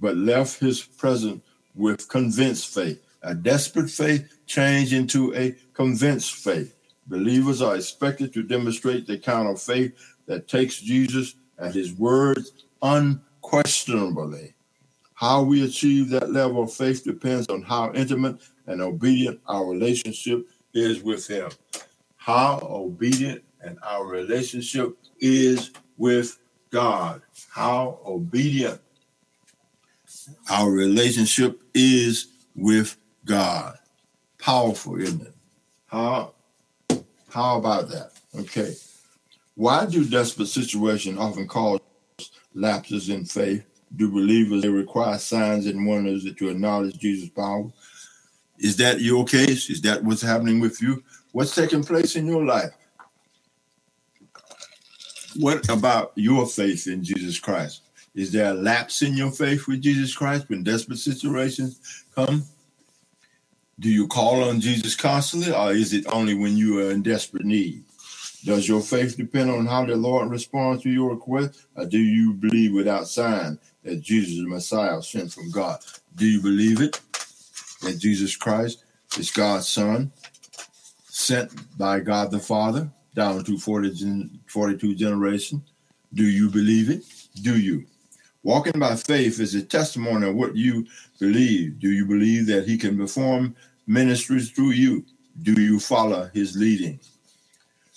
but 0.00 0.16
left 0.16 0.60
his 0.60 0.82
presence 0.82 1.42
with 1.74 2.08
convinced 2.08 2.74
faith. 2.74 3.02
A 3.22 3.34
desperate 3.34 3.90
faith 3.90 4.38
changed 4.46 4.92
into 4.92 5.34
a 5.34 5.54
convinced 5.74 6.34
faith. 6.34 6.74
Believers 7.08 7.62
are 7.62 7.76
expected 7.76 8.32
to 8.34 8.42
demonstrate 8.42 9.06
the 9.06 9.18
kind 9.18 9.48
of 9.48 9.60
faith 9.60 9.92
that 10.26 10.48
takes 10.48 10.80
Jesus 10.80 11.34
at 11.58 11.74
his 11.74 11.92
words 11.94 12.52
unquestionably. 12.82 14.54
How 15.14 15.42
we 15.42 15.64
achieve 15.64 16.10
that 16.10 16.32
level 16.32 16.62
of 16.62 16.72
faith 16.72 17.04
depends 17.04 17.48
on 17.48 17.62
how 17.62 17.92
intimate 17.92 18.38
and 18.66 18.80
obedient 18.82 19.40
our 19.48 19.66
relationship 19.66 20.46
is 20.74 21.02
with 21.02 21.26
him. 21.28 21.50
how 22.16 22.60
obedient 22.62 23.42
and 23.62 23.78
our 23.82 24.06
relationship 24.06 24.96
is 25.20 25.70
with 25.96 26.38
God. 26.70 27.22
How 27.50 27.98
obedient 28.04 28.80
our 30.50 30.70
relationship 30.70 31.60
is 31.74 32.28
with 32.54 32.96
God. 33.24 33.78
Powerful, 34.38 35.00
isn't 35.00 35.22
it? 35.22 35.34
How 35.86 36.34
how 37.30 37.58
about 37.58 37.88
that? 37.90 38.12
Okay. 38.38 38.74
Why 39.54 39.86
do 39.86 40.04
desperate 40.08 40.48
situations 40.48 41.18
often 41.18 41.46
cause 41.46 41.80
lapses 42.54 43.08
in 43.08 43.24
faith? 43.24 43.64
Do 43.96 44.10
believers 44.10 44.62
they 44.62 44.68
require 44.68 45.18
signs 45.18 45.66
and 45.66 45.86
wonders 45.86 46.24
to 46.32 46.48
acknowledge 46.48 46.98
Jesus' 46.98 47.30
power? 47.30 47.70
Is 48.58 48.76
that 48.76 49.00
your 49.00 49.24
case? 49.24 49.70
Is 49.70 49.80
that 49.82 50.02
what's 50.04 50.22
happening 50.22 50.60
with 50.60 50.80
you? 50.80 51.02
What's 51.32 51.54
taking 51.54 51.84
place 51.84 52.16
in 52.16 52.26
your 52.26 52.44
life? 52.44 52.70
What 55.36 55.68
about 55.68 56.12
your 56.14 56.46
faith 56.46 56.86
in 56.86 57.04
Jesus 57.04 57.38
Christ? 57.38 57.82
Is 58.14 58.32
there 58.32 58.50
a 58.50 58.54
lapse 58.54 59.02
in 59.02 59.16
your 59.16 59.30
faith 59.30 59.68
with 59.68 59.82
Jesus 59.82 60.14
Christ 60.16 60.48
when 60.48 60.64
desperate 60.64 60.98
situations 60.98 61.80
come? 62.14 62.44
Do 63.78 63.88
you 63.88 64.08
call 64.08 64.42
on 64.42 64.60
Jesus 64.60 64.96
constantly, 64.96 65.52
or 65.52 65.72
is 65.72 65.92
it 65.92 66.06
only 66.12 66.34
when 66.34 66.56
you 66.56 66.80
are 66.80 66.90
in 66.90 67.02
desperate 67.02 67.44
need? 67.44 67.84
Does 68.44 68.68
your 68.68 68.80
faith 68.80 69.16
depend 69.16 69.50
on 69.50 69.66
how 69.66 69.84
the 69.84 69.96
Lord 69.96 70.30
responds 70.30 70.82
to 70.82 70.90
your 70.90 71.10
request, 71.10 71.66
or 71.76 71.86
do 71.86 71.98
you 71.98 72.32
believe 72.32 72.72
without 72.72 73.06
sign 73.06 73.58
that 73.84 74.00
Jesus 74.00 74.34
is 74.34 74.42
the 74.42 74.48
Messiah 74.48 75.00
sent 75.02 75.32
from 75.32 75.50
God? 75.50 75.78
Do 76.16 76.26
you 76.26 76.40
believe 76.40 76.80
it? 76.80 77.00
That 77.82 77.98
Jesus 77.98 78.36
Christ 78.36 78.84
is 79.16 79.30
God's 79.30 79.68
Son, 79.68 80.10
sent 81.04 81.52
by 81.78 82.00
God 82.00 82.30
the 82.30 82.40
Father 82.40 82.90
down 83.18 83.44
to 83.44 83.58
40 83.58 83.94
gen- 83.94 84.40
42 84.48 84.96
generations? 84.96 85.62
Do 86.14 86.24
you 86.24 86.50
believe 86.50 86.90
it? 86.90 87.04
Do 87.42 87.58
you? 87.58 87.86
Walking 88.44 88.80
by 88.80 88.96
faith 88.96 89.40
is 89.40 89.54
a 89.54 89.62
testimony 89.62 90.28
of 90.28 90.36
what 90.36 90.56
you 90.56 90.86
believe. 91.20 91.80
Do 91.80 91.90
you 91.90 92.06
believe 92.06 92.46
that 92.48 92.68
He 92.68 92.78
can 92.78 92.98
perform 92.98 93.56
ministries 93.86 94.50
through 94.50 94.72
you? 94.72 95.04
Do 95.42 95.60
you 95.60 95.80
follow 95.80 96.30
His 96.34 96.56
leading? 96.56 97.00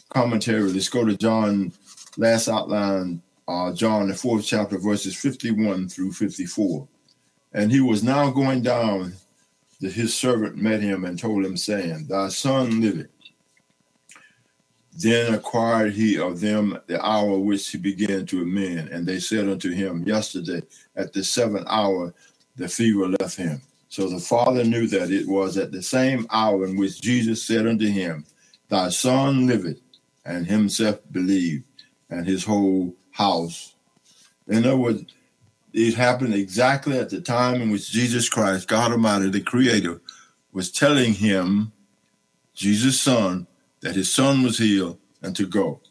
Commentary. 0.09 0.71
Let's 0.73 0.89
go 0.89 1.05
to 1.05 1.17
John, 1.17 1.73
last 2.17 2.49
outline, 2.49 3.21
uh, 3.47 3.73
John, 3.73 4.09
the 4.09 4.15
fourth 4.15 4.45
chapter, 4.45 4.77
verses 4.79 5.15
51 5.15 5.89
through 5.89 6.13
54. 6.13 6.87
And 7.53 7.71
he 7.71 7.81
was 7.81 8.03
now 8.03 8.31
going 8.31 8.63
down. 8.63 9.13
That 9.81 9.93
his 9.93 10.13
servant 10.15 10.57
met 10.57 10.81
him 10.81 11.05
and 11.05 11.19
told 11.19 11.45
him, 11.45 11.57
saying, 11.57 12.07
Thy 12.07 12.29
son 12.29 12.81
liveth. 12.81 13.09
Then 14.93 15.33
acquired 15.33 15.93
he 15.93 16.19
of 16.19 16.41
them 16.41 16.77
the 16.87 17.03
hour 17.03 17.39
which 17.39 17.69
he 17.69 17.77
began 17.77 18.25
to 18.27 18.41
amend. 18.41 18.89
And 18.89 19.05
they 19.05 19.19
said 19.19 19.47
unto 19.47 19.71
him, 19.71 20.03
Yesterday 20.03 20.61
at 20.95 21.13
the 21.13 21.23
seventh 21.23 21.67
hour 21.67 22.13
the 22.55 22.67
fever 22.67 23.07
left 23.07 23.37
him. 23.37 23.61
So 23.89 24.07
the 24.09 24.19
father 24.19 24.63
knew 24.63 24.87
that 24.87 25.11
it 25.11 25.27
was 25.27 25.57
at 25.57 25.71
the 25.71 25.81
same 25.81 26.27
hour 26.29 26.65
in 26.65 26.77
which 26.77 27.01
Jesus 27.01 27.43
said 27.43 27.67
unto 27.67 27.87
him, 27.87 28.25
Thy 28.69 28.89
son 28.89 29.47
liveth, 29.47 29.81
and 30.25 30.47
himself 30.47 30.99
believed, 31.11 31.65
and 32.09 32.25
his 32.25 32.45
whole 32.45 32.95
house. 33.11 33.75
In 34.47 34.65
other 34.65 34.77
words, 34.77 35.03
it 35.73 35.93
happened 35.93 36.33
exactly 36.33 36.97
at 36.97 37.09
the 37.09 37.21
time 37.21 37.61
in 37.61 37.71
which 37.71 37.91
Jesus 37.91 38.29
Christ, 38.29 38.67
God 38.67 38.91
Almighty, 38.91 39.29
the 39.29 39.41
Creator, 39.41 40.01
was 40.51 40.71
telling 40.71 41.13
him, 41.13 41.71
Jesus' 42.53 42.99
son, 42.99 43.47
that 43.81 43.95
his 43.95 44.13
son 44.13 44.43
was 44.43 44.57
healed 44.57 44.99
and 45.21 45.35
to 45.35 45.45
go. 45.45 45.81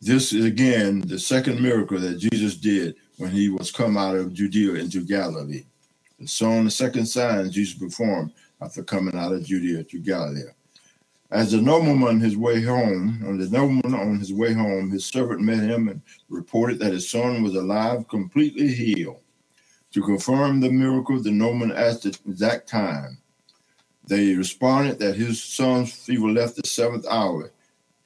This 0.00 0.32
is 0.32 0.44
again 0.44 1.00
the 1.00 1.18
second 1.18 1.60
miracle 1.60 1.98
that 1.98 2.18
Jesus 2.18 2.56
did 2.56 2.96
when 3.18 3.30
he 3.30 3.48
was 3.48 3.70
come 3.70 3.96
out 3.96 4.16
of 4.16 4.32
Judea 4.32 4.74
into 4.74 5.04
Galilee. 5.04 5.64
And 6.18 6.28
so 6.28 6.50
on 6.50 6.64
the 6.64 6.70
second 6.70 7.06
sign 7.06 7.50
Jesus 7.50 7.78
performed 7.78 8.32
after 8.60 8.82
coming 8.82 9.16
out 9.16 9.32
of 9.32 9.44
Judea 9.44 9.84
to 9.84 9.98
Galilee. 9.98 10.42
As 11.30 11.50
the 11.50 11.60
nobleman 11.60 12.20
his 12.20 12.36
way 12.36 12.62
home, 12.62 13.24
on 13.26 13.38
the 13.38 13.48
nobleman 13.48 13.94
on 13.94 14.18
his 14.18 14.32
way 14.32 14.52
home, 14.52 14.90
his 14.90 15.04
servant 15.04 15.40
met 15.40 15.58
him 15.58 15.88
and 15.88 16.00
reported 16.28 16.78
that 16.78 16.92
his 16.92 17.08
son 17.08 17.42
was 17.42 17.54
alive, 17.54 18.06
completely 18.08 18.68
healed. 18.68 19.20
To 19.92 20.02
confirm 20.02 20.60
the 20.60 20.70
miracle, 20.70 21.20
the 21.20 21.30
nobleman 21.30 21.72
asked 21.72 22.02
the 22.02 22.16
exact 22.28 22.68
time. 22.68 23.18
They 24.06 24.34
responded 24.34 24.98
that 24.98 25.16
his 25.16 25.42
son's 25.42 25.92
fever 25.92 26.28
left 26.28 26.56
the 26.56 26.66
seventh 26.66 27.06
hour. 27.08 27.52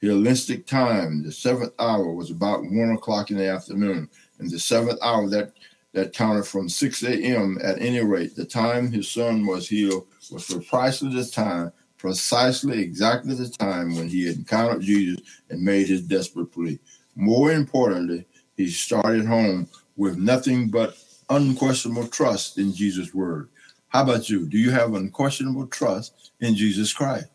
Hellenistic 0.01 0.65
time, 0.65 1.23
the 1.23 1.31
seventh 1.31 1.73
hour 1.77 2.13
was 2.13 2.31
about 2.31 2.61
one 2.63 2.91
o'clock 2.91 3.31
in 3.31 3.37
the 3.37 3.49
afternoon. 3.49 4.09
And 4.39 4.49
the 4.49 4.59
seventh 4.59 4.99
hour 5.01 5.27
that 5.29 5.53
that 5.93 6.13
counted 6.13 6.45
from 6.45 6.69
6 6.69 7.03
a.m. 7.03 7.57
at 7.63 7.81
any 7.81 7.99
rate, 8.01 8.35
the 8.35 8.45
time 8.45 8.91
his 8.91 9.09
son 9.09 9.45
was 9.45 9.67
healed 9.67 10.05
was 10.31 10.45
precisely 10.45 11.13
the 11.13 11.25
time, 11.25 11.71
precisely 11.97 12.79
exactly 12.79 13.33
the 13.33 13.49
time 13.49 13.95
when 13.95 14.07
he 14.07 14.29
encountered 14.29 14.83
Jesus 14.83 15.19
and 15.49 15.61
made 15.61 15.87
his 15.87 16.03
desperate 16.03 16.51
plea. 16.51 16.79
More 17.15 17.51
importantly, 17.51 18.27
he 18.55 18.69
started 18.69 19.25
home 19.25 19.67
with 19.97 20.17
nothing 20.17 20.69
but 20.69 20.95
unquestionable 21.29 22.07
trust 22.07 22.57
in 22.57 22.73
Jesus' 22.73 23.13
word. 23.13 23.49
How 23.89 24.03
about 24.03 24.29
you? 24.29 24.45
Do 24.45 24.57
you 24.57 24.71
have 24.71 24.93
unquestionable 24.93 25.67
trust 25.67 26.31
in 26.39 26.55
Jesus 26.55 26.93
Christ? 26.93 27.27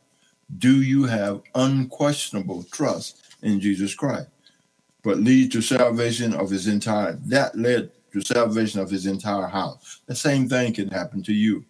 Do 0.59 0.83
you 0.83 1.05
have 1.05 1.43
unquestionable 1.55 2.65
trust 2.65 3.23
in 3.43 3.61
Jesus 3.61 3.95
Christ? 3.95 4.29
But 5.03 5.19
lead 5.19 5.53
to 5.53 5.61
salvation 5.61 6.33
of 6.33 6.51
his 6.51 6.69
entire 6.69 7.13
that 7.27 7.57
led 7.59 7.91
to 8.13 8.21
salvation 8.21 8.81
of 8.81 8.89
his 8.91 9.07
entire 9.07 9.49
house. 9.49 10.01
The 10.07 10.15
same 10.15 10.49
thing 10.49 10.73
can 10.73 10.89
happen 10.89 11.23
to 11.25 11.33
you. 11.33 11.65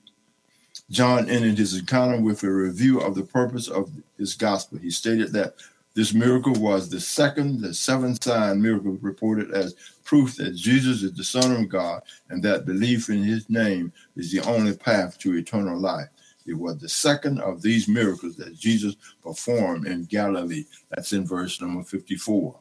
John 0.90 1.30
ended 1.30 1.56
his 1.56 1.78
encounter 1.78 2.20
with 2.20 2.42
a 2.42 2.50
review 2.50 3.00
of 3.00 3.14
the 3.14 3.22
purpose 3.22 3.68
of 3.68 3.90
his 4.18 4.34
gospel. 4.34 4.78
He 4.78 4.90
stated 4.90 5.32
that 5.32 5.54
this 5.94 6.12
miracle 6.12 6.54
was 6.54 6.88
the 6.88 7.00
second, 7.00 7.60
the 7.60 7.72
seventh 7.72 8.24
sign 8.24 8.60
miracle 8.60 8.98
reported 9.00 9.52
as 9.52 9.74
proof 10.04 10.34
that 10.36 10.56
Jesus 10.56 11.04
is 11.04 11.12
the 11.12 11.22
Son 11.22 11.52
of 11.52 11.68
God 11.68 12.02
and 12.30 12.42
that 12.42 12.66
belief 12.66 13.08
in 13.08 13.22
his 13.22 13.48
name 13.48 13.92
is 14.16 14.32
the 14.32 14.40
only 14.40 14.76
path 14.76 15.16
to 15.18 15.36
eternal 15.36 15.78
life. 15.78 16.08
It 16.46 16.54
was 16.54 16.78
the 16.78 16.88
second 16.88 17.40
of 17.40 17.62
these 17.62 17.86
miracles 17.86 18.36
that 18.36 18.58
Jesus 18.58 18.96
performed 19.22 19.86
in 19.86 20.04
Galilee. 20.06 20.64
That's 20.90 21.12
in 21.12 21.24
verse 21.26 21.60
number 21.60 21.84
54. 21.84 22.58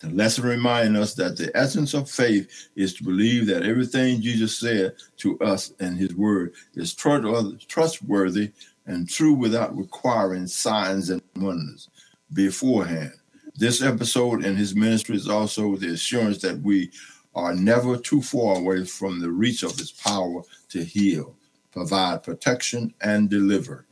The 0.00 0.10
lesson 0.10 0.44
reminds 0.44 0.98
us 0.98 1.14
that 1.14 1.36
the 1.36 1.56
essence 1.56 1.94
of 1.94 2.10
faith 2.10 2.70
is 2.74 2.92
to 2.94 3.04
believe 3.04 3.46
that 3.46 3.62
everything 3.62 4.20
Jesus 4.20 4.58
said 4.58 4.94
to 5.18 5.38
us 5.38 5.70
in 5.78 5.94
his 5.94 6.12
word 6.16 6.54
is 6.74 6.92
trustworthy 6.92 8.50
and 8.86 9.08
true 9.08 9.32
without 9.32 9.76
requiring 9.76 10.48
signs 10.48 11.10
and 11.10 11.22
wonders 11.36 11.88
beforehand. 12.32 13.12
This 13.56 13.82
episode 13.82 14.44
in 14.44 14.56
his 14.56 14.74
ministry 14.74 15.16
is 15.16 15.28
also 15.28 15.76
the 15.76 15.92
assurance 15.92 16.38
that 16.42 16.60
we 16.60 16.90
are 17.34 17.54
never 17.54 17.96
too 17.96 18.22
far 18.22 18.56
away 18.56 18.84
from 18.84 19.20
the 19.20 19.30
reach 19.30 19.62
of 19.62 19.76
his 19.76 19.92
power 19.92 20.42
to 20.70 20.82
heal, 20.84 21.36
provide 21.70 22.22
protection, 22.22 22.94
and 23.00 23.28
deliver. 23.28 23.86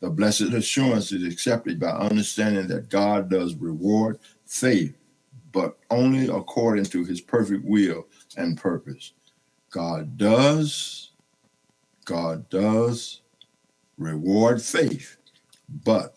The 0.00 0.10
blessed 0.10 0.52
assurance 0.52 1.12
is 1.12 1.24
accepted 1.24 1.80
by 1.80 1.90
understanding 1.90 2.66
that 2.68 2.90
God 2.90 3.30
does 3.30 3.54
reward 3.54 4.18
faith, 4.46 4.94
but 5.52 5.78
only 5.90 6.26
according 6.26 6.84
to 6.86 7.04
his 7.04 7.20
perfect 7.20 7.64
will 7.64 8.06
and 8.36 8.58
purpose. 8.58 9.12
God 9.70 10.18
does, 10.18 11.10
God 12.04 12.48
does 12.50 13.22
reward 13.96 14.60
faith, 14.60 15.16
but 15.84 16.16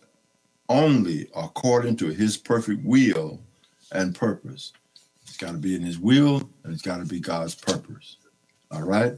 only 0.70 1.28
according 1.36 1.96
to 1.98 2.08
his 2.08 2.38
perfect 2.38 2.84
will 2.84 3.40
and 3.92 4.16
purpose. 4.16 4.74
It's 5.24 5.38
got 5.38 5.52
to 5.52 5.58
be 5.58 5.76
in 5.76 5.82
his 5.82 6.00
will 6.00 6.50
and 6.64 6.74
it's 6.74 6.82
got 6.82 6.98
to 6.98 7.06
be 7.06 7.20
God's 7.20 7.56
purpose. 7.56 8.18
All 8.72 8.84
right? 8.84 9.14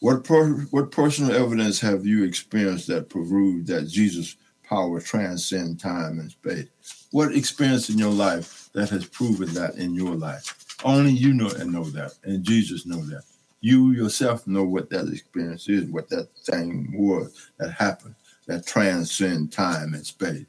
What, 0.00 0.24
per, 0.24 0.52
what 0.70 0.92
personal 0.92 1.32
evidence 1.32 1.80
have 1.80 2.06
you 2.06 2.24
experienced 2.24 2.86
that 2.88 3.10
proved 3.10 3.66
that 3.66 3.88
Jesus' 3.88 4.36
power 4.66 5.00
transcends 5.00 5.82
time 5.82 6.18
and 6.20 6.30
space? 6.30 6.68
What 7.10 7.34
experience 7.34 7.90
in 7.90 7.98
your 7.98 8.12
life 8.12 8.70
that 8.72 8.88
has 8.90 9.06
proven 9.06 9.52
that 9.54 9.74
in 9.74 9.94
your 9.94 10.14
life? 10.14 10.54
Only 10.84 11.12
you 11.12 11.34
know 11.34 11.50
and 11.58 11.72
know 11.72 11.84
that, 11.84 12.12
and 12.24 12.44
Jesus 12.44 12.86
know 12.86 13.04
that. 13.06 13.24
You 13.60 13.90
yourself 13.92 14.46
know 14.46 14.64
what 14.64 14.88
that 14.90 15.08
experience 15.08 15.68
is, 15.68 15.84
what 15.86 16.08
that 16.08 16.28
thing 16.46 16.94
was 16.96 17.50
that 17.58 17.72
happened 17.72 18.14
that 18.50 18.66
transcend 18.66 19.52
time 19.52 19.94
and 19.94 20.06
space. 20.06 20.44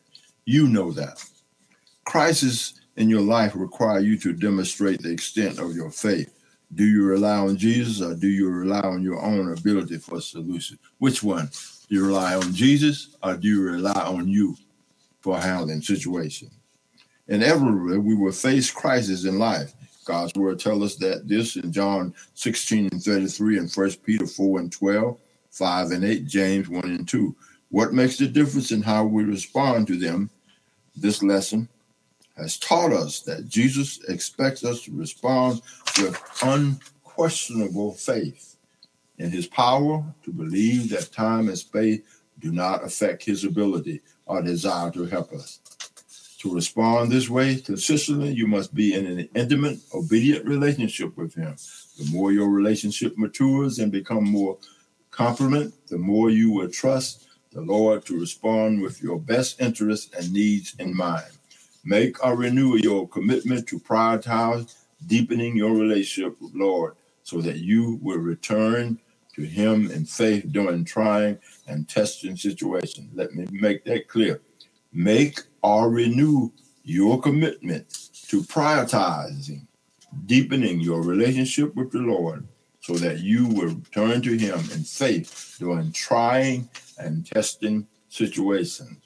You 0.46 0.68
know 0.68 0.92
that. 0.92 1.24
Crisis 2.06 2.82
in 2.98 3.10
your 3.10 3.22
life 3.22 3.54
require 3.56 4.00
you 4.00 4.18
to 4.20 4.34
demonstrate 4.34 5.02
the 5.02 5.12
extent 5.12 5.60
of 5.60 5.76
your 5.76 5.92
faith. 5.92 6.34
Do 6.74 6.84
you 6.86 7.06
rely 7.06 7.38
on 7.38 7.58
Jesus 7.58 8.02
or 8.02 8.16
do 8.16 8.28
you 8.28 8.50
rely 8.50 8.82
on 8.82 9.04
your 9.04 9.22
own 9.22 9.54
ability 9.54 9.98
for 9.98 10.20
solution? 10.20 10.80
Which 10.98 11.22
one? 11.22 11.50
Do 11.90 11.96
you 11.96 12.06
rely 12.06 12.36
on 12.36 12.54
Jesus 12.54 13.16
or 13.22 13.38
do 13.38 13.48
you 13.48 13.62
rely 13.62 14.02
on 14.02 14.28
you? 14.28 14.56
for 15.22 15.40
handling 15.40 15.82
situations. 15.82 16.52
Inevitably, 17.28 18.00
we 18.00 18.16
will 18.16 18.32
face 18.32 18.70
crises 18.70 19.26
in 19.26 19.38
life. 19.38 19.74
God's 20.04 20.34
word 20.34 20.60
tells 20.60 20.84
us 20.84 20.96
that 20.96 21.28
this 21.28 21.56
in 21.56 21.72
John 21.72 22.14
16 22.34 22.90
and 22.92 23.02
33 23.02 23.60
and 23.60 23.72
1 23.72 23.92
Peter 24.04 24.26
4 24.26 24.60
and 24.60 24.72
12, 24.72 25.18
5 25.52 25.92
and 25.92 26.04
8, 26.04 26.26
James 26.26 26.68
1 26.68 26.84
and 26.84 27.08
2. 27.08 27.36
What 27.72 27.94
makes 27.94 28.18
the 28.18 28.28
difference 28.28 28.72
in 28.72 28.82
how 28.82 29.06
we 29.06 29.24
respond 29.24 29.88
to 29.88 29.96
them? 29.96 30.30
This 30.96 31.24
lesson 31.24 31.70
has 32.36 32.58
taught 32.58 32.92
us 32.92 33.22
that 33.22 33.48
Jesus 33.48 34.04
expects 34.10 34.66
us 34.66 34.82
to 34.84 34.92
respond 34.92 35.62
with 35.98 36.20
unquestionable 36.44 37.94
faith 37.94 38.58
in 39.20 39.32
his 39.32 39.48
power 39.48 40.04
to 40.24 40.32
believe 40.34 40.90
that 40.90 41.14
time 41.14 41.48
and 41.48 41.58
space 41.58 42.02
do 42.40 42.52
not 42.52 42.84
affect 42.84 43.24
his 43.24 43.46
ability 43.46 44.02
or 44.26 44.42
desire 44.42 44.92
to 44.92 45.06
help 45.06 45.32
us. 45.32 45.60
To 46.40 46.54
respond 46.54 47.10
this 47.10 47.30
way 47.30 47.56
consistently, 47.56 48.34
you 48.34 48.48
must 48.48 48.74
be 48.74 48.96
in 48.96 49.06
an 49.06 49.30
intimate, 49.34 49.80
obedient 49.94 50.46
relationship 50.46 51.16
with 51.16 51.36
him. 51.36 51.56
The 51.98 52.12
more 52.12 52.34
your 52.34 52.50
relationship 52.50 53.18
matures 53.18 53.80
and 53.80 53.92
become 53.94 54.30
more 54.30 54.58
complement, 55.12 55.74
the 55.88 56.00
more 56.00 56.32
you 56.32 56.52
will 56.52 56.70
trust 56.70 57.28
the 57.52 57.62
Lord 57.62 58.06
to 58.06 58.20
respond 58.20 58.82
with 58.82 59.02
your 59.04 59.20
best 59.20 59.62
interests 59.62 60.14
and 60.18 60.32
needs 60.34 60.76
in 60.80 60.96
mind. 60.96 61.32
Make 61.84 62.24
or 62.26 62.36
renew 62.36 62.78
your 62.78 63.08
commitment 63.08 63.68
to 63.70 63.80
prioritize 63.80 64.76
deepening 65.08 65.58
your 65.58 65.74
relationship 65.74 66.40
with 66.42 66.54
the 66.54 66.60
Lord 66.60 66.96
so 67.24 67.42
that 67.42 67.58
you 67.58 68.00
will 68.02 68.20
return 68.20 69.00
to 69.36 69.44
him 69.44 69.92
in 69.92 70.06
faith 70.06 70.46
during 70.52 70.86
trying 70.86 71.40
and 71.68 71.88
testing 71.90 72.38
situations. 72.38 73.10
Let 73.14 73.34
me 73.34 73.48
make 73.52 73.86
that 73.86 74.08
clear. 74.08 74.42
Make 74.94 75.42
or 75.64 75.90
renew 75.90 76.52
your 76.84 77.22
commitment 77.22 78.10
to 78.30 78.42
prioritizing 78.44 79.68
deepening 80.26 80.82
your 80.82 81.02
relationship 81.04 81.76
with 81.76 81.92
the 81.92 82.00
Lord 82.00 82.48
so 82.92 82.98
that 82.98 83.20
you 83.20 83.48
will 83.48 83.76
turn 83.94 84.22
to 84.22 84.38
him 84.38 84.60
in 84.74 84.84
faith 84.84 85.56
during 85.60 85.94
trying 85.94 86.68
and 86.98 87.26
testing 87.26 87.88
situations. 88.10 88.98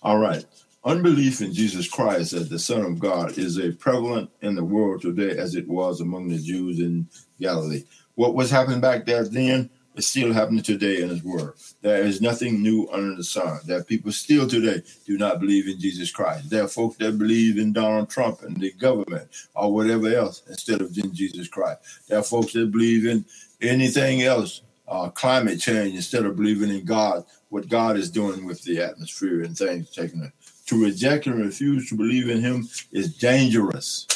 All 0.00 0.18
right. 0.18 0.44
Unbelief 0.84 1.40
in 1.40 1.52
Jesus 1.52 1.88
Christ 1.88 2.32
as 2.32 2.48
the 2.48 2.58
Son 2.58 2.84
of 2.84 3.00
God 3.00 3.36
is 3.36 3.58
a 3.58 3.72
prevalent 3.72 4.30
in 4.42 4.54
the 4.54 4.64
world 4.64 5.02
today 5.02 5.36
as 5.38 5.56
it 5.56 5.66
was 5.66 6.00
among 6.00 6.28
the 6.28 6.38
Jews 6.38 6.78
in 6.78 7.08
Galilee. 7.40 7.84
What 8.14 8.34
was 8.34 8.50
happening 8.50 8.80
back 8.80 9.06
there 9.06 9.24
then 9.24 9.68
is 9.96 10.06
still 10.08 10.32
happening 10.32 10.62
today 10.62 11.02
in 11.02 11.10
His 11.10 11.24
Word. 11.24 11.54
There 11.82 12.02
is 12.02 12.20
nothing 12.20 12.62
new 12.62 12.88
under 12.92 13.16
the 13.16 13.24
sun. 13.24 13.60
That 13.66 13.88
people 13.88 14.12
still 14.12 14.48
today 14.48 14.82
do 15.06 15.18
not 15.18 15.40
believe 15.40 15.68
in 15.68 15.80
Jesus 15.80 16.10
Christ. 16.10 16.50
There 16.50 16.64
are 16.64 16.68
folks 16.68 16.98
that 16.98 17.18
believe 17.18 17.58
in 17.58 17.72
Donald 17.72 18.10
Trump 18.10 18.42
and 18.42 18.56
the 18.56 18.72
government 18.72 19.28
or 19.54 19.72
whatever 19.72 20.08
else 20.08 20.42
instead 20.48 20.82
of 20.82 20.96
in 20.98 21.14
Jesus 21.14 21.48
Christ. 21.48 21.80
There 22.08 22.18
are 22.18 22.24
folks 22.24 22.52
that 22.54 22.72
believe 22.72 23.06
in 23.06 23.24
anything 23.62 24.22
else, 24.22 24.62
uh, 24.88 25.10
climate 25.10 25.60
change, 25.60 25.94
instead 25.94 26.26
of 26.26 26.36
believing 26.36 26.70
in 26.70 26.84
God, 26.84 27.24
what 27.50 27.68
God 27.68 27.96
is 27.96 28.10
doing 28.10 28.46
with 28.46 28.62
the 28.64 28.80
atmosphere 28.82 29.42
and 29.44 29.56
things 29.56 29.90
taking 29.90 30.22
it. 30.22 30.32
To 30.68 30.82
reject 30.82 31.26
and 31.26 31.40
refuse 31.44 31.88
to 31.90 31.96
believe 31.96 32.30
in 32.30 32.40
Him 32.40 32.68
is 32.92 33.16
dangerous. 33.16 34.06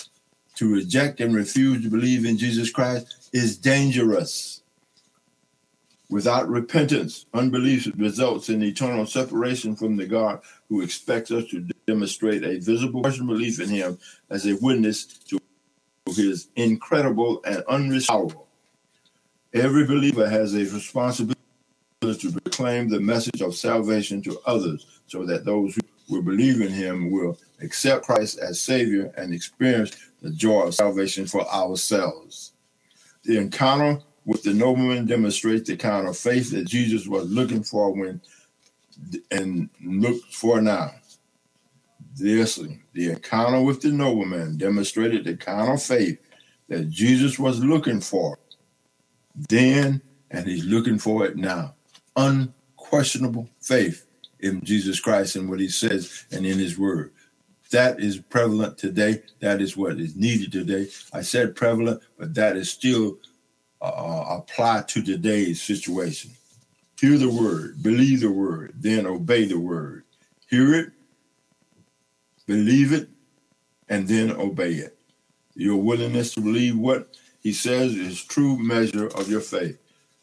To 0.56 0.72
reject 0.72 1.20
and 1.20 1.34
refuse 1.34 1.82
to 1.84 1.90
believe 1.90 2.24
in 2.26 2.38
Jesus 2.38 2.70
Christ 2.70 3.30
is 3.32 3.58
dangerous. 3.58 4.55
Without 6.08 6.48
repentance, 6.48 7.26
unbelief 7.34 7.90
results 7.96 8.48
in 8.48 8.62
eternal 8.62 9.06
separation 9.06 9.74
from 9.74 9.96
the 9.96 10.06
God 10.06 10.40
who 10.68 10.80
expects 10.80 11.32
us 11.32 11.46
to 11.50 11.66
demonstrate 11.86 12.44
a 12.44 12.60
visible 12.60 13.02
personal 13.02 13.34
belief 13.34 13.60
in 13.60 13.68
Him 13.68 13.98
as 14.30 14.46
a 14.46 14.56
witness 14.62 15.04
to 15.04 15.40
His 16.06 16.48
incredible 16.54 17.42
and 17.44 17.64
unresolvable. 17.64 18.46
Every 19.52 19.84
believer 19.84 20.28
has 20.28 20.54
a 20.54 20.58
responsibility 20.58 21.40
to 22.02 22.30
proclaim 22.30 22.88
the 22.88 23.00
message 23.00 23.42
of 23.42 23.56
salvation 23.56 24.22
to 24.22 24.38
others 24.46 25.00
so 25.08 25.24
that 25.26 25.44
those 25.44 25.74
who 25.74 25.80
will 26.14 26.22
believe 26.22 26.60
in 26.60 26.70
Him 26.70 27.10
will 27.10 27.36
accept 27.60 28.04
Christ 28.04 28.38
as 28.38 28.60
Savior 28.60 29.12
and 29.16 29.34
experience 29.34 29.96
the 30.22 30.30
joy 30.30 30.62
of 30.62 30.74
salvation 30.74 31.26
for 31.26 31.48
ourselves. 31.48 32.52
The 33.24 33.38
encounter 33.38 34.00
with 34.26 34.42
the 34.42 34.52
nobleman 34.52 35.06
demonstrates 35.06 35.68
the 35.68 35.76
kind 35.76 36.06
of 36.06 36.18
faith 36.18 36.50
that 36.50 36.66
Jesus 36.66 37.06
was 37.06 37.30
looking 37.30 37.62
for 37.62 37.92
when 37.92 38.20
and 39.30 39.70
looked 39.84 40.34
for 40.34 40.60
now. 40.60 40.90
This, 42.16 42.56
the 42.92 43.10
encounter 43.10 43.62
with 43.62 43.82
the 43.82 43.92
nobleman 43.92 44.58
demonstrated 44.58 45.24
the 45.24 45.36
kind 45.36 45.72
of 45.72 45.82
faith 45.82 46.18
that 46.68 46.90
Jesus 46.90 47.38
was 47.38 47.62
looking 47.62 48.00
for 48.00 48.38
then, 49.50 50.00
and 50.30 50.46
he's 50.46 50.64
looking 50.64 50.98
for 50.98 51.26
it 51.26 51.36
now. 51.36 51.74
Unquestionable 52.16 53.48
faith 53.60 54.06
in 54.40 54.64
Jesus 54.64 54.98
Christ 54.98 55.36
and 55.36 55.48
what 55.48 55.60
he 55.60 55.68
says 55.68 56.24
and 56.32 56.46
in 56.46 56.58
his 56.58 56.78
word. 56.78 57.12
That 57.70 58.00
is 58.00 58.18
prevalent 58.18 58.78
today. 58.78 59.22
That 59.40 59.60
is 59.60 59.76
what 59.76 59.98
is 60.00 60.16
needed 60.16 60.52
today. 60.52 60.88
I 61.12 61.20
said 61.22 61.56
prevalent, 61.56 62.02
but 62.18 62.34
that 62.34 62.56
is 62.56 62.70
still 62.70 63.18
uh, 63.86 64.38
applied 64.38 64.88
to 64.90 65.02
today's 65.02 65.62
situation. 65.62 66.32
Hear 67.00 67.18
the 67.18 67.30
word, 67.30 67.82
believe 67.82 68.20
the 68.22 68.30
word, 68.32 68.74
then 68.76 69.06
obey 69.06 69.46
the 69.46 69.58
word. 69.60 70.04
Hear 70.50 70.74
it, 70.74 70.92
believe 72.46 72.92
it, 72.92 73.08
and 73.88 74.08
then 74.08 74.32
obey 74.32 74.72
it. 74.74 74.98
Your 75.56 75.76
willingness 75.78 76.34
to 76.34 76.42
believe 76.42 76.78
what 76.78 77.16
he 77.42 77.52
says 77.52 77.94
is 77.94 78.24
true 78.24 78.58
measure 78.58 79.08
of 79.08 79.30
your 79.30 79.40
faith. 79.42 79.78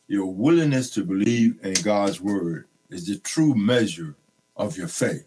Your 0.07 0.27
willingness 0.34 0.91
to 0.91 1.06
believe 1.06 1.60
in 1.64 1.73
God's 1.84 2.22
word 2.22 2.65
is 2.90 3.07
the 3.07 3.19
true 3.19 3.56
measure 3.56 4.15
of 4.57 4.77
your 4.77 4.90
faith. 4.90 5.26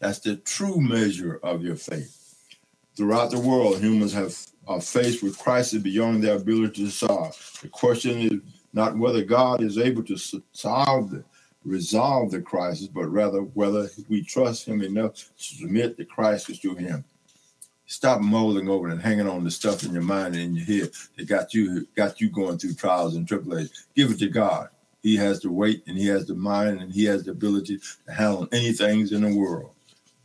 That's 0.00 0.20
the 0.20 0.36
true 0.36 0.80
measure 0.80 1.40
of 1.42 1.62
your 1.62 1.76
faith. 1.76 2.34
Throughout 2.96 3.32
the 3.32 3.40
world, 3.40 3.80
humans 3.80 4.14
have 4.14 4.36
are 4.68 4.80
faced 4.80 5.22
with 5.22 5.38
crises 5.38 5.82
beyond 5.82 6.22
their 6.22 6.36
ability 6.36 6.84
to 6.84 6.90
solve. 6.90 7.58
The 7.62 7.68
question 7.68 8.20
is 8.20 8.40
not 8.72 8.96
whether 8.96 9.24
God 9.24 9.62
is 9.62 9.78
able 9.78 10.04
to 10.04 10.16
solve 10.52 11.10
the 11.10 11.24
resolve 11.64 12.30
the 12.30 12.40
crisis, 12.40 12.86
but 12.86 13.06
rather 13.08 13.40
whether 13.40 13.88
we 14.08 14.22
trust 14.22 14.68
Him 14.68 14.82
enough 14.82 15.14
to 15.14 15.30
submit 15.36 15.96
the 15.96 16.04
crisis 16.04 16.58
to 16.60 16.74
Him. 16.74 17.04
Stop 17.86 18.20
mulling 18.20 18.68
over 18.68 18.88
and 18.88 19.00
hanging 19.00 19.28
on 19.28 19.44
the 19.44 19.50
stuff 19.50 19.82
in 19.84 19.92
your 19.92 20.02
mind 20.02 20.34
and 20.34 20.44
in 20.44 20.54
your 20.56 20.64
head 20.66 20.90
that 21.16 21.26
got 21.26 21.54
you 21.54 21.86
got 21.96 22.20
you 22.20 22.30
going 22.30 22.58
through 22.58 22.74
trials 22.74 23.16
and 23.16 23.26
tribulations. 23.26 23.86
Give 23.96 24.10
it 24.10 24.18
to 24.20 24.28
God. 24.28 24.68
He 25.02 25.16
has 25.16 25.40
the 25.40 25.50
weight 25.50 25.82
and 25.86 25.96
He 25.96 26.06
has 26.08 26.26
the 26.26 26.34
mind 26.34 26.80
and 26.80 26.92
He 26.92 27.04
has 27.06 27.24
the 27.24 27.30
ability 27.30 27.78
to 28.06 28.12
handle 28.12 28.48
anything 28.52 29.08
in 29.08 29.22
the 29.22 29.34
world. 29.34 29.70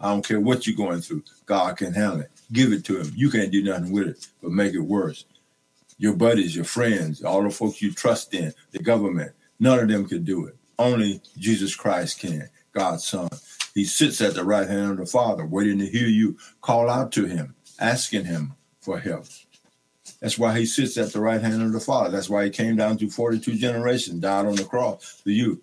I 0.03 0.09
don't 0.09 0.27
care 0.27 0.41
what 0.41 0.67
you're 0.67 0.75
going 0.75 0.99
through. 0.99 1.23
God 1.45 1.77
can 1.77 1.93
handle 1.93 2.19
it. 2.19 2.31
Give 2.51 2.73
it 2.73 2.83
to 2.85 2.99
him. 2.99 3.13
You 3.15 3.31
can't 3.31 3.53
do 3.53 3.63
nothing 3.63 3.93
with 3.93 4.09
it, 4.09 4.27
but 4.41 4.51
make 4.51 4.73
it 4.73 4.81
worse. 4.81 5.23
Your 5.97 6.13
buddies, 6.13 6.53
your 6.53 6.65
friends, 6.65 7.23
all 7.23 7.41
the 7.41 7.49
folks 7.49 7.81
you 7.81 7.93
trust 7.93 8.33
in, 8.33 8.53
the 8.71 8.79
government, 8.79 9.31
none 9.61 9.79
of 9.79 9.87
them 9.87 10.05
can 10.05 10.25
do 10.25 10.45
it. 10.45 10.57
Only 10.77 11.21
Jesus 11.37 11.73
Christ 11.73 12.19
can, 12.19 12.49
God's 12.73 13.07
Son. 13.07 13.29
He 13.73 13.85
sits 13.85 14.19
at 14.19 14.33
the 14.33 14.43
right 14.43 14.67
hand 14.67 14.91
of 14.91 14.97
the 14.97 15.05
Father, 15.05 15.45
waiting 15.45 15.79
to 15.79 15.87
hear 15.87 16.07
you 16.07 16.37
call 16.59 16.89
out 16.89 17.13
to 17.13 17.25
him, 17.25 17.55
asking 17.79 18.25
him 18.25 18.55
for 18.81 18.99
help. 18.99 19.27
That's 20.19 20.37
why 20.37 20.59
he 20.59 20.65
sits 20.65 20.97
at 20.97 21.13
the 21.13 21.21
right 21.21 21.41
hand 21.41 21.61
of 21.61 21.71
the 21.71 21.79
Father. 21.79 22.09
That's 22.09 22.29
why 22.29 22.43
he 22.43 22.49
came 22.49 22.75
down 22.75 22.97
through 22.97 23.11
42 23.11 23.55
generations, 23.55 24.19
died 24.19 24.47
on 24.47 24.55
the 24.55 24.65
cross 24.65 25.21
for 25.23 25.29
you, 25.29 25.61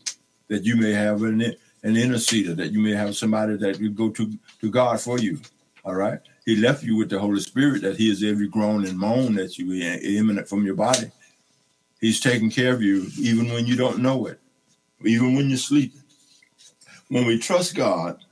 that 0.48 0.64
you 0.64 0.76
may 0.76 0.92
have 0.92 1.22
an, 1.24 1.54
an 1.82 1.94
interceder, 1.94 2.56
that 2.56 2.72
you 2.72 2.80
may 2.80 2.92
have 2.92 3.16
somebody 3.16 3.56
that 3.58 3.80
you 3.80 3.90
go 3.90 4.10
to, 4.10 4.32
to 4.60 4.70
God 4.70 5.00
for 5.00 5.18
you. 5.18 5.40
All 5.84 5.94
right. 5.94 6.20
He 6.46 6.56
left 6.56 6.84
you 6.84 6.96
with 6.96 7.10
the 7.10 7.18
Holy 7.18 7.40
Spirit 7.40 7.82
that 7.82 7.96
He 7.96 8.10
is 8.10 8.22
every 8.24 8.48
groan 8.48 8.86
and 8.86 8.98
moan 8.98 9.34
that 9.36 9.58
you 9.58 9.72
emanate 10.18 10.48
from 10.48 10.64
your 10.66 10.74
body. 10.76 11.10
He's 12.00 12.20
taking 12.20 12.50
care 12.50 12.74
of 12.74 12.82
you 12.82 13.08
even 13.18 13.48
when 13.52 13.66
you 13.66 13.76
don't 13.76 14.00
know 14.00 14.26
it, 14.26 14.40
even 15.04 15.36
when 15.36 15.48
you're 15.48 15.58
sleeping. 15.58 16.02
When 17.08 17.26
we 17.26 17.38
trust 17.38 17.76
God, 17.76 18.24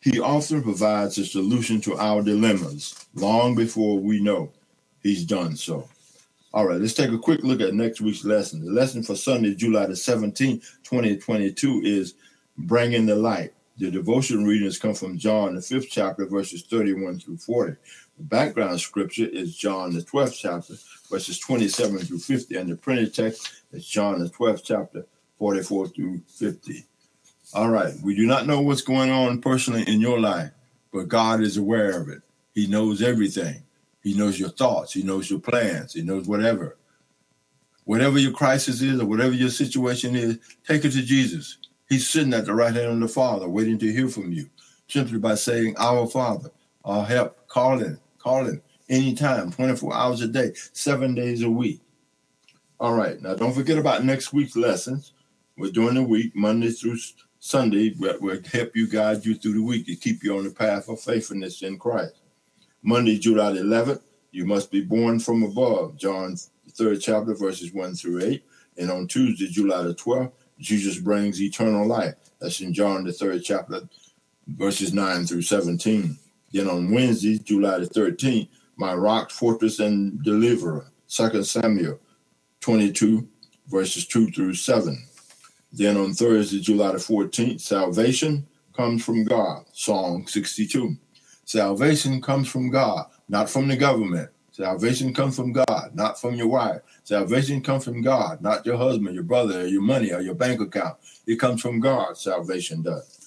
He 0.00 0.20
often 0.20 0.62
provides 0.62 1.18
a 1.18 1.26
solution 1.26 1.80
to 1.82 1.96
our 1.98 2.22
dilemmas 2.22 3.06
long 3.14 3.54
before 3.56 3.98
we 3.98 4.20
know 4.22 4.52
He's 5.02 5.24
done 5.24 5.56
so. 5.56 5.88
All 6.52 6.66
right, 6.66 6.80
let's 6.80 6.94
take 6.94 7.12
a 7.12 7.18
quick 7.18 7.44
look 7.44 7.60
at 7.62 7.74
next 7.74 8.00
week's 8.00 8.24
lesson. 8.24 8.64
The 8.64 8.72
lesson 8.72 9.04
for 9.04 9.16
Sunday, 9.16 9.54
July 9.54 9.86
the 9.86 9.94
17th, 9.94 10.62
2022 10.84 11.82
is 11.84 12.14
Bringing 12.56 13.00
in 13.00 13.06
the 13.06 13.16
Light. 13.16 13.52
The 13.78 13.90
devotion 13.90 14.44
readings 14.44 14.78
come 14.78 14.92
from 14.92 15.16
John, 15.16 15.54
the 15.54 15.62
fifth 15.62 15.88
chapter, 15.90 16.26
verses 16.26 16.62
31 16.62 17.20
through 17.20 17.38
40. 17.38 17.76
The 18.18 18.24
background 18.24 18.78
scripture 18.78 19.26
is 19.26 19.56
John, 19.56 19.94
the 19.94 20.02
12th 20.02 20.36
chapter, 20.38 20.74
verses 21.10 21.38
27 21.38 21.98
through 22.00 22.18
50. 22.18 22.56
And 22.56 22.70
the 22.70 22.76
printed 22.76 23.14
text 23.14 23.62
is 23.72 23.86
John, 23.86 24.18
the 24.18 24.28
12th 24.28 24.62
chapter, 24.64 25.06
44 25.38 25.88
through 25.88 26.20
50. 26.28 26.84
All 27.54 27.70
right. 27.70 27.94
We 28.02 28.14
do 28.14 28.26
not 28.26 28.46
know 28.46 28.60
what's 28.60 28.82
going 28.82 29.10
on 29.10 29.40
personally 29.40 29.84
in 29.88 30.00
your 30.00 30.20
life, 30.20 30.50
but 30.92 31.08
God 31.08 31.40
is 31.40 31.56
aware 31.56 31.98
of 31.98 32.10
it. 32.10 32.20
He 32.54 32.66
knows 32.66 33.00
everything. 33.00 33.62
He 34.02 34.14
knows 34.14 34.38
your 34.38 34.50
thoughts. 34.50 34.92
He 34.92 35.02
knows 35.02 35.30
your 35.30 35.40
plans. 35.40 35.94
He 35.94 36.02
knows 36.02 36.28
whatever. 36.28 36.76
Whatever 37.84 38.18
your 38.18 38.32
crisis 38.32 38.82
is 38.82 39.00
or 39.00 39.06
whatever 39.06 39.32
your 39.32 39.48
situation 39.48 40.14
is, 40.14 40.38
take 40.66 40.84
it 40.84 40.92
to 40.92 41.02
Jesus. 41.02 41.56
He's 41.90 42.08
sitting 42.08 42.32
at 42.32 42.46
the 42.46 42.54
right 42.54 42.72
hand 42.72 42.86
of 42.86 43.00
the 43.00 43.08
Father, 43.08 43.48
waiting 43.48 43.76
to 43.80 43.92
hear 43.92 44.08
from 44.08 44.32
you, 44.32 44.48
simply 44.86 45.18
by 45.18 45.34
saying, 45.34 45.74
Our 45.76 46.06
Father, 46.06 46.50
our 46.84 47.04
help, 47.04 47.48
call 47.48 47.80
in, 47.80 47.98
call 48.18 48.46
in 48.46 48.62
anytime, 48.88 49.50
24 49.50 49.92
hours 49.92 50.20
a 50.20 50.28
day, 50.28 50.52
seven 50.72 51.16
days 51.16 51.42
a 51.42 51.50
week. 51.50 51.80
All 52.78 52.94
right. 52.94 53.20
Now, 53.20 53.34
don't 53.34 53.52
forget 53.52 53.76
about 53.76 54.04
next 54.04 54.32
week's 54.32 54.56
lessons. 54.56 55.12
We're 55.58 55.72
doing 55.72 55.94
the 55.94 56.02
week, 56.02 56.34
Monday 56.36 56.70
through 56.70 56.98
Sunday. 57.40 57.94
We'll, 57.98 58.40
help 58.52 58.76
you 58.76 58.88
guide 58.88 59.26
you 59.26 59.34
through 59.34 59.54
the 59.54 59.62
week 59.62 59.86
to 59.86 59.96
keep 59.96 60.22
you 60.22 60.38
on 60.38 60.44
the 60.44 60.50
path 60.50 60.88
of 60.88 61.00
faithfulness 61.00 61.60
in 61.62 61.76
Christ. 61.76 62.20
Monday, 62.82 63.18
July 63.18 63.52
11th, 63.52 64.00
you 64.30 64.46
must 64.46 64.70
be 64.70 64.80
born 64.80 65.18
from 65.18 65.42
above. 65.42 65.96
John, 65.96 66.36
the 66.64 66.72
third 66.72 67.00
chapter, 67.00 67.34
verses 67.34 67.74
1 67.74 67.96
through 67.96 68.22
8. 68.24 68.44
And 68.78 68.90
on 68.90 69.08
Tuesday, 69.08 69.48
July 69.48 69.82
the 69.82 69.94
12th, 69.94 70.32
Jesus 70.60 70.98
brings 70.98 71.40
eternal 71.40 71.86
life. 71.86 72.14
That's 72.40 72.60
in 72.60 72.72
John, 72.72 73.04
the 73.04 73.12
third 73.12 73.42
chapter, 73.42 73.82
verses 74.46 74.92
9 74.92 75.26
through 75.26 75.42
17. 75.42 76.16
Then 76.52 76.68
on 76.68 76.90
Wednesday, 76.90 77.38
July 77.38 77.78
the 77.78 77.86
13th, 77.86 78.48
my 78.76 78.94
rock, 78.94 79.30
fortress, 79.30 79.78
and 79.78 80.22
deliverer, 80.22 80.86
2 81.08 81.42
Samuel 81.44 82.00
22, 82.60 83.28
verses 83.68 84.06
2 84.06 84.30
through 84.30 84.54
7. 84.54 85.06
Then 85.72 85.96
on 85.96 86.14
Thursday, 86.14 86.60
July 86.60 86.92
the 86.92 86.98
14th, 86.98 87.60
salvation 87.60 88.46
comes 88.74 89.04
from 89.04 89.24
God, 89.24 89.64
Psalm 89.72 90.26
62. 90.26 90.96
Salvation 91.44 92.20
comes 92.20 92.48
from 92.48 92.70
God, 92.70 93.06
not 93.28 93.48
from 93.50 93.68
the 93.68 93.76
government. 93.76 94.30
Salvation 94.60 95.14
comes 95.14 95.36
from 95.36 95.52
God, 95.52 95.92
not 95.94 96.20
from 96.20 96.34
your 96.34 96.48
wife. 96.48 96.82
Salvation 97.04 97.62
comes 97.62 97.82
from 97.82 98.02
God, 98.02 98.42
not 98.42 98.66
your 98.66 98.76
husband, 98.76 99.14
your 99.14 99.24
brother, 99.24 99.66
your 99.66 99.80
money, 99.80 100.12
or 100.12 100.20
your 100.20 100.34
bank 100.34 100.60
account. 100.60 100.98
It 101.26 101.36
comes 101.36 101.62
from 101.62 101.80
God, 101.80 102.18
salvation 102.18 102.82
does. 102.82 103.26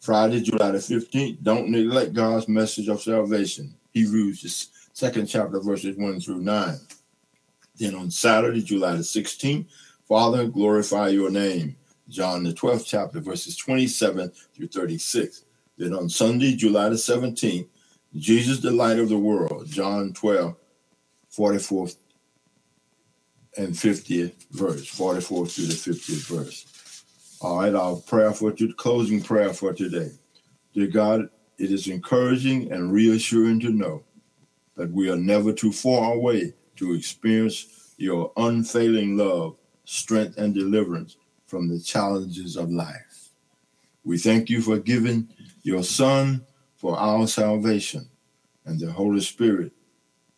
Friday, 0.00 0.40
July 0.40 0.72
the 0.72 0.78
15th, 0.78 1.40
don't 1.40 1.68
neglect 1.68 2.14
God's 2.14 2.48
message 2.48 2.88
of 2.88 3.00
salvation. 3.00 3.76
Hebrews, 3.92 4.42
the 4.42 4.48
second 4.92 5.26
chapter, 5.26 5.60
verses 5.60 5.96
1 5.96 6.18
through 6.18 6.40
9. 6.40 6.74
Then 7.76 7.94
on 7.94 8.10
Saturday, 8.10 8.60
July 8.60 8.96
the 8.96 9.02
16th, 9.02 9.66
Father, 10.08 10.48
glorify 10.48 11.10
your 11.10 11.30
name. 11.30 11.76
John, 12.08 12.42
the 12.42 12.52
12th 12.52 12.86
chapter, 12.86 13.20
verses 13.20 13.56
27 13.56 14.32
through 14.56 14.66
36. 14.66 15.44
Then 15.78 15.92
on 15.92 16.08
Sunday, 16.08 16.56
July 16.56 16.88
the 16.88 16.96
17th, 16.96 17.68
Jesus, 18.18 18.60
the 18.60 18.70
light 18.70 18.98
of 18.98 19.08
the 19.08 19.18
world. 19.18 19.66
John 19.68 20.12
12, 20.12 20.56
44 21.28 21.88
and 23.58 23.74
50th 23.74 24.32
verse, 24.50 24.86
44 24.88 25.46
through 25.46 25.66
the 25.66 25.74
50th 25.74 26.26
verse. 26.26 27.04
All 27.40 27.60
right, 27.60 27.74
our 27.74 27.96
prayer 27.96 28.32
for 28.32 28.52
to 28.52 28.74
closing 28.74 29.22
prayer 29.22 29.52
for 29.52 29.72
today. 29.72 30.10
Dear 30.74 30.86
God, 30.88 31.28
it 31.58 31.70
is 31.70 31.88
encouraging 31.88 32.72
and 32.72 32.92
reassuring 32.92 33.60
to 33.60 33.70
know 33.70 34.02
that 34.76 34.90
we 34.90 35.10
are 35.10 35.16
never 35.16 35.52
too 35.52 35.72
far 35.72 36.14
away 36.14 36.54
to 36.76 36.94
experience 36.94 37.94
your 37.98 38.32
unfailing 38.36 39.16
love, 39.16 39.58
strength, 39.84 40.36
and 40.38 40.54
deliverance 40.54 41.16
from 41.46 41.68
the 41.68 41.80
challenges 41.80 42.56
of 42.56 42.70
life. 42.70 43.30
We 44.04 44.18
thank 44.18 44.50
you 44.50 44.60
for 44.60 44.78
giving 44.78 45.28
your 45.62 45.82
Son 45.82 46.44
for 46.86 46.96
our 47.00 47.26
salvation 47.26 48.08
and 48.64 48.78
the 48.78 48.92
Holy 48.92 49.20
Spirit 49.20 49.72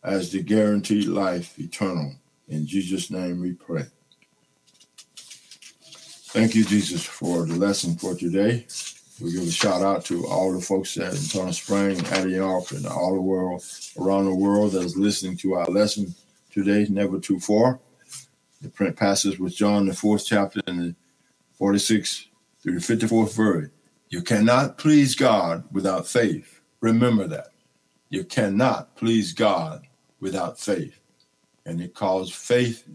as 0.03 0.31
the 0.31 0.41
guaranteed 0.41 1.05
life 1.05 1.59
eternal. 1.59 2.15
In 2.47 2.65
Jesus' 2.65 3.11
name 3.11 3.39
we 3.39 3.53
pray. 3.53 3.85
Thank 6.33 6.55
you, 6.55 6.65
Jesus, 6.65 7.05
for 7.05 7.45
the 7.45 7.53
lesson 7.53 7.95
for 7.97 8.15
today. 8.15 8.65
We 9.21 9.31
give 9.31 9.43
a 9.43 9.51
shout 9.51 9.83
out 9.83 10.05
to 10.05 10.25
all 10.25 10.51
the 10.51 10.59
folks 10.59 10.97
at 10.97 11.13
Tunnel 11.29 11.53
Spring, 11.53 12.03
Antioch, 12.07 12.71
and 12.71 12.87
all 12.87 13.13
the 13.13 13.21
world 13.21 13.63
around 13.99 14.25
the 14.25 14.33
world 14.33 14.71
that 14.71 14.81
is 14.81 14.97
listening 14.97 15.37
to 15.37 15.53
our 15.53 15.67
lesson 15.67 16.15
today, 16.51 16.87
Never 16.89 17.19
Too 17.19 17.39
Far. 17.39 17.79
The 18.63 18.69
print 18.69 18.95
passes 18.95 19.37
with 19.37 19.55
John, 19.55 19.85
the 19.85 19.93
fourth 19.93 20.25
chapter, 20.25 20.61
and 20.65 20.79
the 20.79 20.95
46 21.59 22.25
through 22.63 22.79
the 22.79 22.95
54th 22.95 23.35
verse. 23.35 23.69
You 24.09 24.23
cannot 24.23 24.77
please 24.77 25.15
God 25.15 25.63
without 25.71 26.07
faith. 26.07 26.61
Remember 26.81 27.27
that. 27.27 27.49
You 28.09 28.23
cannot 28.23 28.95
please 28.95 29.33
God 29.33 29.85
without 30.19 30.59
faith. 30.59 30.99
And 31.65 31.79
it 31.79 31.93
calls 31.93 32.33
faith 32.33 32.87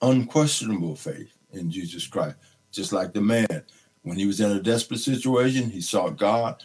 unquestionable 0.00 0.96
faith 0.96 1.36
in 1.52 1.70
Jesus 1.70 2.06
Christ. 2.06 2.36
Just 2.72 2.92
like 2.92 3.12
the 3.12 3.20
man, 3.20 3.64
when 4.02 4.16
he 4.16 4.26
was 4.26 4.40
in 4.40 4.50
a 4.52 4.62
desperate 4.62 5.00
situation, 5.00 5.68
he 5.68 5.82
sought 5.82 6.16
God, 6.16 6.62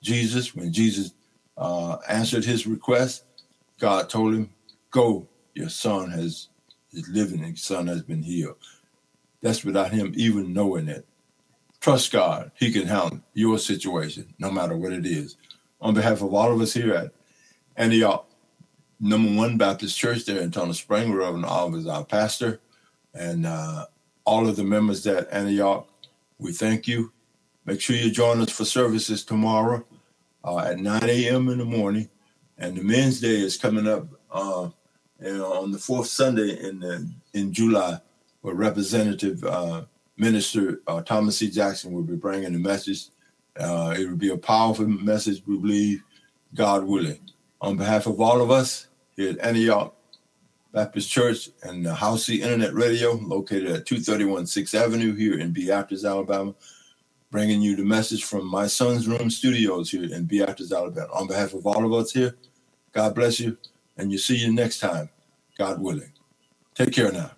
Jesus. 0.00 0.54
When 0.54 0.72
Jesus 0.72 1.12
uh, 1.56 1.96
answered 2.08 2.44
his 2.44 2.66
request, 2.66 3.24
God 3.80 4.08
told 4.08 4.34
him, 4.34 4.50
Go, 4.90 5.26
your 5.54 5.68
son 5.68 6.10
has 6.10 6.48
is 6.92 7.08
living, 7.08 7.56
son 7.56 7.88
has 7.88 8.02
been 8.02 8.22
healed. 8.22 8.56
That's 9.42 9.64
without 9.64 9.92
him 9.92 10.12
even 10.16 10.52
knowing 10.52 10.88
it. 10.88 11.06
Trust 11.80 12.12
God. 12.12 12.50
He 12.58 12.72
can 12.72 12.86
handle 12.86 13.20
your 13.34 13.58
situation, 13.58 14.34
no 14.38 14.50
matter 14.50 14.76
what 14.76 14.92
it 14.92 15.06
is. 15.06 15.36
On 15.80 15.94
behalf 15.94 16.22
of 16.22 16.34
all 16.34 16.52
of 16.52 16.60
us 16.60 16.74
here 16.74 16.92
at 16.92 17.12
Antioch, 17.76 18.28
number 18.98 19.32
one 19.36 19.56
Baptist 19.56 19.96
Church 19.96 20.24
there 20.24 20.40
in 20.40 20.50
Tunnel 20.50 20.74
Spring, 20.74 21.12
Reverend 21.12 21.44
Oliver 21.44 21.78
is 21.78 21.86
our 21.86 22.04
pastor, 22.04 22.60
and 23.14 23.46
uh, 23.46 23.86
all 24.24 24.48
of 24.48 24.56
the 24.56 24.64
members 24.64 25.06
at 25.06 25.32
Antioch, 25.32 25.88
we 26.38 26.52
thank 26.52 26.88
you. 26.88 27.12
Make 27.64 27.80
sure 27.80 27.96
you 27.96 28.10
join 28.10 28.40
us 28.40 28.50
for 28.50 28.64
services 28.64 29.24
tomorrow 29.24 29.84
uh, 30.44 30.58
at 30.58 30.78
9 30.78 31.02
a.m. 31.04 31.48
in 31.48 31.58
the 31.58 31.64
morning. 31.64 32.08
And 32.56 32.76
the 32.76 32.82
Men's 32.82 33.20
Day 33.20 33.40
is 33.40 33.56
coming 33.56 33.86
up 33.86 34.06
uh, 34.32 34.68
on 35.22 35.72
the 35.72 35.78
fourth 35.78 36.08
Sunday 36.08 36.58
in 36.60 36.80
the, 36.80 37.08
in 37.34 37.52
July, 37.52 38.00
where 38.40 38.54
Representative 38.54 39.44
uh, 39.44 39.84
Minister 40.18 40.80
uh, 40.86 41.02
Thomas 41.02 41.38
C. 41.38 41.50
Jackson 41.50 41.92
will 41.92 42.02
be 42.02 42.16
bringing 42.16 42.52
the 42.52 42.58
message. 42.58 43.06
Uh, 43.58 43.94
it 43.98 44.08
will 44.08 44.16
be 44.16 44.30
a 44.30 44.36
powerful 44.36 44.86
message, 44.86 45.42
we 45.46 45.56
believe, 45.56 46.02
God 46.54 46.84
willing. 46.84 47.20
On 47.60 47.76
behalf 47.76 48.06
of 48.06 48.20
all 48.20 48.40
of 48.40 48.50
us 48.50 48.88
here 49.16 49.30
at 49.30 49.38
Antioch 49.40 49.94
Baptist 50.72 51.10
Church 51.10 51.50
and 51.62 51.84
the 51.84 51.90
Howcee 51.94 52.40
Internet 52.40 52.74
Radio, 52.74 53.14
located 53.14 53.66
at 53.66 53.86
231 53.86 54.44
6th 54.44 54.74
Avenue 54.74 55.14
here 55.14 55.38
in 55.38 55.52
Beatrice, 55.52 56.04
Alabama, 56.04 56.54
bringing 57.30 57.62
you 57.62 57.76
the 57.76 57.84
message 57.84 58.24
from 58.24 58.46
my 58.46 58.66
son's 58.66 59.08
room 59.08 59.30
studios 59.30 59.90
here 59.90 60.04
in 60.12 60.24
Beatrice, 60.24 60.72
Alabama. 60.72 61.08
On 61.14 61.26
behalf 61.26 61.54
of 61.54 61.66
all 61.66 61.84
of 61.84 61.92
us 61.92 62.12
here, 62.12 62.36
God 62.92 63.14
bless 63.14 63.40
you, 63.40 63.56
and 63.96 64.12
you 64.12 64.18
see 64.18 64.36
you 64.36 64.52
next 64.52 64.80
time, 64.80 65.10
God 65.58 65.80
willing. 65.80 66.12
Take 66.74 66.92
care 66.92 67.12
now. 67.12 67.32